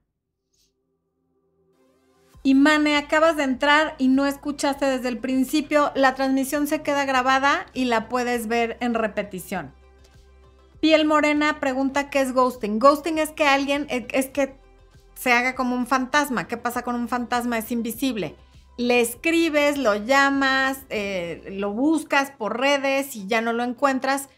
Y 2.42 2.54
Mane, 2.54 2.98
acabas 2.98 3.38
de 3.38 3.44
entrar 3.44 3.94
y 3.96 4.08
no 4.08 4.26
escuchaste 4.26 4.84
desde 4.84 5.08
el 5.08 5.16
principio. 5.16 5.90
La 5.94 6.14
transmisión 6.14 6.66
se 6.66 6.82
queda 6.82 7.06
grabada 7.06 7.64
y 7.72 7.86
la 7.86 8.10
puedes 8.10 8.46
ver 8.46 8.76
en 8.80 8.92
repetición. 8.92 9.72
Piel 10.82 11.06
Morena 11.06 11.60
pregunta 11.60 12.10
qué 12.10 12.20
es 12.20 12.34
ghosting. 12.34 12.78
Ghosting 12.78 13.16
es 13.16 13.30
que 13.30 13.46
alguien, 13.46 13.86
es 13.88 14.26
que 14.26 14.54
se 15.14 15.32
haga 15.32 15.54
como 15.54 15.74
un 15.74 15.86
fantasma. 15.86 16.46
¿Qué 16.46 16.58
pasa 16.58 16.82
con 16.82 16.96
un 16.96 17.08
fantasma? 17.08 17.56
Es 17.56 17.72
invisible 17.72 18.36
le 18.76 19.00
escribes, 19.00 19.78
lo 19.78 19.94
llamas, 19.94 20.84
eh, 20.88 21.48
lo 21.52 21.72
buscas 21.72 22.30
por 22.30 22.58
redes 22.58 23.16
y 23.16 23.26
ya 23.26 23.40
no 23.40 23.52
lo 23.52 23.62
encuentras. 23.62 24.28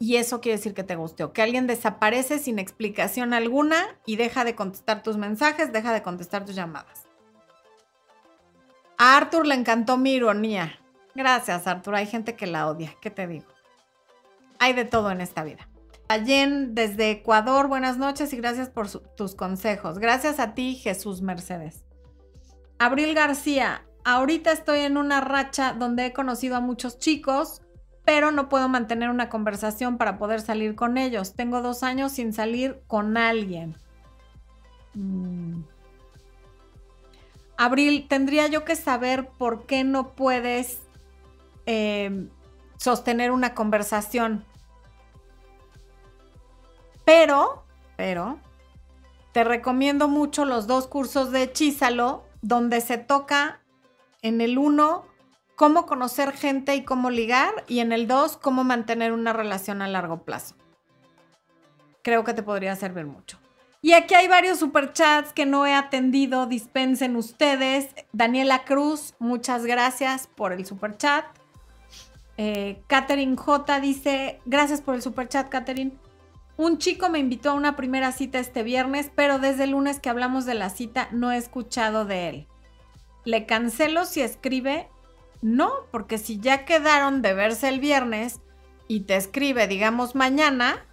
Y 0.00 0.16
eso 0.16 0.40
quiere 0.40 0.58
decir 0.58 0.74
que 0.74 0.84
te 0.84 0.94
gustó, 0.94 1.32
que 1.32 1.42
alguien 1.42 1.66
desaparece 1.66 2.38
sin 2.38 2.60
explicación 2.60 3.34
alguna 3.34 3.84
y 4.06 4.14
deja 4.14 4.44
de 4.44 4.54
contestar 4.54 5.02
tus 5.02 5.16
mensajes, 5.16 5.72
deja 5.72 5.92
de 5.92 6.02
contestar 6.02 6.44
tus 6.44 6.54
llamadas. 6.54 7.08
A 8.96 9.16
Arthur 9.16 9.46
le 9.46 9.54
encantó 9.54 9.96
mi 9.96 10.12
ironía. 10.12 10.78
Gracias, 11.14 11.66
Arthur. 11.66 11.96
Hay 11.96 12.06
gente 12.06 12.36
que 12.36 12.46
la 12.46 12.68
odia. 12.68 12.94
¿Qué 13.00 13.10
te 13.10 13.26
digo? 13.26 13.46
Hay 14.58 14.72
de 14.72 14.84
todo 14.84 15.10
en 15.10 15.20
esta 15.20 15.44
vida. 15.44 15.68
Allen 16.08 16.74
desde 16.74 17.10
Ecuador, 17.10 17.68
buenas 17.68 17.98
noches 17.98 18.32
y 18.32 18.36
gracias 18.36 18.70
por 18.70 18.88
tus 18.88 19.34
consejos. 19.34 19.98
Gracias 19.98 20.40
a 20.40 20.54
ti, 20.54 20.74
Jesús 20.74 21.20
Mercedes. 21.20 21.84
Abril 22.78 23.14
García, 23.14 23.84
ahorita 24.04 24.52
estoy 24.52 24.80
en 24.80 24.96
una 24.96 25.20
racha 25.20 25.74
donde 25.74 26.06
he 26.06 26.12
conocido 26.12 26.56
a 26.56 26.60
muchos 26.60 26.98
chicos, 26.98 27.60
pero 28.04 28.30
no 28.30 28.48
puedo 28.48 28.68
mantener 28.68 29.10
una 29.10 29.28
conversación 29.28 29.98
para 29.98 30.16
poder 30.16 30.40
salir 30.40 30.74
con 30.74 30.96
ellos. 30.96 31.34
Tengo 31.34 31.60
dos 31.60 31.82
años 31.82 32.12
sin 32.12 32.32
salir 32.32 32.80
con 32.86 33.18
alguien. 33.18 33.76
Mm. 34.94 35.62
Abril, 37.58 38.06
tendría 38.08 38.46
yo 38.46 38.64
que 38.64 38.76
saber 38.76 39.28
por 39.36 39.66
qué 39.66 39.84
no 39.84 40.14
puedes 40.14 40.78
em, 41.66 42.30
sostener 42.78 43.30
una 43.30 43.54
conversación. 43.54 44.44
Pero, 47.04 47.64
pero, 47.96 48.38
te 49.32 49.44
recomiendo 49.44 50.08
mucho 50.08 50.44
los 50.44 50.66
dos 50.66 50.86
cursos 50.86 51.30
de 51.30 51.42
Hechízalo, 51.42 52.24
donde 52.40 52.80
se 52.80 52.96
toca 52.98 53.60
en 54.22 54.40
el 54.40 54.58
uno 54.58 55.04
cómo 55.56 55.86
conocer 55.86 56.32
gente 56.32 56.74
y 56.76 56.84
cómo 56.84 57.10
ligar, 57.10 57.64
y 57.66 57.80
en 57.80 57.92
el 57.92 58.06
dos 58.06 58.36
cómo 58.36 58.64
mantener 58.64 59.12
una 59.12 59.32
relación 59.32 59.82
a 59.82 59.88
largo 59.88 60.22
plazo. 60.22 60.54
Creo 62.02 62.24
que 62.24 62.34
te 62.34 62.42
podría 62.42 62.76
servir 62.76 63.06
mucho. 63.06 63.38
Y 63.80 63.92
aquí 63.92 64.14
hay 64.14 64.26
varios 64.26 64.58
superchats 64.58 65.32
que 65.32 65.46
no 65.46 65.66
he 65.66 65.74
atendido, 65.74 66.46
dispensen 66.46 67.16
ustedes. 67.16 67.94
Daniela 68.12 68.64
Cruz, 68.64 69.14
muchas 69.18 69.64
gracias 69.64 70.26
por 70.26 70.52
el 70.52 70.66
superchat. 70.66 71.24
Eh, 72.40 72.82
Catherine 72.86 73.36
J 73.36 73.80
dice, 73.80 74.40
gracias 74.46 74.80
por 74.80 74.94
el 74.94 75.02
superchat, 75.02 75.48
Catherine. 75.48 75.92
Un 76.56 76.78
chico 76.78 77.08
me 77.10 77.18
invitó 77.18 77.50
a 77.50 77.54
una 77.54 77.76
primera 77.76 78.12
cita 78.12 78.38
este 78.38 78.62
viernes, 78.62 79.10
pero 79.14 79.40
desde 79.40 79.64
el 79.64 79.70
lunes 79.70 79.98
que 79.98 80.08
hablamos 80.08 80.46
de 80.46 80.54
la 80.54 80.70
cita 80.70 81.08
no 81.10 81.32
he 81.32 81.36
escuchado 81.36 82.04
de 82.04 82.28
él. 82.28 82.46
¿Le 83.24 83.44
cancelo 83.44 84.04
si 84.04 84.22
escribe? 84.22 84.88
No, 85.42 85.70
porque 85.90 86.16
si 86.16 86.38
ya 86.38 86.64
quedaron 86.64 87.22
de 87.22 87.34
verse 87.34 87.68
el 87.68 87.80
viernes 87.80 88.40
y 88.86 89.00
te 89.00 89.16
escribe, 89.16 89.66
digamos, 89.66 90.14
mañana, 90.14 90.86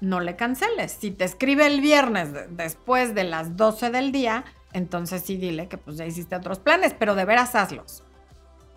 no 0.00 0.20
le 0.20 0.36
canceles. 0.36 0.92
Si 0.92 1.10
te 1.10 1.24
escribe 1.24 1.66
el 1.66 1.80
viernes 1.80 2.30
después 2.50 3.16
de 3.16 3.24
las 3.24 3.56
12 3.56 3.90
del 3.90 4.12
día, 4.12 4.44
entonces 4.72 5.22
sí 5.22 5.36
dile 5.36 5.68
que 5.68 5.76
pues 5.76 5.96
ya 5.96 6.06
hiciste 6.06 6.36
otros 6.36 6.60
planes, 6.60 6.94
pero 6.96 7.16
de 7.16 7.24
veras 7.24 7.56
hazlos. 7.56 8.03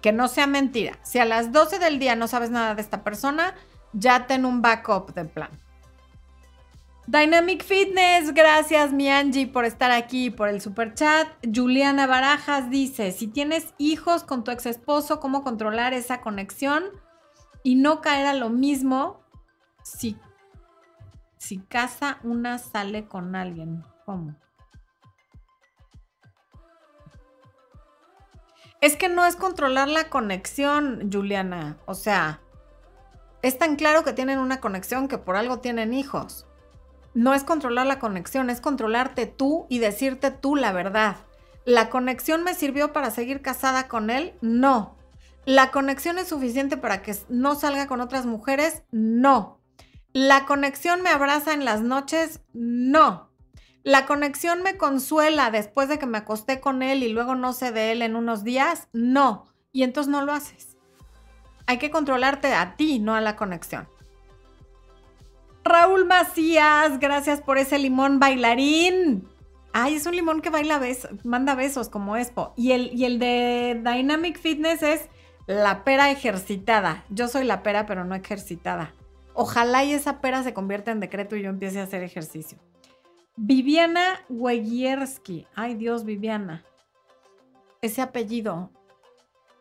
Que 0.01 0.11
no 0.11 0.27
sea 0.27 0.47
mentira. 0.47 0.97
Si 1.03 1.19
a 1.19 1.25
las 1.25 1.51
12 1.51 1.79
del 1.79 1.99
día 1.99 2.15
no 2.15 2.27
sabes 2.27 2.49
nada 2.49 2.75
de 2.75 2.81
esta 2.81 3.03
persona, 3.03 3.55
ya 3.93 4.27
ten 4.27 4.45
un 4.45 4.61
backup 4.61 5.13
de 5.13 5.25
plan. 5.25 5.49
Dynamic 7.07 7.63
Fitness, 7.63 8.33
gracias 8.33 8.91
mi 8.91 9.09
Angie 9.09 9.47
por 9.47 9.63
estar 9.63 9.91
aquí, 9.91 10.29
por 10.29 10.49
el 10.49 10.59
super 10.59 10.93
chat. 10.93 11.27
Juliana 11.53 12.05
Barajas 12.05 12.69
dice, 12.69 13.13
si 13.13 13.27
tienes 13.27 13.73
hijos 13.77 14.23
con 14.23 14.43
tu 14.43 14.51
ex 14.51 14.65
esposo, 14.65 15.19
¿cómo 15.21 15.41
controlar 15.41 15.93
esa 15.93 16.19
conexión 16.19 16.83
y 17.63 17.75
no 17.75 18.01
caer 18.01 18.27
a 18.27 18.33
lo 18.33 18.49
mismo 18.49 19.21
si 19.83 20.17
si 21.37 21.59
casa 21.59 22.19
una 22.23 22.57
sale 22.57 23.07
con 23.07 23.35
alguien. 23.35 23.83
¿Cómo? 24.05 24.35
Es 28.88 28.95
que 28.95 29.09
no 29.09 29.25
es 29.25 29.35
controlar 29.35 29.89
la 29.89 30.07
conexión, 30.07 31.09
Juliana. 31.11 31.75
O 31.88 31.93
sea, 31.93 32.39
es 33.41 33.57
tan 33.57 33.75
claro 33.75 34.05
que 34.05 34.13
tienen 34.13 34.39
una 34.39 34.61
conexión 34.61 35.09
que 35.09 35.17
por 35.17 35.35
algo 35.35 35.59
tienen 35.59 35.93
hijos. 35.93 36.47
No 37.13 37.33
es 37.33 37.43
controlar 37.43 37.85
la 37.85 37.99
conexión, 37.99 38.49
es 38.49 38.61
controlarte 38.61 39.25
tú 39.25 39.67
y 39.69 39.79
decirte 39.79 40.31
tú 40.31 40.55
la 40.55 40.71
verdad. 40.71 41.17
¿La 41.65 41.89
conexión 41.89 42.45
me 42.45 42.53
sirvió 42.53 42.93
para 42.93 43.11
seguir 43.11 43.41
casada 43.41 43.89
con 43.89 44.09
él? 44.09 44.35
No. 44.39 44.95
¿La 45.43 45.69
conexión 45.71 46.17
es 46.17 46.29
suficiente 46.29 46.77
para 46.77 47.01
que 47.01 47.13
no 47.27 47.55
salga 47.55 47.88
con 47.88 47.99
otras 47.99 48.25
mujeres? 48.25 48.83
No. 48.91 49.59
¿La 50.13 50.45
conexión 50.45 51.01
me 51.01 51.09
abraza 51.09 51.51
en 51.51 51.65
las 51.65 51.81
noches? 51.81 52.39
No. 52.53 53.33
¿La 53.88 54.05
conexión 54.05 54.63
me 54.63 54.75
consuela 54.75 55.49
después 55.49 55.88
de 55.88 55.97
que 55.97 56.05
me 56.05 56.17
acosté 56.17 56.59
con 56.59 56.83
él 56.83 57.03
y 57.03 57.07
luego 57.07 57.35
no 57.35 57.53
sé 57.53 57.71
de 57.71 57.93
él 57.93 58.01
en 58.01 58.17
unos 58.17 58.43
días? 58.43 58.89
No. 58.91 59.45
Y 59.71 59.83
entonces 59.83 60.11
no 60.11 60.25
lo 60.25 60.33
haces. 60.33 60.75
Hay 61.67 61.77
que 61.77 61.89
controlarte 61.89 62.53
a 62.53 62.75
ti, 62.75 62.99
no 62.99 63.15
a 63.15 63.21
la 63.21 63.38
conexión. 63.38 63.88
Raúl 65.63 66.03
Macías, 66.03 66.99
gracias 66.99 67.39
por 67.39 67.57
ese 67.57 67.79
limón 67.79 68.19
bailarín. 68.19 69.25
Ay, 69.71 69.95
es 69.95 70.05
un 70.05 70.17
limón 70.17 70.41
que 70.41 70.49
baila 70.49 70.79
besos, 70.79 71.11
manda 71.23 71.55
besos 71.55 71.88
como 71.88 72.17
Expo. 72.17 72.53
Y 72.57 72.73
el, 72.73 72.93
y 72.93 73.05
el 73.05 73.19
de 73.19 73.81
Dynamic 73.85 74.38
Fitness 74.38 74.83
es 74.83 75.07
la 75.45 75.85
pera 75.85 76.11
ejercitada. 76.11 77.05
Yo 77.09 77.29
soy 77.29 77.45
la 77.45 77.63
pera, 77.63 77.85
pero 77.85 78.03
no 78.03 78.15
ejercitada. 78.15 78.93
Ojalá 79.33 79.85
y 79.85 79.93
esa 79.93 80.19
pera 80.19 80.43
se 80.43 80.53
convierta 80.53 80.91
en 80.91 80.99
decreto 80.99 81.38
y 81.38 81.43
yo 81.43 81.49
empiece 81.49 81.79
a 81.79 81.83
hacer 81.83 82.03
ejercicio. 82.03 82.57
Viviana 83.38 84.19
Wegierski. 84.29 85.45
Ay 85.55 85.75
Dios, 85.75 86.03
Viviana. 86.03 86.65
Ese 87.81 88.01
apellido. 88.01 88.71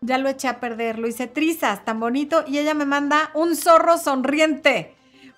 Ya 0.01 0.16
lo 0.16 0.31
eché 0.31 0.49
a 0.49 0.61
perder. 0.61 0.99
Lo 0.99 1.07
hice 1.07 1.27
trizas, 1.27 1.85
tan 1.85 2.01
bonito. 2.01 2.43
Y 2.47 2.59
ella 2.59 2.72
me 2.72 2.87
manda 2.87 3.31
un 3.35 3.55
zorro 3.55 3.99
sonriente. 3.99 4.95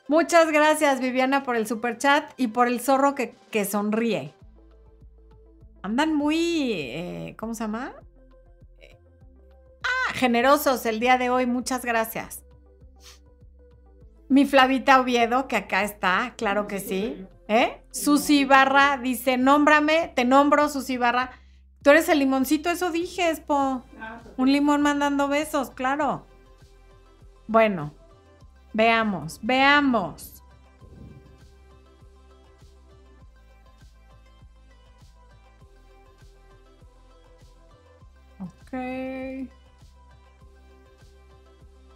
Muchas 0.06 0.50
gracias, 0.52 1.00
Viviana, 1.00 1.42
por 1.42 1.56
el 1.56 1.66
super 1.66 1.98
chat 1.98 2.32
y 2.36 2.48
por 2.48 2.68
el 2.68 2.80
zorro 2.80 3.14
que, 3.14 3.64
sonríe. 3.64 4.32
Andan 5.82 6.14
muy. 6.14 6.72
Eh, 6.72 7.36
¿Cómo 7.38 7.54
se 7.54 7.64
llama? 7.64 7.92
Ah, 9.82 10.12
generosos 10.14 10.86
el 10.86 11.00
día 11.00 11.18
de 11.18 11.28
hoy. 11.28 11.46
Muchas 11.46 11.84
gracias. 11.84 12.44
Mi 14.28 14.46
Flavita 14.46 15.00
Oviedo, 15.00 15.48
que 15.48 15.56
acá 15.56 15.82
está, 15.82 16.34
claro 16.36 16.68
que 16.68 16.80
sí. 16.80 17.26
¿Eh? 17.48 17.82
Susi 17.90 18.44
Barra 18.44 18.98
dice, 18.98 19.38
nómbrame, 19.38 20.12
te 20.14 20.26
nombro, 20.26 20.68
Susi 20.68 20.98
Barra. 20.98 21.30
Tú 21.82 21.90
eres 21.90 22.08
el 22.10 22.18
limoncito, 22.18 22.68
eso 22.68 22.90
dije, 22.90 23.30
Espo. 23.30 23.82
Un 24.36 24.52
limón 24.52 24.82
mandando 24.82 25.28
besos, 25.28 25.70
claro. 25.70 26.26
Bueno, 27.46 27.94
veamos, 28.74 29.40
veamos. 29.42 30.42
Ok. 38.38 39.48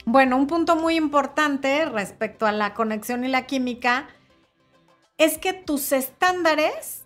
Bueno, 0.06 0.36
un 0.38 0.46
punto 0.46 0.76
muy 0.76 0.96
importante 0.96 1.84
respecto 1.84 2.46
a 2.46 2.52
la 2.52 2.72
conexión 2.72 3.24
y 3.24 3.28
la 3.28 3.46
química 3.46 4.08
es 5.24 5.38
que 5.38 5.52
tus 5.52 5.92
estándares, 5.92 7.04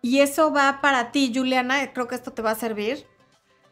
y 0.00 0.20
eso 0.20 0.52
va 0.52 0.80
para 0.80 1.12
ti, 1.12 1.32
Juliana, 1.34 1.92
creo 1.92 2.08
que 2.08 2.14
esto 2.14 2.32
te 2.32 2.42
va 2.42 2.52
a 2.52 2.56
servir, 2.56 3.06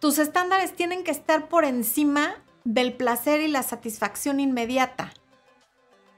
tus 0.01 0.19
estándares 0.19 0.75
tienen 0.75 1.05
que 1.05 1.11
estar 1.11 1.49
por 1.49 1.65
encima 1.65 2.43
del 2.65 2.95
placer 2.95 3.41
y 3.41 3.49
la 3.49 3.63
satisfacción 3.63 4.41
inmediata. 4.41 5.13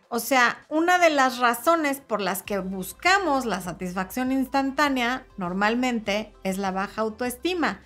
O 0.08 0.18
sea, 0.18 0.66
una 0.68 0.98
de 0.98 1.08
las 1.08 1.38
razones 1.38 2.00
por 2.00 2.20
las 2.20 2.42
que 2.42 2.58
buscamos 2.58 3.46
la 3.46 3.60
satisfacción 3.60 4.30
instantánea 4.30 5.26
normalmente 5.38 6.34
es 6.44 6.58
la 6.58 6.70
baja 6.70 7.00
autoestima. 7.00 7.80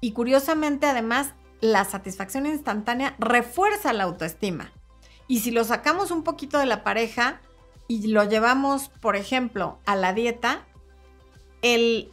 Y 0.00 0.12
curiosamente, 0.12 0.86
además, 0.86 1.34
la 1.60 1.84
satisfacción 1.84 2.46
instantánea 2.46 3.14
refuerza 3.20 3.92
la 3.92 4.02
autoestima. 4.04 4.72
Y 5.28 5.38
si 5.40 5.52
lo 5.52 5.62
sacamos 5.62 6.10
un 6.10 6.24
poquito 6.24 6.58
de 6.58 6.66
la 6.66 6.82
pareja 6.82 7.40
y 7.92 8.06
lo 8.08 8.24
llevamos, 8.24 8.88
por 8.88 9.16
ejemplo, 9.16 9.78
a 9.84 9.96
la 9.96 10.12
dieta, 10.12 10.64
el 11.60 12.10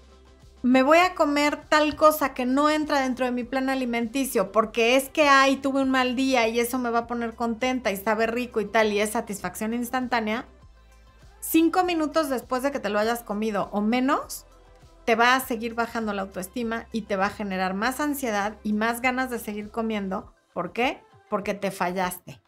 me 0.61 0.83
voy 0.83 0.97
a 0.97 1.15
comer 1.15 1.55
tal 1.55 1.95
cosa 1.95 2.33
que 2.33 2.45
no 2.45 2.69
entra 2.69 2.99
dentro 2.99 3.25
de 3.25 3.31
mi 3.31 3.45
plan 3.45 3.69
alimenticio 3.69 4.51
porque 4.51 4.97
es 4.97 5.07
que 5.07 5.29
ay, 5.29 5.55
tuve 5.55 5.81
un 5.81 5.89
mal 5.89 6.17
día 6.17 6.49
y 6.49 6.59
eso 6.59 6.77
me 6.77 6.89
va 6.89 6.99
a 6.99 7.07
poner 7.07 7.33
contenta 7.33 7.91
y 7.91 7.97
sabe 7.97 8.27
rico 8.27 8.59
y 8.59 8.65
tal 8.65 8.91
y 8.91 8.99
es 8.99 9.11
satisfacción 9.11 9.73
instantánea, 9.73 10.45
cinco 11.39 11.85
minutos 11.85 12.29
después 12.29 12.61
de 12.61 12.71
que 12.71 12.81
te 12.81 12.89
lo 12.89 12.99
hayas 12.99 13.23
comido 13.23 13.69
o 13.71 13.79
menos, 13.79 14.45
te 15.05 15.15
va 15.15 15.35
a 15.35 15.39
seguir 15.39 15.75
bajando 15.75 16.11
la 16.11 16.23
autoestima 16.23 16.87
y 16.91 17.03
te 17.03 17.15
va 17.15 17.27
a 17.27 17.31
generar 17.31 17.73
más 17.73 18.01
ansiedad 18.01 18.57
y 18.61 18.73
más 18.73 19.01
ganas 19.01 19.29
de 19.29 19.39
seguir 19.39 19.71
comiendo. 19.71 20.33
¿Por 20.53 20.73
qué? 20.73 21.01
Porque 21.29 21.53
te 21.53 21.71
fallaste. 21.71 22.41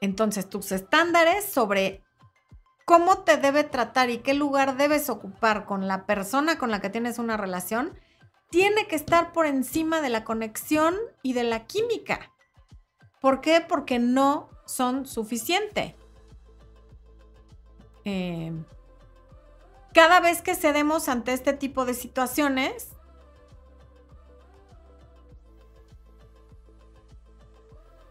Entonces, 0.00 0.48
tus 0.48 0.72
estándares 0.72 1.44
sobre 1.44 2.02
cómo 2.84 3.18
te 3.18 3.36
debe 3.36 3.64
tratar 3.64 4.10
y 4.10 4.18
qué 4.18 4.34
lugar 4.34 4.76
debes 4.76 5.10
ocupar 5.10 5.66
con 5.66 5.88
la 5.88 6.06
persona 6.06 6.58
con 6.58 6.70
la 6.70 6.80
que 6.80 6.90
tienes 6.90 7.18
una 7.18 7.36
relación, 7.36 7.98
tiene 8.50 8.86
que 8.86 8.96
estar 8.96 9.32
por 9.32 9.46
encima 9.46 10.00
de 10.00 10.08
la 10.08 10.24
conexión 10.24 10.96
y 11.22 11.34
de 11.34 11.44
la 11.44 11.66
química. 11.66 12.32
¿Por 13.20 13.40
qué? 13.40 13.60
Porque 13.60 13.98
no 13.98 14.48
son 14.64 15.06
suficiente. 15.06 15.96
Eh, 18.04 18.52
cada 19.92 20.20
vez 20.20 20.40
que 20.40 20.54
cedemos 20.54 21.08
ante 21.08 21.32
este 21.32 21.52
tipo 21.52 21.84
de 21.84 21.92
situaciones, 21.92 22.88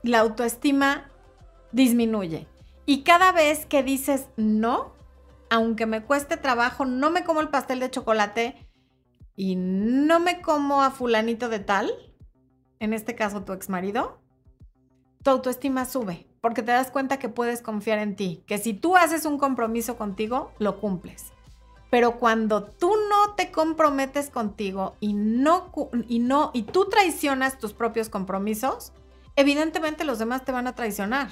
la 0.04 0.20
autoestima 0.20 1.10
disminuye. 1.78 2.46
Y 2.86 3.04
cada 3.04 3.32
vez 3.32 3.66
que 3.66 3.84
dices 3.84 4.28
no, 4.36 4.94
aunque 5.50 5.86
me 5.86 6.04
cueste 6.04 6.36
trabajo, 6.36 6.84
no 6.84 7.10
me 7.10 7.24
como 7.24 7.40
el 7.40 7.48
pastel 7.48 7.80
de 7.80 7.90
chocolate 7.90 8.68
y 9.38 9.56
no 9.56 10.20
me 10.20 10.42
como 10.42 10.82
a 10.82 10.92
fulanito 10.92 11.48
de 11.48 11.60
tal, 11.60 11.90
en 12.80 12.92
este 12.92 13.16
caso 13.16 13.46
tu 13.46 13.54
ex 13.54 13.70
marido, 13.70 14.20
tu 15.24 15.30
autoestima 15.30 15.86
sube 15.86 16.28
porque 16.42 16.64
te 16.64 16.72
das 16.72 16.92
cuenta 16.92 17.20
que 17.20 17.30
puedes 17.30 17.62
confiar 17.62 18.00
en 18.00 18.16
ti, 18.16 18.44
que 18.48 18.58
si 18.58 18.74
tú 18.74 18.96
haces 18.96 19.26
un 19.26 19.38
compromiso 19.38 19.98
contigo, 19.98 20.54
lo 20.60 20.80
cumples 20.80 21.34
Pero 21.90 22.20
cuando 22.20 22.64
tú 22.64 22.94
no 23.10 23.36
te 23.36 23.52
comprometes 23.52 24.30
contigo 24.30 24.96
y 25.00 25.14
no, 25.14 25.72
y 26.08 26.20
no, 26.20 26.52
y 26.54 26.64
tú 26.64 26.88
traicionas 26.90 27.58
tus 27.60 27.74
propios 27.74 28.10
compromisos, 28.10 28.94
evidentemente 29.36 30.04
los 30.04 30.20
demás 30.20 30.46
te 30.46 30.52
van 30.52 30.68
a 30.68 30.76
traicionar, 30.76 31.32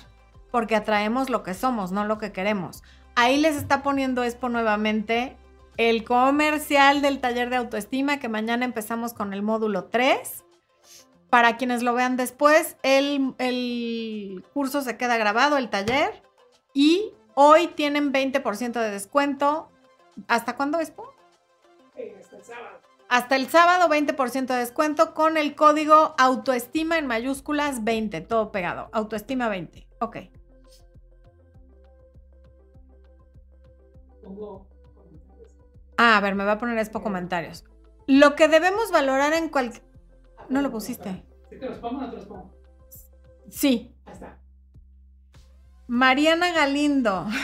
porque 0.55 0.77
atraemos 0.77 1.29
lo 1.29 1.43
que 1.43 1.53
somos, 1.53 1.91
no 1.91 2.05
lo 2.05 2.17
que 2.17 2.31
queremos. 2.31 2.81
Ahí 3.15 3.35
les 3.35 3.57
está 3.57 3.83
poniendo 3.83 4.23
Expo 4.23 4.47
nuevamente 4.47 5.35
el 5.75 6.05
comercial 6.05 7.01
del 7.01 7.19
taller 7.19 7.49
de 7.49 7.57
autoestima, 7.57 8.21
que 8.21 8.29
mañana 8.29 8.63
empezamos 8.63 9.13
con 9.13 9.33
el 9.33 9.41
módulo 9.41 9.83
3. 9.87 10.45
Para 11.29 11.57
quienes 11.57 11.83
lo 11.83 11.93
vean 11.93 12.15
después, 12.15 12.77
el, 12.83 13.35
el 13.37 14.45
curso 14.53 14.81
se 14.81 14.95
queda 14.95 15.17
grabado, 15.17 15.57
el 15.57 15.69
taller, 15.69 16.23
y 16.73 17.11
hoy 17.33 17.67
tienen 17.67 18.13
20% 18.13 18.79
de 18.79 18.91
descuento 18.91 19.69
¿Hasta 20.29 20.55
cuándo, 20.55 20.79
Expo? 20.79 21.13
hasta 22.17 22.37
el 22.37 22.43
sábado. 22.45 22.79
Hasta 23.09 23.35
el 23.35 23.49
sábado, 23.49 23.89
20% 23.89 24.45
de 24.45 24.55
descuento 24.55 25.13
con 25.13 25.35
el 25.35 25.53
código 25.53 26.15
autoestima 26.17 26.97
en 26.97 27.07
mayúsculas 27.07 27.83
20, 27.83 28.21
todo 28.21 28.53
pegado. 28.53 28.87
Autoestima 28.93 29.49
20. 29.49 29.85
Ok. 29.99 30.15
Pongo 34.25 34.67
comentarios. 34.93 35.55
Ah, 35.97 36.17
a 36.17 36.21
ver, 36.21 36.35
me 36.35 36.43
va 36.43 36.53
a 36.53 36.57
poner 36.57 36.77
Expo 36.77 37.01
comentarios. 37.01 37.63
Lo 38.07 38.35
que 38.35 38.47
debemos 38.47 38.91
valorar 38.91 39.33
en 39.33 39.49
cualquier... 39.49 39.83
No 40.49 40.61
lo 40.61 40.71
pusiste. 40.71 41.25
¿Sí 41.49 41.57
te 41.59 41.69
los 41.69 41.79
pongo 41.79 41.99
o 41.99 42.01
no 42.01 42.09
te 42.09 42.17
los 42.17 42.25
pongo? 42.25 42.53
Sí. 43.49 43.95
Ahí 44.05 44.13
está. 44.13 44.39
Mariana 45.87 46.51
Galindo. 46.51 47.27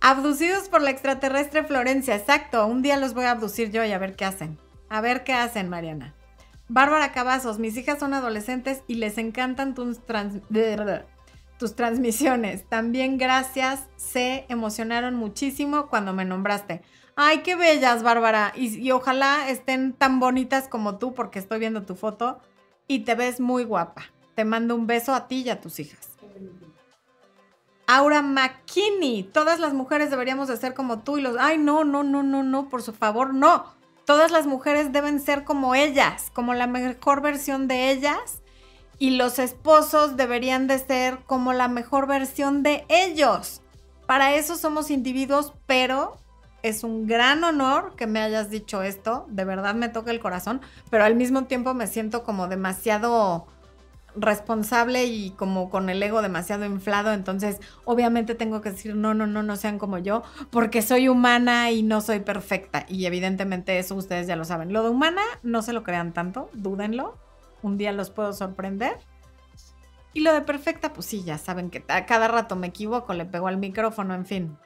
Abducidos 0.00 0.68
por 0.68 0.82
la 0.82 0.90
extraterrestre 0.90 1.64
Florencia. 1.64 2.14
Exacto. 2.16 2.66
Un 2.66 2.82
día 2.82 2.96
los 2.96 3.14
voy 3.14 3.24
a 3.24 3.32
abducir 3.32 3.70
yo 3.70 3.84
y 3.84 3.92
a 3.92 3.98
ver 3.98 4.16
qué 4.16 4.24
hacen. 4.24 4.58
A 4.88 5.00
ver 5.00 5.24
qué 5.24 5.32
hacen, 5.32 5.68
Mariana. 5.68 6.14
Bárbara 6.68 7.12
Cavazos. 7.12 7.58
Mis 7.58 7.76
hijas 7.76 7.98
son 7.98 8.14
adolescentes 8.14 8.82
y 8.86 8.94
les 8.96 9.18
encantan 9.18 9.74
tus, 9.74 10.04
trans- 10.04 10.40
tus 11.58 11.74
transmisiones. 11.74 12.68
También 12.68 13.18
gracias. 13.18 13.88
Se 13.96 14.46
emocionaron 14.48 15.14
muchísimo 15.14 15.88
cuando 15.88 16.12
me 16.12 16.24
nombraste. 16.24 16.82
Ay, 17.16 17.38
qué 17.38 17.54
bellas, 17.54 18.02
Bárbara. 18.02 18.52
Y, 18.56 18.90
ojalá 18.90 19.48
estén 19.48 19.92
tan 19.92 20.18
bonitas 20.20 20.68
como 20.68 20.98
tú 20.98 21.14
porque 21.14 21.38
estoy 21.38 21.60
viendo 21.60 21.84
tu 21.84 21.94
foto 21.94 22.40
y 22.88 23.00
te 23.00 23.14
ves 23.14 23.40
muy 23.40 23.64
guapa. 23.64 24.02
Te 24.34 24.44
mando 24.44 24.74
un 24.74 24.86
beso 24.86 25.14
a 25.14 25.28
ti 25.28 25.42
y 25.42 25.50
a 25.50 25.60
tus 25.60 25.78
hijas. 25.78 26.10
Aura 27.86 28.22
McKinney, 28.22 29.24
todas 29.24 29.60
las 29.60 29.74
mujeres 29.74 30.10
deberíamos 30.10 30.48
de 30.48 30.56
ser 30.56 30.74
como 30.74 31.00
tú 31.00 31.18
y 31.18 31.22
los... 31.22 31.36
Ay, 31.38 31.58
no, 31.58 31.84
no, 31.84 32.02
no, 32.02 32.22
no, 32.22 32.42
no, 32.42 32.68
por 32.68 32.82
su 32.82 32.92
favor, 32.92 33.34
no. 33.34 33.74
Todas 34.06 34.30
las 34.30 34.46
mujeres 34.46 34.90
deben 34.92 35.20
ser 35.20 35.44
como 35.44 35.74
ellas, 35.74 36.30
como 36.32 36.54
la 36.54 36.66
mejor 36.66 37.20
versión 37.20 37.68
de 37.68 37.90
ellas. 37.90 38.42
Y 38.98 39.10
los 39.10 39.38
esposos 39.38 40.16
deberían 40.16 40.66
de 40.66 40.78
ser 40.78 41.18
como 41.26 41.52
la 41.52 41.68
mejor 41.68 42.06
versión 42.06 42.62
de 42.62 42.84
ellos. 42.88 43.62
Para 44.06 44.34
eso 44.34 44.56
somos 44.56 44.90
individuos, 44.90 45.52
pero 45.66 46.16
es 46.62 46.84
un 46.84 47.06
gran 47.06 47.44
honor 47.44 47.94
que 47.96 48.06
me 48.06 48.20
hayas 48.20 48.50
dicho 48.50 48.82
esto. 48.82 49.26
De 49.28 49.44
verdad 49.44 49.74
me 49.74 49.88
toca 49.88 50.10
el 50.10 50.20
corazón, 50.20 50.60
pero 50.90 51.04
al 51.04 51.14
mismo 51.14 51.44
tiempo 51.44 51.74
me 51.74 51.86
siento 51.86 52.22
como 52.24 52.48
demasiado 52.48 53.46
responsable 54.16 55.04
y 55.04 55.30
como 55.30 55.70
con 55.70 55.90
el 55.90 56.02
ego 56.02 56.22
demasiado 56.22 56.64
inflado, 56.64 57.12
entonces 57.12 57.58
obviamente 57.84 58.34
tengo 58.34 58.60
que 58.60 58.70
decir, 58.70 58.94
no, 58.94 59.14
no, 59.14 59.26
no, 59.26 59.42
no 59.42 59.56
sean 59.56 59.78
como 59.78 59.98
yo, 59.98 60.22
porque 60.50 60.82
soy 60.82 61.08
humana 61.08 61.70
y 61.70 61.82
no 61.82 62.00
soy 62.00 62.20
perfecta. 62.20 62.86
Y 62.88 63.06
evidentemente 63.06 63.78
eso 63.78 63.94
ustedes 63.94 64.26
ya 64.26 64.36
lo 64.36 64.44
saben. 64.44 64.72
Lo 64.72 64.82
de 64.82 64.90
humana, 64.90 65.22
no 65.42 65.62
se 65.62 65.72
lo 65.72 65.82
crean 65.82 66.12
tanto, 66.12 66.50
dúdenlo. 66.54 67.18
Un 67.64 67.78
día 67.78 67.92
los 67.92 68.10
puedo 68.10 68.34
sorprender. 68.34 68.98
Y 70.12 70.20
lo 70.20 70.34
de 70.34 70.42
perfecta, 70.42 70.92
pues 70.92 71.06
sí, 71.06 71.24
ya 71.24 71.38
saben 71.38 71.70
que 71.70 71.82
a 71.88 72.04
cada 72.04 72.28
rato 72.28 72.56
me 72.56 72.66
equivoco, 72.66 73.14
le 73.14 73.24
pego 73.24 73.48
al 73.48 73.56
micrófono, 73.56 74.14
en 74.14 74.26
fin. 74.26 74.58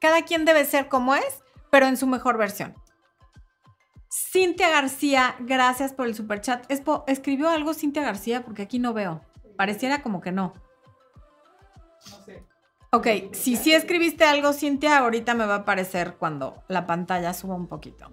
Cada 0.00 0.22
quien 0.22 0.44
debe 0.44 0.64
ser 0.64 0.88
como 0.88 1.16
es, 1.16 1.42
pero 1.70 1.86
en 1.86 1.96
su 1.96 2.06
mejor 2.06 2.38
versión. 2.38 2.74
Cintia 4.08 4.70
García, 4.70 5.34
gracias 5.40 5.92
por 5.92 6.06
el 6.06 6.14
superchat. 6.14 6.70
¿Escribió 7.08 7.50
algo 7.50 7.74
Cintia 7.74 8.02
García? 8.02 8.44
Porque 8.44 8.62
aquí 8.62 8.78
no 8.78 8.94
veo. 8.94 9.22
Pareciera 9.56 10.00
como 10.00 10.20
que 10.20 10.30
no. 10.30 10.54
No 12.08 12.24
sé. 12.24 12.44
Ok, 12.92 13.08
si 13.32 13.56
sí 13.56 13.74
escribiste 13.74 14.24
algo, 14.24 14.52
Cintia, 14.52 14.98
ahorita 14.98 15.34
me 15.34 15.46
va 15.46 15.54
a 15.54 15.58
aparecer 15.58 16.14
cuando 16.14 16.62
la 16.68 16.86
pantalla 16.86 17.34
suba 17.34 17.56
un 17.56 17.66
poquito. 17.66 18.08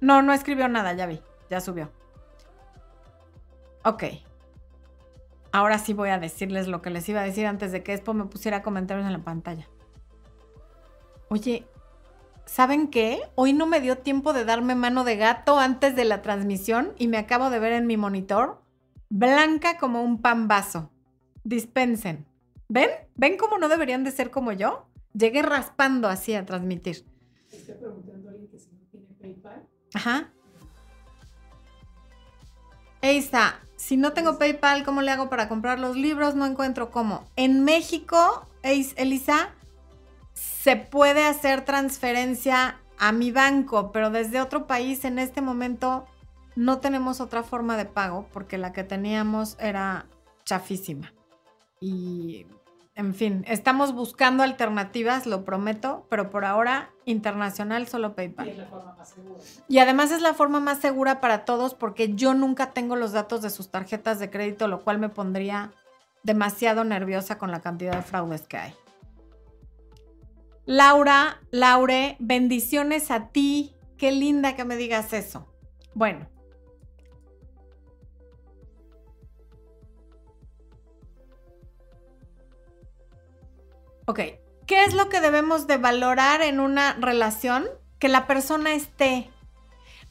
No, 0.00 0.22
no 0.22 0.32
escribió 0.32 0.66
nada, 0.66 0.92
ya 0.92 1.06
vi, 1.06 1.22
ya 1.48 1.60
subió. 1.60 1.92
Ok. 3.86 4.02
Ahora 5.52 5.78
sí 5.78 5.92
voy 5.92 6.08
a 6.08 6.18
decirles 6.18 6.66
lo 6.66 6.82
que 6.82 6.90
les 6.90 7.08
iba 7.08 7.20
a 7.20 7.24
decir 7.24 7.46
antes 7.46 7.70
de 7.70 7.84
que 7.84 7.94
Expo 7.94 8.14
me 8.14 8.24
pusiera 8.24 8.60
comentarios 8.60 9.06
en 9.06 9.12
la 9.12 9.22
pantalla. 9.22 9.68
Oye, 11.28 11.68
¿saben 12.46 12.88
qué? 12.88 13.20
Hoy 13.36 13.52
no 13.52 13.68
me 13.68 13.80
dio 13.80 13.98
tiempo 13.98 14.32
de 14.32 14.44
darme 14.44 14.74
mano 14.74 15.04
de 15.04 15.16
gato 15.16 15.60
antes 15.60 15.94
de 15.94 16.04
la 16.04 16.20
transmisión 16.20 16.94
y 16.98 17.06
me 17.06 17.16
acabo 17.16 17.48
de 17.48 17.60
ver 17.60 17.74
en 17.74 17.86
mi 17.86 17.96
monitor 17.96 18.60
blanca 19.08 19.78
como 19.78 20.02
un 20.02 20.20
pan 20.20 20.48
vaso. 20.48 20.90
Dispensen. 21.44 22.26
¿Ven? 22.68 22.90
¿Ven 23.14 23.36
cómo 23.36 23.56
no 23.56 23.68
deberían 23.68 24.02
de 24.02 24.10
ser 24.10 24.32
como 24.32 24.50
yo? 24.50 24.88
Llegué 25.14 25.42
raspando 25.42 26.08
así 26.08 26.34
a 26.34 26.44
transmitir. 26.44 27.06
Estoy 27.52 27.76
preguntando 27.76 28.30
a 28.30 28.32
alguien 28.32 28.50
que 28.50 28.58
si 28.58 28.72
no 28.72 28.80
tiene 28.90 29.14
PayPal. 29.14 29.64
Ajá. 29.94 30.32
Eisa, 33.00 33.60
si 33.86 33.96
no 33.96 34.12
tengo 34.12 34.36
PayPal, 34.36 34.82
¿cómo 34.82 35.00
le 35.00 35.12
hago 35.12 35.28
para 35.28 35.48
comprar 35.48 35.78
los 35.78 35.94
libros? 35.94 36.34
No 36.34 36.44
encuentro 36.44 36.90
cómo. 36.90 37.24
En 37.36 37.62
México, 37.62 38.44
Elisa, 38.64 39.50
se 40.34 40.74
puede 40.74 41.24
hacer 41.24 41.64
transferencia 41.64 42.80
a 42.98 43.12
mi 43.12 43.30
banco, 43.30 43.92
pero 43.92 44.10
desde 44.10 44.40
otro 44.40 44.66
país 44.66 45.04
en 45.04 45.20
este 45.20 45.40
momento 45.40 46.04
no 46.56 46.80
tenemos 46.80 47.20
otra 47.20 47.44
forma 47.44 47.76
de 47.76 47.84
pago 47.84 48.26
porque 48.32 48.58
la 48.58 48.72
que 48.72 48.82
teníamos 48.82 49.56
era 49.60 50.06
chafísima. 50.44 51.14
Y, 51.80 52.44
en 52.96 53.14
fin, 53.14 53.44
estamos 53.46 53.92
buscando 53.92 54.42
alternativas, 54.42 55.26
lo 55.26 55.44
prometo, 55.44 56.06
pero 56.08 56.30
por 56.30 56.46
ahora 56.46 56.90
internacional 57.04 57.86
solo 57.86 58.14
PayPal. 58.14 58.46
Y 58.46 58.50
es 58.52 58.58
la 58.58 58.66
forma 58.66 58.94
más 58.96 59.10
segura. 59.10 59.38
Y 59.68 59.78
además 59.78 60.10
es 60.12 60.22
la 60.22 60.32
forma 60.32 60.60
más 60.60 60.78
segura 60.78 61.20
para 61.20 61.44
todos 61.44 61.74
porque 61.74 62.14
yo 62.14 62.32
nunca 62.32 62.72
tengo 62.72 62.96
los 62.96 63.12
datos 63.12 63.42
de 63.42 63.50
sus 63.50 63.70
tarjetas 63.70 64.18
de 64.18 64.30
crédito, 64.30 64.66
lo 64.66 64.82
cual 64.82 64.98
me 64.98 65.10
pondría 65.10 65.72
demasiado 66.22 66.84
nerviosa 66.84 67.36
con 67.36 67.50
la 67.50 67.60
cantidad 67.60 67.94
de 67.94 68.02
fraudes 68.02 68.48
que 68.48 68.56
hay. 68.56 68.74
Laura, 70.64 71.42
Laure, 71.50 72.16
bendiciones 72.18 73.10
a 73.10 73.28
ti. 73.28 73.76
Qué 73.98 74.10
linda 74.10 74.56
que 74.56 74.64
me 74.64 74.76
digas 74.76 75.12
eso. 75.12 75.46
Bueno. 75.92 76.35
Ok, 84.06 84.20
¿qué 84.66 84.84
es 84.84 84.94
lo 84.94 85.08
que 85.08 85.20
debemos 85.20 85.66
de 85.66 85.78
valorar 85.78 86.40
en 86.40 86.60
una 86.60 86.94
relación? 86.94 87.66
Que 87.98 88.08
la 88.08 88.26
persona 88.28 88.72
esté. 88.72 89.30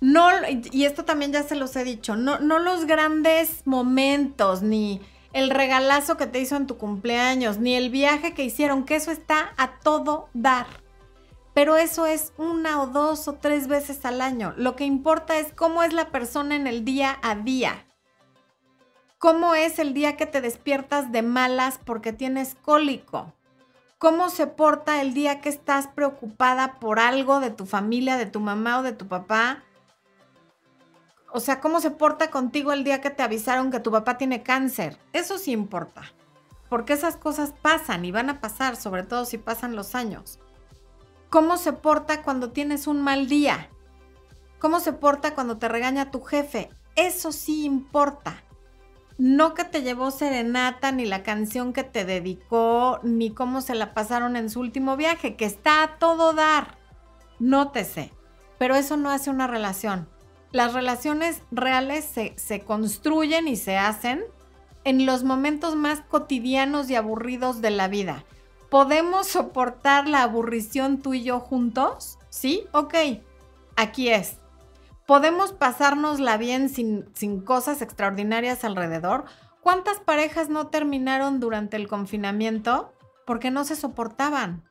No, 0.02 0.28
y 0.52 0.84
esto 0.84 1.06
también 1.06 1.32
ya 1.32 1.44
se 1.44 1.56
los 1.56 1.76
he 1.78 1.86
dicho, 1.86 2.18
no, 2.18 2.40
no 2.40 2.60
los 2.60 2.86
grandes 2.86 3.66
momentos, 3.66 4.62
ni 4.62 5.02
el 5.32 5.50
regalazo 5.50 6.18
que 6.18 6.28
te 6.28 6.40
hizo 6.40 6.58
en 6.58 6.68
tu 6.68 6.78
cumpleaños, 6.78 7.58
ni 7.58 7.76
el 7.76 7.90
viaje 7.90 8.34
que 8.34 8.44
hicieron, 8.44 8.84
que 8.84 8.96
eso 8.96 9.12
está 9.12 9.54
a 9.58 9.80
todo 9.80 10.30
dar. 10.34 10.68
Pero 11.54 11.78
eso 11.78 12.06
es 12.06 12.34
una 12.38 12.82
o 12.82 12.88
dos 12.88 13.30
o 13.30 13.36
tres 13.36 13.68
veces 13.68 14.04
al 14.06 14.20
año. 14.20 14.54
Lo 14.58 14.76
que 14.76 14.84
importa 14.84 15.38
es 15.38 15.54
cómo 15.54 15.84
es 15.84 15.94
la 15.94 16.10
persona 16.10 16.56
en 16.58 16.68
el 16.68 16.84
día 16.84 17.18
a 17.22 17.36
día. 17.36 17.86
¿Cómo 19.18 19.56
es 19.56 19.80
el 19.80 19.94
día 19.94 20.18
que 20.18 20.26
te 20.26 20.42
despiertas 20.42 21.14
de 21.14 21.22
malas 21.22 21.80
porque 21.84 22.12
tienes 22.12 22.56
cólico? 22.56 23.34
¿Cómo 24.06 24.30
se 24.30 24.46
porta 24.46 25.02
el 25.02 25.16
día 25.16 25.42
que 25.42 25.50
estás 25.50 25.88
preocupada 25.88 26.76
por 26.80 27.00
algo 27.00 27.40
de 27.40 27.50
tu 27.50 27.66
familia, 27.66 28.18
de 28.18 28.28
tu 28.28 28.40
mamá 28.40 28.78
o 28.78 28.84
de 28.84 28.92
tu 28.92 29.08
papá? 29.08 29.64
O 31.32 31.40
sea, 31.40 31.60
¿cómo 31.60 31.82
se 31.82 31.90
porta 31.90 32.30
contigo 32.30 32.72
el 32.72 32.84
día 32.84 33.02
que 33.02 33.10
te 33.10 33.24
avisaron 33.24 33.72
que 33.72 33.80
tu 33.80 33.90
papá 33.90 34.20
tiene 34.20 34.44
cáncer? 34.44 35.00
Eso 35.12 35.40
sí 35.40 35.54
importa. 35.54 36.04
Porque 36.70 36.94
esas 36.94 37.18
cosas 37.18 37.56
pasan 37.64 38.06
y 38.06 38.12
van 38.12 38.30
a 38.30 38.42
pasar, 38.42 38.76
sobre 38.76 39.02
todo 39.02 39.26
si 39.26 39.40
pasan 39.40 39.76
los 39.76 39.96
años. 39.96 40.38
¿Cómo 41.32 41.58
se 41.58 41.74
porta 41.74 42.22
cuando 42.22 42.52
tienes 42.52 42.86
un 42.86 43.02
mal 43.02 43.28
día? 43.28 43.72
¿Cómo 44.60 44.82
se 44.82 44.94
porta 44.94 45.34
cuando 45.34 45.58
te 45.58 45.68
regaña 45.68 46.12
tu 46.12 46.22
jefe? 46.22 46.70
Eso 46.96 47.32
sí 47.32 47.66
importa. 47.66 48.44
No 49.18 49.54
que 49.54 49.64
te 49.64 49.82
llevó 49.82 50.12
serenata, 50.12 50.92
ni 50.92 51.06
la 51.06 51.24
canción 51.24 51.72
que 51.72 51.84
te 51.84 52.04
dedicó, 52.04 53.00
ni 53.04 53.32
cómo 53.32 53.62
se 53.62 53.76
la 53.76 53.94
pasaron 53.94 54.36
en 54.36 54.50
su 54.50 54.60
último 54.60 54.98
viaje, 54.98 55.36
que 55.36 55.46
está 55.46 55.84
a 55.84 55.98
todo 55.98 56.34
dar. 56.34 56.78
nótese, 57.40 58.12
pero 58.58 58.76
eso 58.76 58.98
no 58.98 59.10
hace 59.10 59.30
una 59.30 59.48
relación. 59.48 60.08
Las 60.52 60.74
relaciones 60.74 61.42
reales 61.52 62.06
se, 62.06 62.34
se 62.38 62.62
construyen 62.62 63.48
y 63.48 63.56
se 63.58 63.78
hacen 63.78 64.24
en 64.86 65.06
los 65.06 65.24
momentos 65.24 65.76
más 65.76 66.02
cotidianos 66.02 66.90
y 66.90 66.96
aburridos 66.96 67.62
de 67.62 67.72
la 67.72 67.88
vida. 67.88 68.24
¿Podemos 68.70 69.28
soportar 69.28 70.08
la 70.08 70.24
aburrición 70.24 71.02
tú 71.02 71.14
y 71.14 71.24
yo 71.24 71.40
juntos? 71.40 72.20
¿Sí? 72.30 72.66
Ok, 72.72 72.96
aquí 73.76 74.10
es. 74.10 74.38
¿Podemos 75.06 75.54
pasárnosla 75.54 76.38
bien 76.38 76.70
sin, 76.70 77.06
sin 77.14 77.42
cosas 77.42 77.82
extraordinarias 77.82 78.64
alrededor? 78.64 79.26
¿Cuántas 79.62 80.00
parejas 80.00 80.50
no 80.50 80.68
terminaron 80.68 81.40
durante 81.40 81.78
el 81.78 81.88
confinamiento 81.88 82.94
porque 83.26 83.52
no 83.52 83.66
se 83.66 83.76
soportaban? 83.76 84.64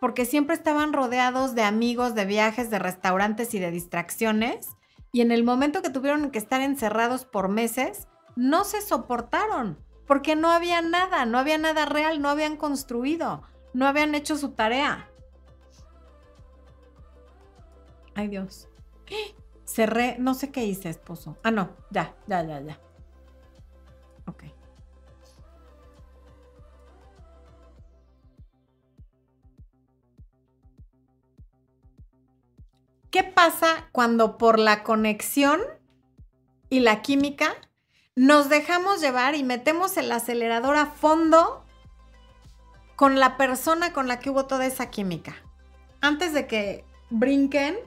Porque 0.00 0.24
siempre 0.24 0.54
estaban 0.54 0.92
rodeados 0.92 1.54
de 1.54 1.62
amigos, 1.62 2.14
de 2.14 2.24
viajes, 2.24 2.70
de 2.70 2.78
restaurantes 2.78 3.54
y 3.54 3.58
de 3.58 3.70
distracciones. 3.70 4.68
Y 5.12 5.20
en 5.20 5.32
el 5.32 5.44
momento 5.44 5.82
que 5.82 5.90
tuvieron 5.90 6.30
que 6.30 6.38
estar 6.38 6.62
encerrados 6.62 7.26
por 7.26 7.48
meses, 7.48 8.08
no 8.36 8.64
se 8.64 8.80
soportaron. 8.80 9.78
Porque 10.06 10.34
no 10.34 10.50
había 10.50 10.80
nada, 10.82 11.26
no 11.26 11.38
había 11.38 11.58
nada 11.58 11.84
real, 11.84 12.20
no 12.20 12.30
habían 12.30 12.56
construido, 12.56 13.42
no 13.74 13.86
habían 13.86 14.14
hecho 14.14 14.36
su 14.36 14.52
tarea. 14.52 15.08
Ay 18.14 18.28
Dios. 18.28 18.68
Cerré, 19.72 20.16
no 20.18 20.34
sé 20.34 20.50
qué 20.50 20.66
hice, 20.66 20.90
esposo. 20.90 21.38
Ah, 21.42 21.50
no, 21.50 21.74
ya, 21.90 22.14
ya, 22.26 22.42
ya, 22.42 22.60
ya. 22.60 22.78
Ok. 24.26 24.44
¿Qué 33.10 33.24
pasa 33.24 33.88
cuando 33.92 34.36
por 34.36 34.58
la 34.58 34.82
conexión 34.82 35.62
y 36.68 36.80
la 36.80 37.00
química 37.00 37.54
nos 38.14 38.50
dejamos 38.50 39.00
llevar 39.00 39.34
y 39.36 39.42
metemos 39.42 39.96
el 39.96 40.12
acelerador 40.12 40.76
a 40.76 40.84
fondo 40.84 41.64
con 42.94 43.18
la 43.18 43.38
persona 43.38 43.94
con 43.94 44.06
la 44.06 44.20
que 44.20 44.28
hubo 44.28 44.44
toda 44.44 44.66
esa 44.66 44.90
química? 44.90 45.34
Antes 46.02 46.34
de 46.34 46.46
que 46.46 46.84
brinquen 47.08 47.78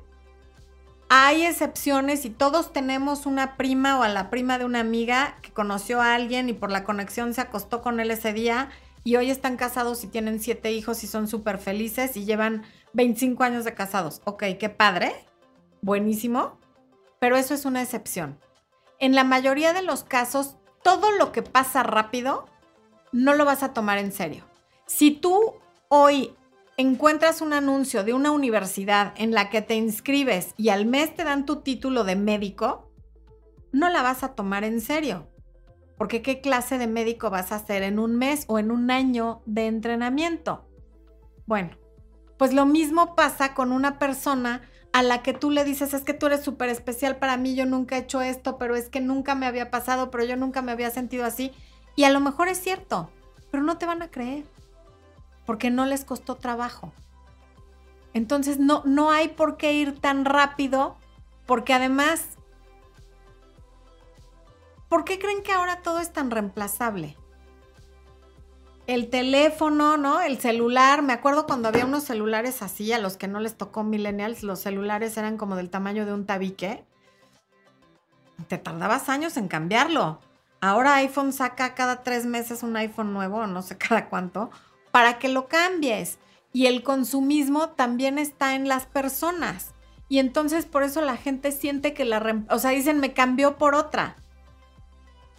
hay 1.17 1.45
excepciones 1.45 2.25
y 2.25 2.29
todos 2.29 2.73
tenemos 2.73 3.25
una 3.25 3.55
prima 3.55 3.97
o 3.97 4.03
a 4.03 4.09
la 4.09 4.29
prima 4.29 4.57
de 4.57 4.65
una 4.65 4.81
amiga 4.81 5.37
que 5.41 5.53
conoció 5.53 6.01
a 6.01 6.13
alguien 6.13 6.49
y 6.49 6.53
por 6.53 6.71
la 6.71 6.83
conexión 6.83 7.33
se 7.33 7.39
acostó 7.39 7.81
con 7.81 8.01
él 8.01 8.11
ese 8.11 8.33
día 8.33 8.69
y 9.05 9.15
hoy 9.15 9.29
están 9.31 9.55
casados 9.55 10.03
y 10.03 10.07
tienen 10.07 10.41
siete 10.41 10.73
hijos 10.73 11.05
y 11.05 11.07
son 11.07 11.29
súper 11.29 11.57
felices 11.57 12.17
y 12.17 12.25
llevan 12.25 12.63
25 12.91 13.45
años 13.45 13.63
de 13.63 13.73
casados. 13.73 14.21
Ok, 14.25 14.43
qué 14.59 14.67
padre, 14.67 15.15
buenísimo, 15.81 16.59
pero 17.19 17.37
eso 17.37 17.53
es 17.53 17.63
una 17.63 17.81
excepción. 17.81 18.37
En 18.99 19.15
la 19.15 19.23
mayoría 19.23 19.71
de 19.71 19.83
los 19.83 20.03
casos, 20.03 20.57
todo 20.83 21.11
lo 21.11 21.31
que 21.31 21.43
pasa 21.43 21.81
rápido 21.81 22.45
no 23.13 23.35
lo 23.35 23.45
vas 23.45 23.63
a 23.63 23.71
tomar 23.71 23.99
en 23.99 24.11
serio. 24.11 24.43
Si 24.85 25.11
tú 25.11 25.53
hoy 25.87 26.35
encuentras 26.77 27.41
un 27.41 27.53
anuncio 27.53 28.03
de 28.03 28.13
una 28.13 28.31
universidad 28.31 29.13
en 29.17 29.31
la 29.31 29.49
que 29.49 29.61
te 29.61 29.75
inscribes 29.75 30.53
y 30.57 30.69
al 30.69 30.85
mes 30.85 31.15
te 31.15 31.23
dan 31.23 31.45
tu 31.45 31.57
título 31.57 32.03
de 32.03 32.15
médico, 32.15 32.91
no 33.71 33.89
la 33.89 34.01
vas 34.01 34.23
a 34.23 34.35
tomar 34.35 34.63
en 34.63 34.81
serio. 34.81 35.29
Porque 35.97 36.21
¿qué 36.21 36.41
clase 36.41 36.77
de 36.77 36.87
médico 36.87 37.29
vas 37.29 37.51
a 37.51 37.55
hacer 37.55 37.83
en 37.83 37.99
un 37.99 38.17
mes 38.17 38.43
o 38.47 38.59
en 38.59 38.71
un 38.71 38.91
año 38.91 39.41
de 39.45 39.67
entrenamiento? 39.67 40.67
Bueno, 41.45 41.71
pues 42.37 42.53
lo 42.53 42.65
mismo 42.65 43.15
pasa 43.15 43.53
con 43.53 43.71
una 43.71 43.97
persona 43.97 44.61
a 44.91 45.03
la 45.03 45.23
que 45.23 45.33
tú 45.33 45.51
le 45.51 45.63
dices, 45.63 45.93
es 45.93 46.03
que 46.03 46.13
tú 46.13 46.25
eres 46.25 46.43
súper 46.43 46.69
especial 46.69 47.17
para 47.17 47.37
mí, 47.37 47.55
yo 47.55 47.65
nunca 47.65 47.95
he 47.95 48.01
hecho 48.01 48.21
esto, 48.21 48.57
pero 48.57 48.75
es 48.75 48.89
que 48.89 49.01
nunca 49.01 49.35
me 49.35 49.45
había 49.45 49.71
pasado, 49.71 50.11
pero 50.11 50.25
yo 50.25 50.35
nunca 50.35 50.61
me 50.61 50.71
había 50.71 50.89
sentido 50.89 51.25
así. 51.25 51.51
Y 51.95 52.03
a 52.03 52.09
lo 52.09 52.19
mejor 52.19 52.49
es 52.49 52.57
cierto, 52.57 53.09
pero 53.51 53.63
no 53.63 53.77
te 53.77 53.85
van 53.85 54.01
a 54.01 54.11
creer 54.11 54.45
porque 55.45 55.69
no 55.69 55.85
les 55.85 56.05
costó 56.05 56.35
trabajo. 56.35 56.91
Entonces 58.13 58.59
no, 58.59 58.81
no 58.85 59.11
hay 59.11 59.29
por 59.29 59.57
qué 59.57 59.73
ir 59.73 59.99
tan 59.99 60.25
rápido, 60.25 60.95
porque 61.45 61.73
además, 61.73 62.23
¿por 64.87 65.03
qué 65.03 65.19
creen 65.19 65.43
que 65.43 65.51
ahora 65.51 65.81
todo 65.81 65.99
es 65.99 66.13
tan 66.13 66.31
reemplazable? 66.31 67.17
El 68.87 69.09
teléfono, 69.09 69.97
¿no? 69.97 70.21
El 70.21 70.39
celular. 70.39 71.01
Me 71.01 71.11
acuerdo 71.11 71.45
cuando 71.45 71.67
había 71.67 71.85
unos 71.85 72.03
celulares 72.03 72.61
así, 72.61 72.93
a 72.93 72.99
los 72.99 73.17
que 73.17 73.27
no 73.27 73.39
les 73.39 73.57
tocó 73.57 73.83
millennials, 73.83 74.43
los 74.43 74.59
celulares 74.59 75.17
eran 75.17 75.37
como 75.37 75.55
del 75.55 75.69
tamaño 75.69 76.05
de 76.05 76.13
un 76.13 76.25
tabique. 76.25 76.85
Te 78.47 78.57
tardabas 78.57 79.09
años 79.09 79.37
en 79.37 79.47
cambiarlo. 79.47 80.19
Ahora 80.61 80.95
iPhone 80.95 81.33
saca 81.33 81.73
cada 81.73 82.01
tres 82.03 82.25
meses 82.25 82.63
un 82.63 82.77
iPhone 82.77 83.11
nuevo, 83.11 83.45
no 83.47 83.61
sé 83.61 83.77
cada 83.77 84.07
cuánto 84.07 84.51
para 84.95 85.19
que 85.19 85.27
lo 85.27 85.49
cambies. 85.49 86.19
Y 86.53 86.67
el 86.67 86.81
consumismo 86.81 87.71
también 87.71 88.17
está 88.17 88.55
en 88.55 88.69
las 88.69 88.85
personas. 88.85 89.73
Y 90.07 90.19
entonces 90.19 90.65
por 90.65 90.83
eso 90.83 91.01
la 91.01 91.17
gente 91.17 91.51
siente 91.51 91.93
que 91.93 92.05
la... 92.05 92.45
O 92.49 92.59
sea, 92.59 92.71
dicen, 92.71 93.01
me 93.01 93.11
cambió 93.11 93.57
por 93.57 93.75
otra. 93.75 94.15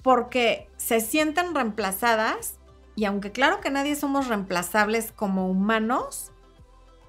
Porque 0.03 0.69
se 0.77 1.01
sienten 1.01 1.55
reemplazadas 1.55 2.59
y 2.97 3.07
aunque 3.07 3.33
claro 3.33 3.63
que 3.63 3.71
nadie 3.71 3.97
somos 3.97 4.29
reemplazables 4.29 5.11
como 5.11 5.49
humanos, 5.51 6.33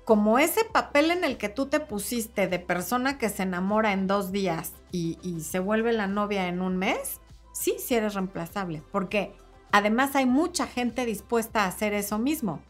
como 0.06 0.40
ese 0.40 0.64
papel 0.64 1.12
en 1.12 1.26
el 1.26 1.38
que 1.38 1.50
tú 1.50 1.66
te 1.66 1.82
pusiste 1.82 2.48
de 2.48 2.60
persona 2.60 3.18
que 3.18 3.28
se 3.28 3.44
enamora 3.44 3.92
en 3.92 4.08
dos 4.08 4.32
días 4.32 4.72
y, 4.90 5.20
y 5.22 5.42
se 5.42 5.60
vuelve 5.60 5.92
la 5.92 6.08
novia 6.08 6.48
en 6.48 6.62
un 6.62 6.78
mes, 6.78 7.20
sí, 7.52 7.76
sí 7.78 7.96
eres 7.96 8.14
reemplazable. 8.14 8.84
Porque 8.94 9.36
Además, 9.72 10.16
hay 10.16 10.26
mucha 10.26 10.68
gente 10.68 11.06
dispuesta 11.06 11.64
a 11.64 11.68
hacer 11.68 11.94
eso 11.94 12.18
mismo. 12.18 12.62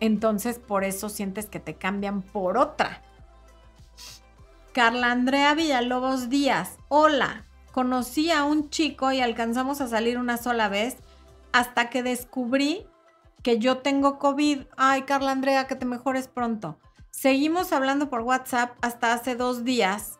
Entonces, 0.00 0.58
por 0.58 0.84
eso 0.84 1.08
sientes 1.08 1.46
que 1.46 1.60
te 1.60 1.74
cambian 1.74 2.22
por 2.22 2.58
otra. 2.58 3.02
Carla 4.72 5.10
Andrea 5.10 5.54
Villalobos 5.54 6.28
Díaz. 6.28 6.78
Hola. 6.88 7.46
Conocí 7.72 8.30
a 8.30 8.44
un 8.44 8.70
chico 8.70 9.12
y 9.12 9.20
alcanzamos 9.20 9.80
a 9.80 9.88
salir 9.88 10.18
una 10.18 10.38
sola 10.38 10.68
vez 10.68 10.96
hasta 11.52 11.90
que 11.90 12.02
descubrí 12.02 12.86
que 13.42 13.58
yo 13.58 13.78
tengo 13.78 14.18
COVID. 14.18 14.62
Ay, 14.76 15.02
Carla 15.02 15.30
Andrea, 15.30 15.66
que 15.66 15.76
te 15.76 15.86
mejores 15.86 16.26
pronto. 16.28 16.78
Seguimos 17.10 17.72
hablando 17.72 18.10
por 18.10 18.20
WhatsApp 18.22 18.76
hasta 18.82 19.12
hace 19.12 19.36
dos 19.36 19.64
días 19.64 20.18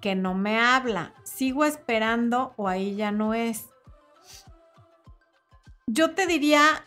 que 0.00 0.14
no 0.14 0.34
me 0.34 0.58
habla. 0.58 1.12
Sigo 1.24 1.64
esperando 1.64 2.54
o 2.56 2.68
ahí 2.68 2.94
ya 2.94 3.10
no 3.10 3.34
es 3.34 3.66
yo 5.86 6.14
te 6.14 6.26
diría, 6.26 6.84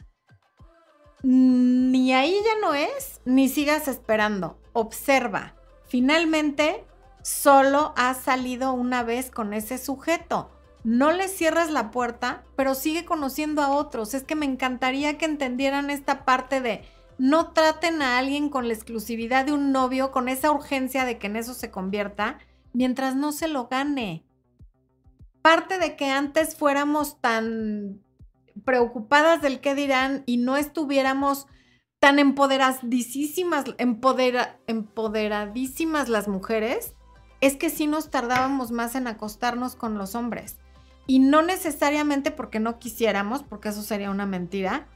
ni 1.23 2.13
ahí 2.13 2.35
ya 2.43 2.59
no 2.61 2.73
es, 2.73 3.21
ni 3.25 3.49
sigas 3.49 3.87
esperando. 3.87 4.59
Observa. 4.73 5.55
Finalmente, 5.87 6.85
solo 7.21 7.93
has 7.95 8.17
salido 8.17 8.73
una 8.73 9.03
vez 9.03 9.31
con 9.31 9.53
ese 9.53 9.77
sujeto. 9.77 10.51
No 10.83 11.11
le 11.11 11.27
cierres 11.27 11.69
la 11.69 11.91
puerta, 11.91 12.43
pero 12.55 12.75
sigue 12.75 13.05
conociendo 13.05 13.61
a 13.61 13.71
otros. 13.71 14.13
Es 14.13 14.23
que 14.23 14.35
me 14.35 14.45
encantaría 14.45 15.17
que 15.17 15.25
entendieran 15.25 15.89
esta 15.89 16.23
parte 16.23 16.61
de 16.61 16.83
no 17.17 17.51
traten 17.51 18.01
a 18.01 18.17
alguien 18.19 18.49
con 18.49 18.67
la 18.67 18.73
exclusividad 18.73 19.45
de 19.45 19.51
un 19.51 19.71
novio, 19.71 20.11
con 20.11 20.29
esa 20.29 20.51
urgencia 20.51 21.03
de 21.03 21.17
que 21.17 21.27
en 21.27 21.35
eso 21.35 21.53
se 21.53 21.71
convierta, 21.71 22.37
mientras 22.73 23.15
no 23.15 23.31
se 23.31 23.47
lo 23.47 23.67
gane. 23.67 24.23
Parte 25.41 25.79
de 25.79 25.95
que 25.95 26.05
antes 26.05 26.55
fuéramos 26.55 27.19
tan 27.19 28.03
preocupadas 28.65 29.41
del 29.41 29.59
qué 29.59 29.75
dirán 29.75 30.23
y 30.25 30.37
no 30.37 30.57
estuviéramos 30.57 31.47
tan 31.99 32.19
empoderadísimas, 32.19 33.65
empoderadísimas 33.77 36.09
las 36.09 36.27
mujeres, 36.27 36.93
es 37.41 37.55
que 37.55 37.69
sí 37.69 37.87
nos 37.87 38.09
tardábamos 38.09 38.71
más 38.71 38.95
en 38.95 39.07
acostarnos 39.07 39.75
con 39.75 39.97
los 39.97 40.15
hombres. 40.15 40.57
Y 41.07 41.19
no 41.19 41.41
necesariamente 41.41 42.31
porque 42.31 42.59
no 42.59 42.79
quisiéramos, 42.79 43.43
porque 43.43 43.69
eso 43.69 43.81
sería 43.81 44.11
una 44.11 44.25
mentira, 44.25 44.87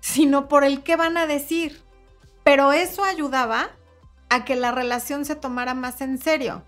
sino 0.00 0.48
por 0.48 0.64
el 0.64 0.82
qué 0.82 0.96
van 0.96 1.16
a 1.16 1.26
decir. 1.26 1.82
Pero 2.44 2.72
eso 2.72 3.04
ayudaba 3.04 3.70
a 4.28 4.44
que 4.44 4.56
la 4.56 4.72
relación 4.72 5.24
se 5.24 5.36
tomara 5.36 5.74
más 5.74 6.00
en 6.02 6.18
serio, 6.18 6.62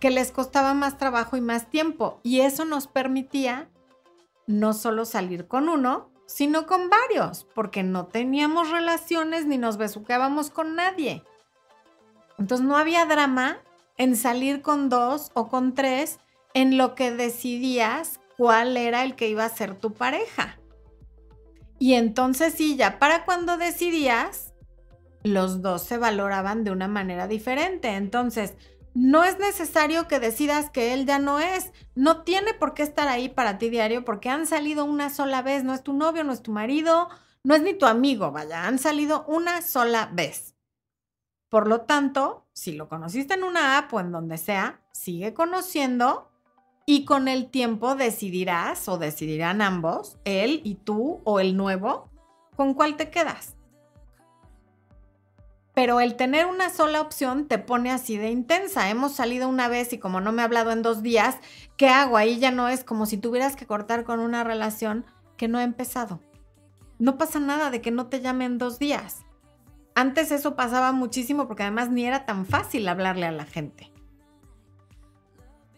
que 0.00 0.10
les 0.10 0.32
costaba 0.32 0.74
más 0.74 0.98
trabajo 0.98 1.36
y 1.36 1.40
más 1.40 1.70
tiempo. 1.70 2.20
Y 2.24 2.40
eso 2.40 2.64
nos 2.64 2.88
permitía 2.88 3.68
no 4.46 4.72
solo 4.72 5.04
salir 5.04 5.46
con 5.46 5.68
uno, 5.68 6.10
sino 6.26 6.66
con 6.66 6.88
varios, 6.88 7.46
porque 7.54 7.82
no 7.82 8.06
teníamos 8.06 8.70
relaciones 8.70 9.46
ni 9.46 9.58
nos 9.58 9.76
besuqueábamos 9.76 10.50
con 10.50 10.76
nadie. 10.76 11.22
Entonces 12.38 12.66
no 12.66 12.76
había 12.76 13.06
drama 13.06 13.58
en 13.98 14.16
salir 14.16 14.62
con 14.62 14.88
dos 14.88 15.30
o 15.34 15.48
con 15.48 15.74
tres 15.74 16.18
en 16.54 16.78
lo 16.78 16.94
que 16.94 17.12
decidías 17.12 18.20
cuál 18.36 18.76
era 18.76 19.04
el 19.04 19.14
que 19.14 19.28
iba 19.28 19.44
a 19.44 19.48
ser 19.48 19.74
tu 19.74 19.92
pareja. 19.92 20.58
Y 21.78 21.94
entonces 21.94 22.54
sí, 22.54 22.76
ya 22.76 22.98
para 22.98 23.24
cuando 23.24 23.56
decidías, 23.56 24.54
los 25.22 25.62
dos 25.62 25.82
se 25.82 25.98
valoraban 25.98 26.64
de 26.64 26.70
una 26.70 26.88
manera 26.88 27.28
diferente. 27.28 27.88
Entonces, 27.90 28.54
no 28.94 29.24
es 29.24 29.38
necesario 29.38 30.06
que 30.08 30.20
decidas 30.20 30.70
que 30.70 30.92
él 30.92 31.06
ya 31.06 31.18
no 31.18 31.40
es. 31.40 31.72
No 31.94 32.22
tiene 32.22 32.54
por 32.54 32.74
qué 32.74 32.82
estar 32.82 33.08
ahí 33.08 33.28
para 33.28 33.58
ti 33.58 33.70
diario 33.70 34.04
porque 34.04 34.28
han 34.28 34.46
salido 34.46 34.84
una 34.84 35.10
sola 35.10 35.42
vez. 35.42 35.64
No 35.64 35.72
es 35.74 35.82
tu 35.82 35.92
novio, 35.92 36.24
no 36.24 36.32
es 36.32 36.42
tu 36.42 36.52
marido, 36.52 37.08
no 37.44 37.54
es 37.54 37.62
ni 37.62 37.74
tu 37.74 37.86
amigo, 37.86 38.30
vaya, 38.30 38.66
han 38.66 38.78
salido 38.78 39.24
una 39.26 39.62
sola 39.62 40.10
vez. 40.12 40.54
Por 41.48 41.66
lo 41.66 41.82
tanto, 41.82 42.46
si 42.52 42.72
lo 42.72 42.88
conociste 42.88 43.34
en 43.34 43.44
una 43.44 43.78
app 43.78 43.92
o 43.92 44.00
en 44.00 44.12
donde 44.12 44.38
sea, 44.38 44.80
sigue 44.92 45.34
conociendo 45.34 46.30
y 46.86 47.04
con 47.04 47.28
el 47.28 47.50
tiempo 47.50 47.94
decidirás 47.94 48.88
o 48.88 48.96
decidirán 48.96 49.60
ambos, 49.60 50.18
él 50.24 50.60
y 50.64 50.76
tú 50.76 51.20
o 51.24 51.40
el 51.40 51.56
nuevo, 51.56 52.10
con 52.56 52.74
cuál 52.74 52.96
te 52.96 53.10
quedas. 53.10 53.56
Pero 55.74 56.00
el 56.00 56.16
tener 56.16 56.46
una 56.46 56.68
sola 56.68 57.00
opción 57.00 57.48
te 57.48 57.58
pone 57.58 57.90
así 57.90 58.18
de 58.18 58.30
intensa. 58.30 58.90
Hemos 58.90 59.14
salido 59.14 59.48
una 59.48 59.68
vez 59.68 59.92
y 59.92 59.98
como 59.98 60.20
no 60.20 60.32
me 60.32 60.42
ha 60.42 60.44
hablado 60.44 60.70
en 60.70 60.82
dos 60.82 61.02
días, 61.02 61.36
¿qué 61.76 61.88
hago? 61.88 62.16
Ahí 62.16 62.38
ya 62.38 62.50
no 62.50 62.68
es 62.68 62.84
como 62.84 63.06
si 63.06 63.16
tuvieras 63.16 63.56
que 63.56 63.66
cortar 63.66 64.04
con 64.04 64.20
una 64.20 64.44
relación 64.44 65.06
que 65.36 65.48
no 65.48 65.58
ha 65.58 65.62
empezado. 65.62 66.20
No 66.98 67.16
pasa 67.16 67.40
nada 67.40 67.70
de 67.70 67.80
que 67.80 67.90
no 67.90 68.06
te 68.06 68.20
llame 68.20 68.44
en 68.44 68.58
dos 68.58 68.78
días. 68.78 69.24
Antes 69.94 70.30
eso 70.30 70.56
pasaba 70.56 70.92
muchísimo 70.92 71.46
porque 71.46 71.62
además 71.62 71.90
ni 71.90 72.04
era 72.04 72.26
tan 72.26 72.46
fácil 72.46 72.86
hablarle 72.86 73.26
a 73.26 73.32
la 73.32 73.44
gente. 73.44 73.92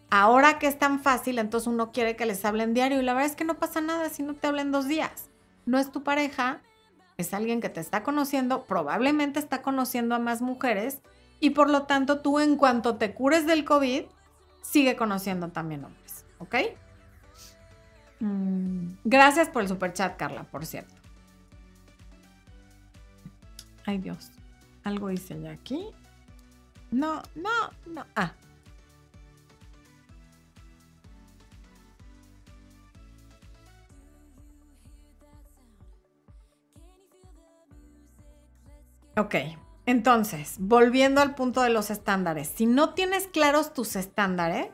Ahora 0.09 0.59
que 0.59 0.67
es 0.67 0.77
tan 0.77 0.99
fácil, 0.99 1.39
entonces 1.39 1.67
uno 1.67 1.91
quiere 1.91 2.15
que 2.15 2.25
les 2.25 2.45
hablen 2.45 2.73
diario 2.73 3.01
y 3.01 3.03
la 3.03 3.13
verdad 3.13 3.29
es 3.29 3.35
que 3.35 3.43
no 3.43 3.55
pasa 3.55 3.81
nada 3.81 4.09
si 4.09 4.23
no 4.23 4.33
te 4.33 4.47
hablan 4.47 4.71
dos 4.71 4.87
días. 4.87 5.29
No 5.65 5.79
es 5.79 5.91
tu 5.91 6.03
pareja, 6.03 6.61
es 7.17 7.33
alguien 7.33 7.61
que 7.61 7.69
te 7.69 7.79
está 7.79 8.03
conociendo, 8.03 8.63
probablemente 8.65 9.39
está 9.39 9.61
conociendo 9.61 10.15
a 10.15 10.19
más 10.19 10.41
mujeres 10.41 10.99
y 11.39 11.51
por 11.51 11.69
lo 11.69 11.83
tanto 11.83 12.19
tú 12.21 12.39
en 12.39 12.57
cuanto 12.57 12.97
te 12.97 13.13
cures 13.13 13.45
del 13.45 13.65
COVID, 13.65 14.03
sigue 14.61 14.95
conociendo 14.95 15.49
también 15.49 15.85
hombres, 15.85 16.25
¿ok? 16.39 16.55
Mm, 18.19 18.93
gracias 19.03 19.49
por 19.49 19.61
el 19.61 19.67
super 19.67 19.93
chat, 19.93 20.17
Carla, 20.17 20.43
por 20.43 20.65
cierto. 20.65 20.93
Ay 23.85 23.99
Dios, 23.99 24.31
algo 24.83 25.11
hice 25.11 25.39
ya 25.39 25.51
aquí. 25.51 25.89
No, 26.91 27.21
no, 27.35 27.49
no. 27.85 28.05
Ah, 28.15 28.33
Ok, 39.17 39.35
entonces, 39.85 40.55
volviendo 40.59 41.21
al 41.21 41.35
punto 41.35 41.61
de 41.61 41.69
los 41.69 41.89
estándares, 41.89 42.51
si 42.53 42.65
no 42.65 42.93
tienes 42.93 43.27
claros 43.27 43.73
tus 43.73 43.95
estándares, 43.95 44.67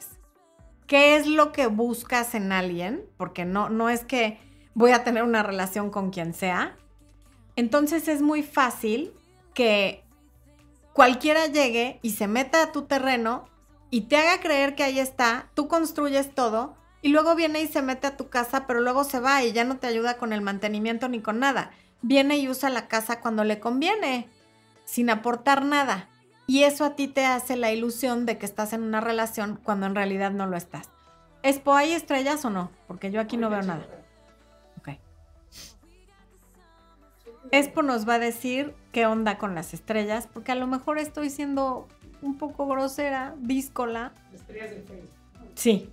¿qué 0.88 1.16
es 1.16 1.28
lo 1.28 1.52
que 1.52 1.68
buscas 1.68 2.34
en 2.34 2.52
alguien? 2.52 3.06
Porque 3.18 3.46
no, 3.46 3.70
no 3.70 3.92
es 3.92 4.04
que 4.04 4.39
voy 4.74 4.94
a 4.94 5.04
tener 5.04 5.22
una 5.22 5.44
relación 5.44 5.92
con 5.92 6.10
quien 6.10 6.34
sea. 6.34 6.76
Entonces 7.56 8.08
es 8.08 8.24
muy 8.24 8.42
fácil 8.42 9.14
que 9.54 10.04
cualquiera 10.94 11.46
llegue 11.46 12.00
y 12.02 12.12
se 12.12 12.28
meta 12.28 12.64
a 12.64 12.72
tu 12.72 12.84
terreno 12.84 13.46
y 13.92 14.02
te 14.02 14.18
haga 14.18 14.42
creer 14.42 14.74
que 14.74 14.84
ahí 14.84 14.98
está, 14.98 15.52
tú 15.54 15.68
construyes 15.68 16.34
todo 16.34 16.76
y 17.04 17.10
luego 17.10 17.36
viene 17.36 17.62
y 17.62 17.68
se 17.68 17.84
mete 17.84 18.08
a 18.08 18.18
tu 18.18 18.30
casa, 18.30 18.66
pero 18.66 18.82
luego 18.82 19.04
se 19.04 19.20
va 19.20 19.44
y 19.44 19.52
ya 19.52 19.66
no 19.66 19.78
te 19.78 19.86
ayuda 19.86 20.18
con 20.18 20.34
el 20.34 20.42
mantenimiento 20.42 21.10
ni 21.10 21.22
con 21.22 21.38
nada 21.38 21.72
viene 22.02 22.38
y 22.38 22.49
usa 22.49 22.70
la 22.70 22.88
casa 22.88 23.20
cuando 23.20 23.43
le 23.43 23.60
conviene, 23.60 24.30
sin 24.86 25.10
aportar 25.10 25.64
nada. 25.64 26.10
Y 26.47 26.64
eso 26.64 26.84
a 26.86 26.95
ti 26.95 27.08
te 27.08 27.26
hace 27.26 27.56
la 27.56 27.72
ilusión 27.72 28.26
de 28.26 28.38
que 28.38 28.45
estás 28.45 28.74
en 28.74 28.84
una 28.84 28.99
relación 28.99 29.60
cuando 29.64 29.86
en 29.86 29.95
realidad 29.95 30.32
no 30.32 30.47
lo 30.47 30.58
estás. 30.58 30.89
¿Espo 31.43 31.74
hay 31.74 31.93
estrellas 31.93 32.43
o 32.45 32.49
no? 32.49 32.72
Porque 32.88 33.12
yo 33.12 33.22
aquí 33.22 33.38
no 33.38 33.49
veo 33.49 33.62
nada. 33.62 33.86
Ok. 34.80 34.89
Espo 37.52 37.82
nos 37.84 38.08
va 38.08 38.16
a 38.16 38.20
decir 38.20 38.76
qué 38.91 39.06
onda 39.06 39.38
con 39.38 39.56
las 39.56 39.74
estrellas, 39.74 40.28
porque 40.32 40.52
a 40.52 40.56
lo 40.56 40.68
mejor 40.68 40.99
estoy 40.99 41.30
siendo 41.30 41.88
un 42.22 42.38
poco 42.38 42.68
grosera, 42.68 43.34
díscola. 43.39 44.14
Estrellas 44.34 44.72
del 44.72 44.84
Facebook. 44.84 45.10
Sí, 45.56 45.89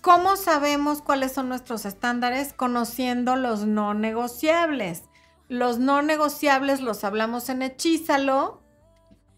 ¿Cómo 0.00 0.36
sabemos 0.36 1.02
cuáles 1.02 1.32
son 1.32 1.48
nuestros 1.48 1.84
estándares? 1.84 2.52
Conociendo 2.52 3.34
los 3.36 3.66
no 3.66 3.94
negociables. 3.94 5.04
Los 5.48 5.78
no 5.78 6.02
negociables 6.02 6.80
los 6.80 7.04
hablamos 7.04 7.48
en 7.48 7.62
Hechízalo 7.62 8.62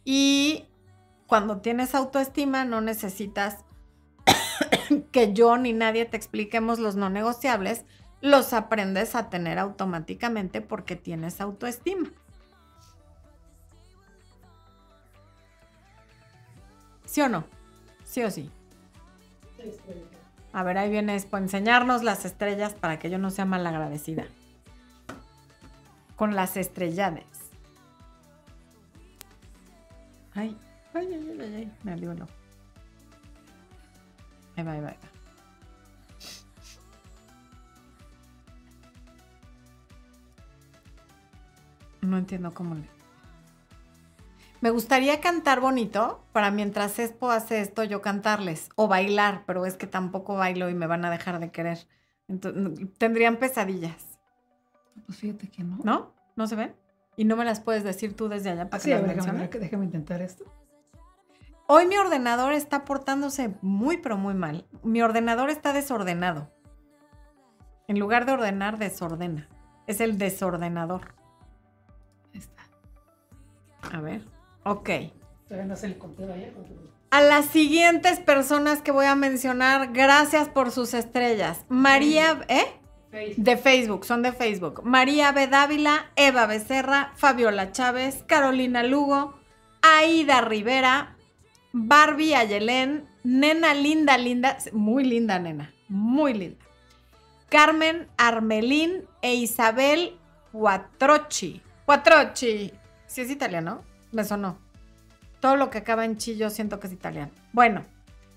y 0.05 0.69
cuando 1.27 1.61
tienes 1.61 1.95
autoestima 1.95 2.65
no 2.65 2.81
necesitas 2.81 3.65
que 5.13 5.33
yo 5.33 5.57
ni 5.57 5.73
nadie 5.73 6.05
te 6.05 6.17
expliquemos 6.17 6.79
los 6.79 6.97
no 6.97 7.09
negociables, 7.09 7.85
los 8.21 8.53
aprendes 8.53 9.15
a 9.15 9.31
tener 9.31 9.59
automáticamente 9.59 10.61
porque 10.61 10.97
tienes 10.97 11.41
autoestima. 11.41 12.11
¿Sí 17.07 17.23
o 17.23 17.29
no? 17.29 17.45
¿Sí 18.05 18.23
o 18.23 18.31
sí? 18.31 18.51
A 20.53 20.63
ver, 20.63 20.79
ahí 20.79 20.91
vienes 20.91 21.27
por 21.27 21.41
enseñarnos 21.41 22.03
las 22.03 22.25
estrellas 22.25 22.75
para 22.75 22.99
que 22.99 23.09
yo 23.09 23.19
no 23.19 23.31
sea 23.31 23.45
mal 23.45 23.67
agradecida. 23.67 24.27
Con 26.17 26.35
las 26.35 26.57
estrellades. 26.57 27.25
Ay, 30.35 30.57
ay, 30.95 31.07
ay, 31.13 31.39
ay, 31.41 31.55
ay, 31.55 31.73
me 31.83 31.93
abrió. 31.93 32.11
Ahí 34.57 34.65
va, 34.65 34.73
ahí 34.73 34.81
va, 34.81 34.89
ahí 34.89 34.97
va. 35.03 35.11
No 42.03 42.19
entiendo 42.19 42.53
cómo 42.53 42.75
le... 42.75 43.00
Me 44.61 44.71
gustaría 44.71 45.21
cantar 45.21 45.61
bonito 45.61 46.23
para 46.33 46.51
mientras 46.51 46.99
Espo 46.99 47.31
hace 47.31 47.61
esto 47.61 47.83
yo 47.83 48.03
cantarles 48.03 48.69
o 48.77 48.89
bailar, 48.89 49.45
pero 49.47 49.65
es 49.65 49.77
que 49.77 49.87
tampoco 49.87 50.35
bailo 50.35 50.69
y 50.69 50.75
me 50.75 50.87
van 50.87 51.05
a 51.05 51.11
dejar 51.11 51.41
de 51.41 51.51
querer. 51.51 51.87
Entonces, 52.29 52.89
tendrían 52.99 53.37
pesadillas. 53.37 54.19
Pues 55.07 55.19
fíjate 55.19 55.49
que 55.49 55.65
no. 55.65 55.79
¿No? 55.83 56.13
¿No 56.37 56.47
se 56.47 56.57
ven? 56.57 56.75
Y 57.17 57.25
no 57.25 57.37
me 57.37 57.45
las 57.45 57.61
puedes 57.61 57.85
decir 57.85 58.15
tú 58.15 58.29
desde 58.29 58.51
allá 58.51 58.69
para 58.69 58.83
Sí, 58.83 58.91
que 58.91 58.97
las 58.97 59.07
ver, 59.07 59.17
déjame, 59.17 59.49
déjame 59.49 59.85
intentar 59.87 60.21
esto. 60.21 60.45
Hoy 61.67 61.87
mi 61.87 61.97
ordenador 61.97 62.53
está 62.53 62.85
portándose 62.85 63.55
muy, 63.63 63.97
pero 63.97 64.17
muy 64.17 64.35
mal. 64.35 64.67
Mi 64.83 65.03
ordenador 65.03 65.51
está 65.51 65.73
desordenado. 65.73 66.51
En 67.89 67.99
lugar 67.99 68.27
de 68.27 68.33
ordenar, 68.33 68.79
desordena. 68.79 69.49
Es 69.87 70.01
el 70.01 70.19
desordenador. 70.19 71.15
Ahí 72.33 72.41
está. 72.41 72.63
A 73.93 74.01
ver. 74.01 74.40
Ok. 74.65 74.91
Todavía 75.49 75.67
no 75.67 75.77
se 75.77 75.89
le 75.89 75.99
conteo 75.99 76.33
ayer. 76.33 76.53
porque- 76.53 76.75
A 77.11 77.21
las 77.23 77.47
siguientes 77.47 78.21
personas 78.21 78.83
que 78.83 78.93
voy 78.93 79.07
a 79.07 79.17
mencionar, 79.17 79.93
gracias 79.93 80.49
por 80.49 80.71
sus 80.71 80.95
estrellas. 80.95 81.65
María, 81.69 82.41
¿eh? 82.49 82.67
Facebook. 83.11 83.45
De 83.45 83.57
Facebook, 83.57 84.05
son 84.05 84.23
de 84.23 84.33
Facebook. 84.33 84.83
María 84.85 85.33
B. 85.33 85.49
Dávila, 85.49 86.11
Eva 86.15 86.47
Becerra, 86.47 87.11
Fabiola 87.17 87.73
Chávez, 87.73 88.23
Carolina 88.29 88.85
Lugo, 88.85 89.35
Aida 89.83 90.41
Rivera, 90.43 91.17
Barbie 91.73 92.35
Ayelén, 92.37 93.09
Nena 93.25 93.75
Linda 93.75 94.17
Linda, 94.17 94.59
muy 94.73 95.03
linda 95.05 95.39
nena, 95.41 95.75
muy 95.89 96.35
linda. 96.35 96.65
Carmen 97.49 98.07
Armelín 98.17 99.03
e 99.23 99.35
Isabel 99.35 100.17
Cuatrochi. 100.53 101.61
Cuatrochi. 101.85 102.73
¿Sí 103.07 103.21
es 103.23 103.31
italiano? 103.31 103.83
Me 104.13 104.25
sonó. 104.25 104.59
Todo 105.41 105.57
lo 105.57 105.71
que 105.71 105.79
acaba 105.79 106.05
en 106.05 106.17
chi 106.17 106.37
yo 106.37 106.51
siento 106.51 106.81
que 106.81 106.87
es 106.87 106.93
italiano. 106.93 107.33
Bueno, 107.53 107.85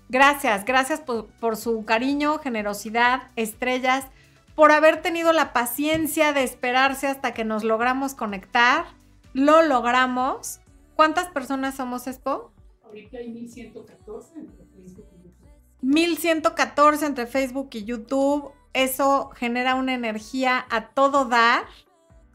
gracias, 0.08 0.64
gracias 0.64 1.00
por, 1.00 1.26
por 1.26 1.56
su 1.56 1.84
cariño, 1.84 2.38
generosidad, 2.38 3.30
estrellas, 3.36 4.06
por 4.54 4.72
haber 4.72 5.02
tenido 5.02 5.32
la 5.32 5.52
paciencia 5.52 6.32
de 6.32 6.44
esperarse 6.44 7.06
hasta 7.06 7.34
que 7.34 7.44
nos 7.44 7.64
logramos 7.64 8.14
conectar. 8.14 8.86
Lo 9.32 9.62
logramos. 9.62 10.60
¿Cuántas 10.94 11.28
personas 11.28 11.74
somos, 11.74 12.06
Expo? 12.06 12.52
Ahorita 12.84 13.18
hay 13.18 13.28
1114 13.30 14.38
entre 14.38 14.64
Facebook 14.66 15.06
y 15.12 15.24
YouTube. 15.24 15.50
1114 15.82 17.06
entre 17.06 17.26
Facebook 17.26 17.68
y 17.72 17.84
YouTube. 17.84 18.52
Eso 18.72 19.30
genera 19.30 19.74
una 19.74 19.94
energía 19.94 20.64
a 20.70 20.88
todo 20.88 21.24
dar, 21.24 21.64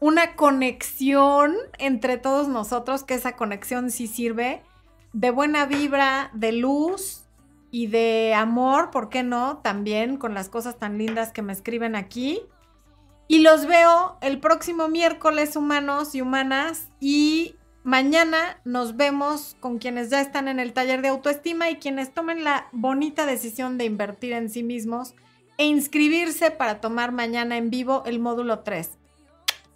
una 0.00 0.34
conexión 0.34 1.54
entre 1.78 2.16
todos 2.16 2.48
nosotros, 2.48 3.04
que 3.04 3.14
esa 3.14 3.36
conexión 3.36 3.90
sí 3.90 4.06
sirve 4.06 4.62
de 5.12 5.30
buena 5.30 5.66
vibra, 5.66 6.30
de 6.32 6.52
luz 6.52 7.24
y 7.70 7.86
de 7.86 8.34
amor, 8.34 8.90
¿por 8.90 9.10
qué 9.10 9.22
no? 9.22 9.58
También 9.58 10.16
con 10.16 10.34
las 10.34 10.48
cosas 10.48 10.78
tan 10.78 10.98
lindas 10.98 11.32
que 11.32 11.42
me 11.42 11.52
escriben 11.52 11.94
aquí. 11.94 12.40
Y 13.28 13.40
los 13.40 13.66
veo 13.66 14.16
el 14.22 14.40
próximo 14.40 14.88
miércoles, 14.88 15.54
humanos 15.54 16.14
y 16.14 16.20
humanas. 16.20 16.88
Y 16.98 17.54
mañana 17.84 18.60
nos 18.64 18.96
vemos 18.96 19.56
con 19.60 19.78
quienes 19.78 20.10
ya 20.10 20.20
están 20.20 20.48
en 20.48 20.58
el 20.58 20.72
taller 20.72 21.02
de 21.02 21.08
autoestima 21.08 21.70
y 21.70 21.76
quienes 21.76 22.12
tomen 22.12 22.42
la 22.42 22.68
bonita 22.72 23.26
decisión 23.26 23.78
de 23.78 23.84
invertir 23.84 24.32
en 24.32 24.48
sí 24.48 24.62
mismos 24.62 25.14
e 25.58 25.66
inscribirse 25.66 26.50
para 26.50 26.80
tomar 26.80 27.12
mañana 27.12 27.56
en 27.56 27.70
vivo 27.70 28.02
el 28.06 28.18
módulo 28.18 28.60
3. 28.60 28.99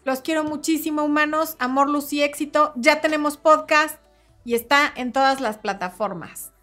Los 0.05 0.21
quiero 0.21 0.45
muchísimo, 0.45 1.03
humanos. 1.03 1.57
Amor, 1.59 1.91
luz 1.91 2.13
y 2.13 2.23
éxito. 2.23 2.73
Ya 2.77 3.01
tenemos 3.01 3.37
podcast 3.37 3.99
y 4.45 4.55
está 4.55 4.93
en 4.97 5.13
todas 5.13 5.41
las 5.41 5.59
plataformas. 5.59 6.54